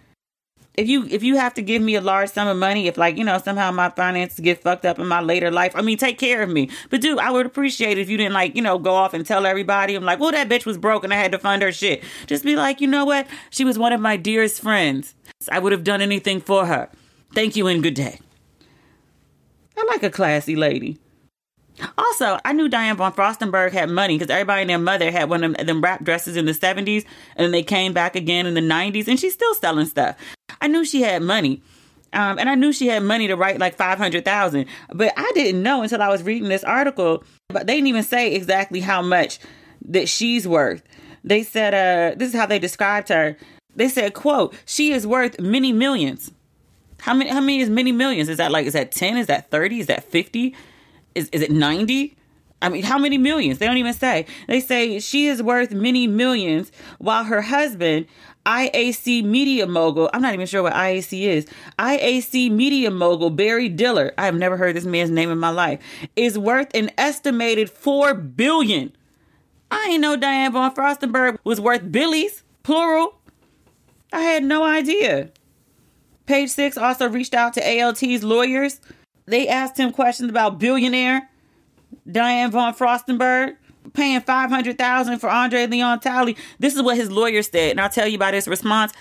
If 0.74 0.88
you 0.88 1.04
if 1.10 1.22
you 1.22 1.36
have 1.36 1.52
to 1.54 1.62
give 1.62 1.82
me 1.82 1.96
a 1.96 2.00
large 2.00 2.30
sum 2.30 2.48
of 2.48 2.56
money, 2.56 2.86
if 2.86 2.96
like, 2.96 3.18
you 3.18 3.24
know, 3.24 3.36
somehow 3.38 3.70
my 3.70 3.90
finances 3.90 4.40
get 4.40 4.62
fucked 4.62 4.86
up 4.86 4.98
in 4.98 5.06
my 5.06 5.20
later 5.20 5.50
life, 5.50 5.72
I 5.74 5.82
mean 5.82 5.98
take 5.98 6.18
care 6.18 6.42
of 6.42 6.48
me. 6.48 6.70
But 6.88 7.02
dude, 7.02 7.18
I 7.18 7.30
would 7.30 7.44
appreciate 7.44 7.98
it 7.98 8.02
if 8.02 8.08
you 8.08 8.16
didn't 8.16 8.32
like, 8.32 8.54
you 8.54 8.62
know, 8.62 8.78
go 8.78 8.94
off 8.94 9.12
and 9.12 9.26
tell 9.26 9.44
everybody. 9.44 9.94
I'm 9.94 10.04
like, 10.04 10.20
well 10.20 10.30
that 10.30 10.48
bitch 10.48 10.64
was 10.64 10.78
broke 10.78 11.04
and 11.04 11.12
I 11.12 11.16
had 11.16 11.32
to 11.32 11.38
fund 11.38 11.60
her 11.62 11.72
shit. 11.72 12.02
Just 12.26 12.44
be 12.44 12.56
like, 12.56 12.80
you 12.80 12.86
know 12.86 13.04
what? 13.04 13.26
She 13.50 13.64
was 13.64 13.78
one 13.78 13.92
of 13.92 14.00
my 14.00 14.16
dearest 14.16 14.62
friends. 14.62 15.14
I 15.50 15.58
would 15.58 15.72
have 15.72 15.84
done 15.84 16.00
anything 16.00 16.40
for 16.40 16.64
her. 16.66 16.88
Thank 17.32 17.56
you 17.56 17.68
and 17.68 17.82
good 17.82 17.94
day. 17.94 18.18
I 19.76 19.84
like 19.84 20.02
a 20.02 20.10
classy 20.10 20.56
lady. 20.56 20.98
Also, 21.96 22.38
I 22.44 22.52
knew 22.52 22.68
Diane 22.68 22.96
von 22.96 23.12
Furstenberg 23.12 23.72
had 23.72 23.88
money 23.88 24.18
because 24.18 24.30
everybody 24.30 24.62
and 24.62 24.70
their 24.70 24.78
mother 24.78 25.10
had 25.10 25.30
one 25.30 25.44
of 25.44 25.54
them, 25.54 25.66
them 25.66 25.80
wrap 25.80 26.04
dresses 26.04 26.36
in 26.36 26.44
the 26.44 26.52
70s 26.52 27.04
and 27.36 27.44
then 27.44 27.50
they 27.52 27.62
came 27.62 27.92
back 27.92 28.16
again 28.16 28.46
in 28.46 28.54
the 28.54 28.60
90s 28.60 29.08
and 29.08 29.18
she's 29.18 29.32
still 29.32 29.54
selling 29.54 29.86
stuff. 29.86 30.16
I 30.60 30.66
knew 30.66 30.84
she 30.84 31.02
had 31.02 31.22
money. 31.22 31.62
Um, 32.12 32.40
and 32.40 32.50
I 32.50 32.56
knew 32.56 32.72
she 32.72 32.88
had 32.88 33.04
money 33.04 33.28
to 33.28 33.36
write 33.36 33.60
like 33.60 33.76
500,000, 33.76 34.66
but 34.92 35.12
I 35.16 35.30
didn't 35.34 35.62
know 35.62 35.82
until 35.82 36.02
I 36.02 36.08
was 36.08 36.24
reading 36.24 36.48
this 36.48 36.64
article, 36.64 37.22
but 37.48 37.68
they 37.68 37.76
didn't 37.76 37.86
even 37.86 38.02
say 38.02 38.34
exactly 38.34 38.80
how 38.80 39.00
much 39.00 39.38
that 39.86 40.08
she's 40.08 40.46
worth. 40.46 40.82
They 41.22 41.44
said, 41.44 41.72
uh, 41.72 42.18
this 42.18 42.30
is 42.30 42.34
how 42.34 42.46
they 42.46 42.58
described 42.58 43.10
her. 43.10 43.36
They 43.76 43.88
said, 43.88 44.14
quote, 44.14 44.54
she 44.66 44.90
is 44.92 45.06
worth 45.06 45.38
many 45.38 45.72
millions. 45.72 46.32
How 47.00 47.14
many? 47.14 47.30
How 47.30 47.40
many 47.40 47.60
is 47.60 47.70
many 47.70 47.92
millions? 47.92 48.28
Is 48.28 48.36
that 48.38 48.50
like? 48.50 48.66
Is 48.66 48.74
that 48.74 48.92
ten? 48.92 49.16
Is 49.16 49.26
that 49.26 49.50
thirty? 49.50 49.80
Is 49.80 49.86
that 49.86 50.04
fifty? 50.04 50.54
Is 51.14 51.28
is 51.30 51.42
it 51.42 51.50
ninety? 51.50 52.16
I 52.62 52.68
mean, 52.68 52.82
how 52.82 52.98
many 52.98 53.16
millions? 53.16 53.58
They 53.58 53.66
don't 53.66 53.78
even 53.78 53.94
say. 53.94 54.26
They 54.46 54.60
say 54.60 55.00
she 55.00 55.26
is 55.26 55.42
worth 55.42 55.72
many 55.72 56.06
millions, 56.06 56.70
while 56.98 57.24
her 57.24 57.40
husband, 57.40 58.06
IAC 58.44 59.24
media 59.24 59.66
mogul, 59.66 60.10
I'm 60.12 60.20
not 60.20 60.34
even 60.34 60.46
sure 60.46 60.62
what 60.62 60.74
IAC 60.74 61.22
is. 61.22 61.46
IAC 61.78 62.50
media 62.50 62.90
mogul 62.90 63.30
Barry 63.30 63.68
Diller, 63.68 64.12
I 64.18 64.26
have 64.26 64.34
never 64.34 64.56
heard 64.56 64.76
this 64.76 64.84
man's 64.84 65.10
name 65.10 65.30
in 65.30 65.38
my 65.38 65.50
life, 65.50 65.80
is 66.16 66.38
worth 66.38 66.68
an 66.74 66.90
estimated 66.98 67.70
four 67.70 68.12
billion. 68.14 68.92
I 69.70 69.88
ain't 69.92 70.00
know 70.00 70.16
Diane 70.16 70.52
von 70.52 70.74
Furstenberg 70.74 71.38
was 71.44 71.60
worth 71.60 71.90
billies, 71.90 72.42
plural. 72.62 73.14
I 74.12 74.20
had 74.20 74.42
no 74.42 74.64
idea. 74.64 75.30
Page 76.30 76.50
Six 76.50 76.78
also 76.78 77.08
reached 77.08 77.34
out 77.34 77.54
to 77.54 77.80
ALT's 77.80 78.22
lawyers. 78.22 78.80
They 79.26 79.48
asked 79.48 79.76
him 79.76 79.90
questions 79.90 80.30
about 80.30 80.60
billionaire 80.60 81.28
Diane 82.08 82.52
von 82.52 82.72
Furstenberg 82.72 83.56
paying 83.94 84.20
five 84.20 84.48
hundred 84.48 84.78
thousand 84.78 85.18
for 85.18 85.28
Andre 85.28 85.66
Leon 85.66 85.98
Talley. 85.98 86.36
This 86.60 86.76
is 86.76 86.82
what 86.82 86.96
his 86.96 87.10
lawyer 87.10 87.42
said, 87.42 87.72
and 87.72 87.80
I'll 87.80 87.88
tell 87.88 88.06
you 88.06 88.14
about 88.14 88.34
his 88.34 88.46
response. 88.46 88.92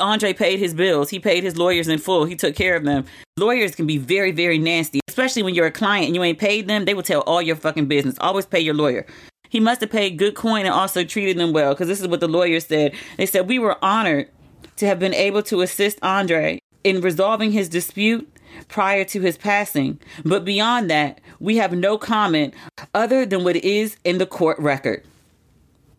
Andre 0.00 0.32
paid 0.32 0.60
his 0.60 0.72
bills. 0.72 1.10
He 1.10 1.18
paid 1.18 1.44
his 1.44 1.58
lawyers 1.58 1.88
in 1.88 1.98
full. 1.98 2.24
He 2.24 2.34
took 2.34 2.56
care 2.56 2.74
of 2.74 2.84
them. 2.84 3.04
Lawyers 3.36 3.74
can 3.74 3.86
be 3.86 3.98
very, 3.98 4.32
very 4.32 4.56
nasty, 4.56 5.00
especially 5.08 5.42
when 5.42 5.54
you're 5.54 5.66
a 5.66 5.70
client 5.70 6.06
and 6.06 6.14
you 6.14 6.22
ain't 6.22 6.38
paid 6.38 6.68
them. 6.68 6.86
They 6.86 6.94
will 6.94 7.02
tell 7.02 7.20
all 7.20 7.42
your 7.42 7.56
fucking 7.56 7.84
business. 7.84 8.14
Always 8.18 8.46
pay 8.46 8.60
your 8.60 8.72
lawyer. 8.72 9.04
He 9.50 9.60
must 9.60 9.82
have 9.82 9.90
paid 9.90 10.16
good 10.16 10.34
coin 10.34 10.64
and 10.64 10.74
also 10.74 11.04
treated 11.04 11.36
them 11.36 11.52
well, 11.52 11.74
because 11.74 11.88
this 11.88 12.00
is 12.00 12.08
what 12.08 12.20
the 12.20 12.28
lawyer 12.28 12.60
said. 12.60 12.94
They 13.18 13.26
said 13.26 13.46
we 13.46 13.58
were 13.58 13.76
honored 13.84 14.30
to 14.76 14.86
have 14.86 14.98
been 14.98 15.12
able 15.12 15.42
to 15.42 15.60
assist 15.60 15.98
Andre 16.02 16.60
in 16.84 17.00
resolving 17.00 17.52
his 17.52 17.68
dispute 17.68 18.28
prior 18.68 19.04
to 19.04 19.20
his 19.20 19.36
passing. 19.36 20.00
But 20.24 20.44
beyond 20.44 20.90
that, 20.90 21.20
we 21.38 21.56
have 21.56 21.72
no 21.72 21.98
comment 21.98 22.54
other 22.94 23.26
than 23.26 23.44
what 23.44 23.56
is 23.56 23.96
in 24.04 24.18
the 24.18 24.26
court 24.26 24.58
record. 24.58 25.04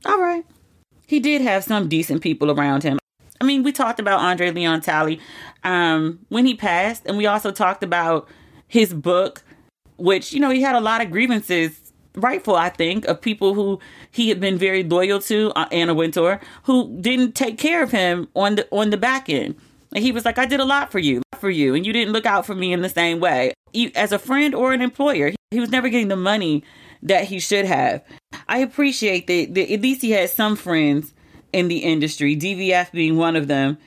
All 0.05 0.19
right. 0.19 0.45
He 1.07 1.19
did 1.19 1.41
have 1.41 1.63
some 1.63 1.89
decent 1.89 2.21
people 2.21 2.51
around 2.51 2.83
him. 2.83 2.99
I 3.41 3.45
mean, 3.45 3.63
we 3.63 3.71
talked 3.71 3.99
about 3.99 4.19
Andre 4.19 4.51
Leon 4.51 4.81
Talley 4.81 5.19
um, 5.63 6.19
when 6.29 6.45
he 6.45 6.55
passed, 6.55 7.05
and 7.05 7.17
we 7.17 7.25
also 7.25 7.51
talked 7.51 7.83
about 7.83 8.27
his 8.67 8.93
book, 8.93 9.43
which, 9.97 10.33
you 10.33 10.39
know, 10.39 10.49
he 10.49 10.61
had 10.61 10.75
a 10.75 10.81
lot 10.81 11.01
of 11.01 11.09
grievances, 11.09 11.93
rightful, 12.15 12.55
I 12.55 12.69
think, 12.69 13.05
of 13.05 13.21
people 13.21 13.53
who 13.53 13.79
he 14.11 14.29
had 14.29 14.39
been 14.39 14.57
very 14.57 14.83
loyal 14.83 15.19
to, 15.21 15.51
uh, 15.55 15.67
Anna 15.71 15.93
Wintour, 15.93 16.39
who 16.63 16.95
didn't 16.99 17.33
take 17.33 17.57
care 17.57 17.81
of 17.81 17.91
him 17.91 18.27
on 18.35 18.55
the 18.55 18.67
on 18.71 18.89
the 18.89 18.97
back 18.97 19.29
end. 19.29 19.55
And 19.93 20.03
he 20.03 20.11
was 20.11 20.25
like, 20.25 20.37
I 20.37 20.45
did 20.45 20.59
a 20.59 20.65
lot 20.65 20.91
for 20.91 20.99
you, 20.99 21.21
for 21.39 21.49
you, 21.49 21.73
and 21.73 21.85
you 21.85 21.93
didn't 21.93 22.13
look 22.13 22.25
out 22.25 22.45
for 22.45 22.55
me 22.55 22.73
in 22.73 22.81
the 22.81 22.89
same 22.89 23.19
way. 23.19 23.53
as 23.95 24.11
a 24.11 24.19
friend 24.19 24.53
or 24.53 24.73
an 24.73 24.81
employer, 24.81 25.31
he 25.51 25.59
was 25.59 25.69
never 25.69 25.89
getting 25.89 26.09
the 26.09 26.15
money 26.15 26.63
that 27.01 27.25
he 27.25 27.39
should 27.39 27.65
have. 27.65 28.03
I 28.47 28.59
appreciate 28.59 29.27
that, 29.27 29.55
that 29.55 29.71
at 29.71 29.81
least 29.81 30.01
he 30.01 30.11
had 30.11 30.29
some 30.29 30.55
friends 30.55 31.13
in 31.51 31.67
the 31.67 31.79
industry, 31.79 32.35
DVF 32.35 32.91
being 32.91 33.17
one 33.17 33.35
of 33.35 33.47
them. 33.47 33.77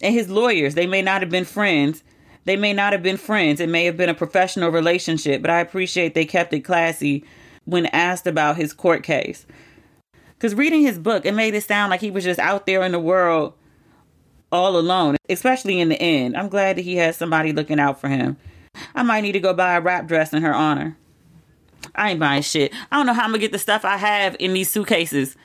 And 0.00 0.14
his 0.14 0.30
lawyers, 0.30 0.74
they 0.74 0.86
may 0.86 1.02
not 1.02 1.20
have 1.20 1.30
been 1.30 1.44
friends. 1.44 2.02
They 2.44 2.56
may 2.56 2.72
not 2.72 2.92
have 2.92 3.02
been 3.02 3.16
friends. 3.16 3.60
It 3.60 3.68
may 3.68 3.84
have 3.84 3.96
been 3.96 4.08
a 4.08 4.14
professional 4.14 4.70
relationship, 4.70 5.42
but 5.42 5.50
I 5.50 5.60
appreciate 5.60 6.14
they 6.14 6.24
kept 6.24 6.52
it 6.52 6.60
classy 6.60 7.24
when 7.64 7.86
asked 7.86 8.26
about 8.26 8.56
his 8.56 8.72
court 8.72 9.02
case. 9.02 9.46
Because 10.34 10.54
reading 10.54 10.82
his 10.82 10.98
book, 10.98 11.26
it 11.26 11.34
made 11.34 11.54
it 11.54 11.64
sound 11.64 11.90
like 11.90 12.00
he 12.00 12.10
was 12.10 12.24
just 12.24 12.40
out 12.40 12.66
there 12.66 12.82
in 12.82 12.92
the 12.92 12.98
world 12.98 13.52
all 14.52 14.76
alone, 14.76 15.16
especially 15.28 15.80
in 15.80 15.88
the 15.88 16.00
end. 16.00 16.36
I'm 16.36 16.48
glad 16.48 16.76
that 16.76 16.82
he 16.82 16.96
has 16.96 17.16
somebody 17.16 17.52
looking 17.52 17.80
out 17.80 18.00
for 18.00 18.08
him. 18.08 18.36
I 18.94 19.02
might 19.02 19.22
need 19.22 19.32
to 19.32 19.40
go 19.40 19.54
buy 19.54 19.74
a 19.74 19.80
wrap 19.80 20.06
dress 20.06 20.32
in 20.32 20.42
her 20.42 20.54
honor. 20.54 20.96
I 21.94 22.10
ain't 22.10 22.20
buying 22.20 22.42
shit. 22.42 22.72
I 22.90 22.96
don't 22.96 23.06
know 23.06 23.12
how 23.12 23.24
I'm 23.24 23.30
gonna 23.30 23.38
get 23.38 23.52
the 23.52 23.58
stuff 23.58 23.84
I 23.84 23.96
have 23.96 24.36
in 24.38 24.52
these 24.52 24.70
suitcases. 24.70 25.36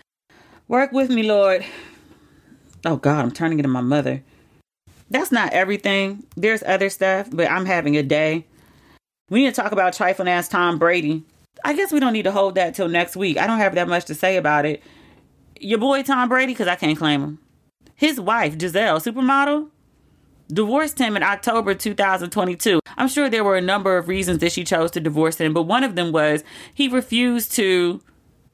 Work 0.67 0.91
with 0.91 1.09
me, 1.09 1.23
Lord. 1.23 1.65
Oh 2.85 2.97
God, 2.97 3.23
I'm 3.23 3.31
turning 3.31 3.59
into 3.59 3.69
my 3.69 3.81
mother. 3.81 4.23
That's 5.09 5.31
not 5.31 5.53
everything. 5.53 6.25
There's 6.35 6.63
other 6.63 6.89
stuff, 6.89 7.29
but 7.31 7.49
I'm 7.49 7.65
having 7.65 7.95
a 7.97 8.03
day. 8.03 8.45
We 9.29 9.43
need 9.43 9.53
to 9.53 9.61
talk 9.61 9.71
about 9.71 9.93
trifling 9.93 10.27
ass 10.27 10.47
Tom 10.47 10.77
Brady. 10.77 11.23
I 11.63 11.73
guess 11.73 11.91
we 11.91 11.99
don't 11.99 12.13
need 12.13 12.23
to 12.23 12.31
hold 12.31 12.55
that 12.55 12.75
till 12.75 12.87
next 12.87 13.15
week. 13.15 13.37
I 13.37 13.47
don't 13.47 13.59
have 13.59 13.75
that 13.75 13.87
much 13.87 14.05
to 14.05 14.15
say 14.15 14.37
about 14.37 14.65
it. 14.65 14.83
Your 15.59 15.79
boy 15.79 16.03
Tom 16.03 16.29
Brady, 16.29 16.53
because 16.53 16.67
I 16.67 16.75
can't 16.75 16.97
claim 16.97 17.21
him. 17.21 17.39
His 17.95 18.19
wife, 18.19 18.57
Gisele, 18.57 18.99
supermodel, 18.99 19.69
divorced 20.47 20.99
him 20.99 21.15
in 21.15 21.23
October 21.23 21.73
2022. 21.73 22.79
I'm 22.97 23.07
sure 23.07 23.29
there 23.29 23.43
were 23.43 23.57
a 23.57 23.61
number 23.61 23.97
of 23.97 24.07
reasons 24.07 24.39
that 24.39 24.51
she 24.51 24.63
chose 24.63 24.91
to 24.91 24.99
divorce 24.99 25.37
him, 25.37 25.53
but 25.53 25.63
one 25.63 25.83
of 25.83 25.95
them 25.95 26.11
was 26.11 26.43
he 26.73 26.87
refused 26.87 27.53
to 27.53 28.01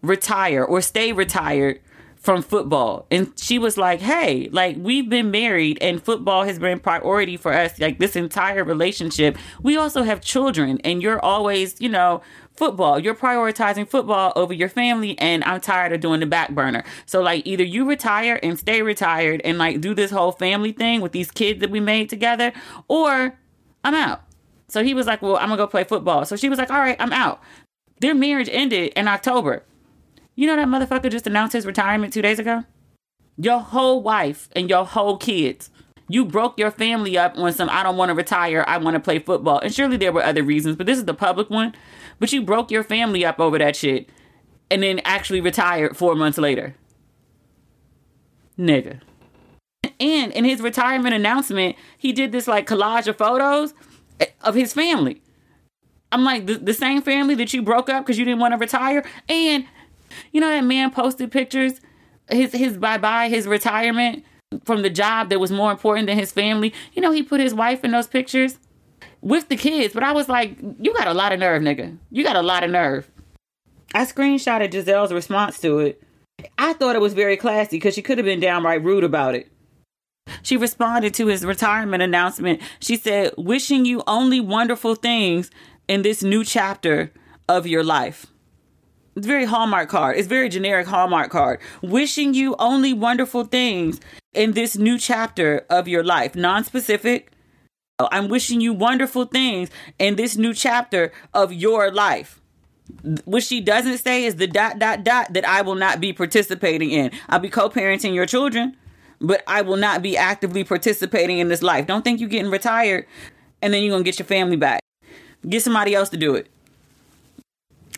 retire 0.02 0.64
or 0.64 0.82
stay 0.82 1.12
retired 1.12 1.80
from 2.22 2.44
football. 2.44 3.08
And 3.10 3.34
she 3.36 3.58
was 3.58 3.78
like, 3.78 4.00
hey, 4.00 4.48
like 4.52 4.78
we've 4.80 5.10
been 5.10 5.32
married 5.32 5.80
and 5.82 6.02
football 6.02 6.44
has 6.44 6.60
been 6.60 6.80
priority 6.80 7.36
for 7.36 7.52
us, 7.52 7.80
like 7.80 7.98
this 7.98 8.16
entire 8.16 8.64
relationship. 8.64 9.38
We 9.62 9.76
also 9.76 10.04
have 10.04 10.22
children 10.22 10.80
and 10.84 11.02
you're 11.02 11.20
always, 11.20 11.82
you 11.82 11.90
know, 11.90 12.22
football. 12.56 13.00
You're 13.00 13.16
prioritizing 13.16 13.90
football 13.90 14.34
over 14.36 14.54
your 14.54 14.70
family, 14.70 15.18
and 15.18 15.44
I'm 15.46 15.60
tired 15.62 15.94
of 15.94 16.00
doing 16.00 16.20
the 16.20 16.28
back 16.28 16.52
burner. 16.52 16.84
So, 17.08 17.22
like, 17.22 17.48
either 17.48 17.64
you 17.64 17.90
retire 17.90 18.40
and 18.44 18.60
stay 18.60 18.84
retired 18.84 19.42
and 19.44 19.58
like 19.58 19.82
do 19.82 19.96
this 19.96 20.12
whole 20.12 20.32
family 20.32 20.72
thing 20.72 21.02
with 21.02 21.12
these 21.12 21.32
kids 21.32 21.60
that 21.62 21.72
we 21.72 21.80
made 21.80 22.10
together, 22.10 22.54
or 22.88 23.36
I'm 23.84 23.96
out. 23.96 24.22
So 24.68 24.84
he 24.84 24.94
was 24.94 25.08
like, 25.08 25.22
Well, 25.24 25.38
I'm 25.38 25.50
gonna 25.50 25.58
go 25.58 25.66
play 25.66 25.86
football. 25.86 26.24
So 26.26 26.36
she 26.36 26.50
was 26.50 26.60
like, 26.60 26.70
All 26.70 26.78
right, 26.80 26.98
I'm 27.00 27.14
out. 27.14 27.42
Their 28.00 28.14
marriage 28.14 28.50
ended 28.52 28.94
in 28.96 29.08
October. 29.08 29.64
You 30.36 30.48
know 30.48 30.56
that 30.56 30.68
motherfucker 30.68 31.12
just 31.12 31.28
announced 31.28 31.54
his 31.54 31.66
retirement 31.66 32.14
two 32.14 32.22
days 32.22 32.40
ago? 32.40 32.64
Your 33.38 33.60
whole 33.60 34.02
wife 34.02 34.50
and 34.56 34.70
your 34.70 34.86
whole 34.86 35.18
kids. 35.18 35.70
You 36.08 36.26
broke 36.26 36.60
your 36.60 36.72
family 36.72 37.18
up 37.18 37.38
on 37.38 37.54
some 37.54 37.70
I 37.70 37.84
don't 37.84 37.98
want 37.98 38.10
to 38.10 38.16
retire, 38.16 38.66
I 38.68 38.78
want 38.78 38.96
to 38.96 39.00
play 39.00 39.20
football. 39.20 39.60
And 39.60 39.74
surely 39.74 39.98
there 39.98 40.12
were 40.12 40.24
other 40.24 40.44
reasons, 40.44 40.76
but 40.76 40.86
this 40.86 40.98
is 40.98 41.06
the 41.06 41.14
public 41.14 41.50
one. 41.50 41.74
But 42.20 42.34
you 42.34 42.42
broke 42.42 42.70
your 42.70 42.84
family 42.84 43.24
up 43.26 43.40
over 43.40 43.58
that 43.58 43.76
shit 43.76 44.10
and 44.70 44.84
then 44.84 45.00
actually 45.06 45.42
retired 45.42 45.96
four 45.96 46.16
months 46.16 46.38
later. 46.38 46.76
Nigga. 48.58 49.02
And 50.00 50.32
in 50.32 50.46
his 50.46 50.62
retirement 50.62 51.14
announcement, 51.14 51.76
he 51.98 52.12
did 52.12 52.32
this 52.32 52.48
like 52.48 52.68
collage 52.68 53.08
of 53.08 53.18
photos 53.18 53.74
eh, 54.20 54.28
of 54.42 54.56
his 54.56 54.74
family. 54.74 55.22
I'm 56.12 56.24
like, 56.24 56.46
the, 56.46 56.56
the 56.56 56.74
same 56.74 57.02
family 57.02 57.36
that 57.36 57.54
you 57.54 57.62
broke 57.62 57.90
up 57.90 58.06
because 58.06 58.18
you 58.18 58.26
didn't 58.26 58.40
want 58.40 58.54
to 58.54 58.58
retire? 58.58 59.06
And 59.30 59.66
you 60.32 60.42
know 60.42 60.50
that 60.50 60.64
man 60.64 60.92
posted 60.92 61.32
pictures, 61.32 61.82
his 62.30 62.52
his 62.54 62.78
bye 62.78 62.98
bye, 62.98 63.30
his 63.30 63.48
retirement 63.48 64.24
from 64.66 64.82
the 64.82 64.90
job 64.90 65.30
that 65.30 65.40
was 65.40 65.52
more 65.52 65.72
important 65.72 66.08
than 66.08 66.18
his 66.18 66.32
family. 66.32 66.74
You 66.94 67.02
know, 67.02 67.12
he 67.12 67.24
put 67.24 67.40
his 67.40 67.54
wife 67.54 67.84
in 67.84 67.92
those 67.92 68.08
pictures 68.08 68.58
with 69.22 69.48
the 69.50 69.56
kids. 69.56 69.94
But 69.94 70.04
I 70.04 70.12
was 70.12 70.28
like, 70.28 70.58
you 70.80 70.94
got 70.94 71.08
a 71.08 71.14
lot 71.14 71.32
of 71.32 71.40
nerve, 71.40 71.62
nigga. 71.62 71.98
You 72.10 72.24
got 72.24 72.36
a 72.36 72.42
lot 72.42 72.64
of 72.64 72.72
nerve. 72.72 73.10
I 73.94 74.06
screenshotted 74.06 74.72
Gisele's 74.72 75.14
response 75.14 75.60
to 75.60 75.80
it. 75.80 76.04
I 76.58 76.74
thought 76.74 76.96
it 76.96 77.02
was 77.02 77.14
very 77.14 77.38
classy 77.38 77.78
because 77.78 77.94
she 77.94 78.02
could 78.02 78.18
have 78.18 78.26
been 78.26 78.40
downright 78.40 78.84
rude 78.84 79.04
about 79.04 79.36
it. 79.36 79.52
She 80.44 80.58
responded 80.58 81.14
to 81.16 81.28
his 81.28 81.46
retirement 81.46 82.02
announcement. 82.02 82.62
She 82.80 82.96
said, 82.96 83.34
Wishing 83.38 83.86
you 83.86 84.02
only 84.08 84.40
wonderful 84.40 84.96
things 84.96 85.52
in 85.88 86.04
this 86.04 86.24
new 86.24 86.44
chapter 86.44 87.12
of 87.50 87.68
your 87.68 87.84
life. 87.84 88.28
It's 89.16 89.28
very 89.28 89.46
Hallmark 89.46 89.90
card. 89.90 90.18
It's 90.18 90.28
very 90.28 90.48
generic 90.48 90.88
Hallmark 90.88 91.32
card. 91.32 91.60
Wishing 91.82 92.34
you 92.34 92.56
only 92.60 92.94
wonderful 92.94 93.44
things 93.44 94.00
in 94.34 94.54
this 94.54 94.78
new 94.78 94.98
chapter 94.98 95.66
of 95.70 95.88
your 95.88 96.04
life. 96.04 96.36
Non 96.36 96.64
specific. 96.64 97.32
I'm 98.00 98.30
wishing 98.30 98.62
you 98.62 98.74
wonderful 98.74 99.26
things 99.26 99.70
in 100.00 100.16
this 100.16 100.38
new 100.38 100.54
chapter 100.54 101.12
of 101.34 101.54
your 101.54 101.92
life. 101.92 102.42
What 103.26 103.44
she 103.44 103.62
doesn't 103.62 104.00
say 104.00 104.24
is 104.24 104.36
the 104.36 104.48
dot, 104.48 104.80
dot, 104.80 105.04
dot 105.04 105.34
that 105.34 105.46
I 105.46 105.62
will 105.62 105.76
not 105.76 106.00
be 106.00 106.14
participating 106.14 106.92
in. 106.92 107.12
I'll 107.30 107.40
be 107.40 107.50
co 107.50 107.70
parenting 107.70 108.16
your 108.16 108.26
children, 108.26 108.78
but 109.20 109.44
I 109.46 109.62
will 109.62 109.78
not 109.78 110.02
be 110.02 110.18
actively 110.18 110.64
participating 110.64 111.38
in 111.40 111.50
this 111.50 111.62
life. 111.62 111.86
Don't 111.86 112.04
think 112.04 112.22
you're 112.22 112.30
getting 112.30 112.50
retired 112.50 113.06
and 113.62 113.74
then 113.74 113.84
you're 113.84 113.98
to 113.98 114.04
get 114.04 114.20
your 114.20 114.26
family 114.26 114.56
back. 114.56 114.80
Get 115.48 115.62
somebody 115.62 115.94
else 115.94 116.10
to 116.10 116.18
do 116.18 116.34
it 116.36 116.48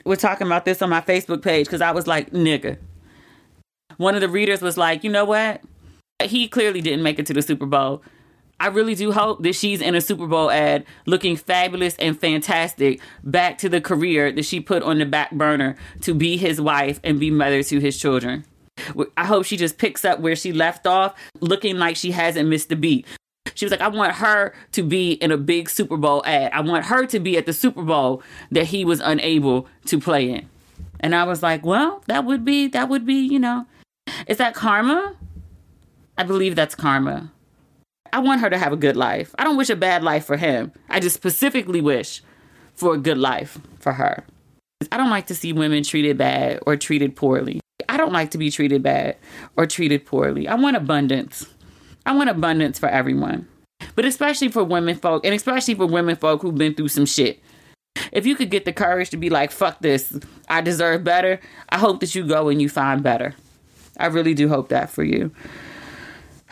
we're 0.05 0.15
talking 0.15 0.47
about 0.47 0.65
this 0.65 0.81
on 0.81 0.89
my 0.89 1.01
Facebook 1.01 1.41
page 1.41 1.65
because 1.65 1.81
I 1.81 1.91
was 1.91 2.07
like, 2.07 2.31
nigga. 2.31 2.77
One 3.97 4.15
of 4.15 4.21
the 4.21 4.29
readers 4.29 4.61
was 4.61 4.77
like, 4.77 5.03
you 5.03 5.09
know 5.09 5.25
what? 5.25 5.61
He 6.21 6.47
clearly 6.47 6.81
didn't 6.81 7.03
make 7.03 7.19
it 7.19 7.25
to 7.27 7.33
the 7.33 7.41
Super 7.41 7.65
Bowl. 7.65 8.01
I 8.59 8.67
really 8.67 8.95
do 8.95 9.11
hope 9.11 9.43
that 9.43 9.55
she's 9.55 9.81
in 9.81 9.93
a 9.93 10.01
Super 10.01 10.27
Bowl 10.27 10.49
ad 10.49 10.85
looking 11.05 11.35
fabulous 11.35 11.95
and 11.97 12.17
fantastic 12.17 13.01
back 13.23 13.57
to 13.57 13.69
the 13.69 13.81
career 13.81 14.31
that 14.31 14.45
she 14.45 14.59
put 14.59 14.83
on 14.83 14.99
the 14.99 15.05
back 15.05 15.31
burner 15.31 15.75
to 16.01 16.13
be 16.13 16.37
his 16.37 16.61
wife 16.61 16.99
and 17.03 17.19
be 17.19 17.29
mother 17.29 17.61
to 17.63 17.79
his 17.79 17.99
children. 17.99 18.45
I 19.17 19.25
hope 19.25 19.45
she 19.45 19.57
just 19.57 19.77
picks 19.77 20.05
up 20.05 20.19
where 20.19 20.35
she 20.35 20.53
left 20.53 20.87
off 20.87 21.13
looking 21.41 21.77
like 21.77 21.95
she 21.95 22.11
hasn't 22.11 22.49
missed 22.49 22.71
a 22.71 22.75
beat. 22.75 23.05
She 23.55 23.65
was 23.65 23.71
like, 23.71 23.81
I 23.81 23.87
want 23.87 24.13
her 24.13 24.53
to 24.71 24.83
be 24.83 25.13
in 25.13 25.31
a 25.31 25.37
big 25.37 25.69
Super 25.69 25.97
Bowl 25.97 26.23
ad. 26.25 26.51
I 26.53 26.61
want 26.61 26.85
her 26.85 27.05
to 27.07 27.19
be 27.19 27.37
at 27.37 27.45
the 27.45 27.53
Super 27.53 27.83
Bowl 27.83 28.23
that 28.51 28.65
he 28.65 28.85
was 28.85 28.99
unable 28.99 29.67
to 29.85 29.99
play 29.99 30.29
in. 30.29 30.49
And 30.99 31.13
I 31.13 31.25
was 31.25 31.43
like, 31.43 31.65
well, 31.65 32.03
that 32.07 32.25
would 32.25 32.45
be, 32.45 32.67
that 32.67 32.89
would 32.89 33.05
be, 33.05 33.15
you 33.15 33.39
know, 33.39 33.65
is 34.27 34.37
that 34.37 34.55
karma? 34.55 35.15
I 36.17 36.23
believe 36.23 36.55
that's 36.55 36.75
karma. 36.75 37.31
I 38.13 38.19
want 38.19 38.41
her 38.41 38.49
to 38.49 38.57
have 38.57 38.71
a 38.71 38.77
good 38.77 38.95
life. 38.95 39.33
I 39.37 39.43
don't 39.43 39.57
wish 39.57 39.69
a 39.69 39.75
bad 39.75 40.03
life 40.03 40.25
for 40.25 40.37
him. 40.37 40.71
I 40.87 40.99
just 40.99 41.15
specifically 41.15 41.81
wish 41.81 42.21
for 42.75 42.93
a 42.93 42.97
good 42.97 43.17
life 43.17 43.57
for 43.79 43.93
her. 43.93 44.23
I 44.91 44.97
don't 44.97 45.09
like 45.09 45.27
to 45.27 45.35
see 45.35 45.53
women 45.53 45.83
treated 45.83 46.17
bad 46.17 46.59
or 46.65 46.77
treated 46.77 47.15
poorly. 47.15 47.59
I 47.89 47.97
don't 47.97 48.13
like 48.13 48.31
to 48.31 48.37
be 48.37 48.51
treated 48.51 48.83
bad 48.83 49.17
or 49.57 49.65
treated 49.65 50.05
poorly. 50.05 50.47
I 50.47 50.55
want 50.55 50.77
abundance. 50.77 51.47
I 52.05 52.13
want 52.13 52.29
abundance 52.29 52.79
for 52.79 52.89
everyone, 52.89 53.47
but 53.95 54.05
especially 54.05 54.49
for 54.49 54.63
women 54.63 54.95
folk, 54.95 55.25
and 55.25 55.33
especially 55.33 55.75
for 55.75 55.85
women 55.85 56.15
folk 56.15 56.41
who've 56.41 56.55
been 56.55 56.73
through 56.73 56.89
some 56.89 57.05
shit. 57.05 57.39
If 58.11 58.25
you 58.25 58.35
could 58.35 58.49
get 58.49 58.65
the 58.65 58.73
courage 58.73 59.09
to 59.11 59.17
be 59.17 59.29
like, 59.29 59.51
fuck 59.51 59.79
this, 59.79 60.17
I 60.49 60.61
deserve 60.61 61.03
better, 61.03 61.39
I 61.69 61.77
hope 61.77 61.99
that 62.01 62.13
you 62.13 62.25
go 62.25 62.49
and 62.49 62.61
you 62.61 62.67
find 62.69 63.01
better. 63.01 63.35
I 63.97 64.07
really 64.07 64.33
do 64.33 64.49
hope 64.49 64.69
that 64.69 64.89
for 64.89 65.03
you. 65.03 65.31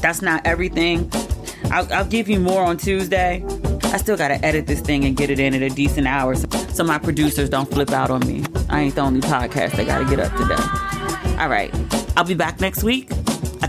That's 0.00 0.20
not 0.20 0.44
everything. 0.44 1.10
I'll, 1.70 1.90
I'll, 1.92 2.04
give 2.04 2.28
you 2.28 2.38
more 2.38 2.62
on 2.62 2.76
Tuesday. 2.76 3.42
I 3.84 3.96
still 3.96 4.16
gotta 4.16 4.44
edit 4.44 4.66
this 4.66 4.80
thing 4.80 5.04
and 5.04 5.16
get 5.16 5.30
it 5.30 5.38
in 5.40 5.54
at 5.54 5.62
a 5.62 5.70
decent 5.70 6.06
hour 6.06 6.34
so, 6.34 6.48
so 6.48 6.84
my 6.84 6.98
producers 6.98 7.48
don't 7.48 7.70
flip 7.70 7.90
out 7.90 8.10
on 8.10 8.20
me. 8.26 8.44
I 8.68 8.80
ain't 8.82 8.94
the 8.96 9.00
only 9.00 9.20
podcast 9.20 9.76
that 9.76 9.86
gotta 9.86 10.04
get 10.04 10.20
up 10.20 10.32
today. 10.36 11.40
All 11.40 11.48
right, 11.48 11.74
I'll 12.16 12.24
be 12.24 12.34
back 12.34 12.60
next 12.60 12.82
week. 12.82 13.08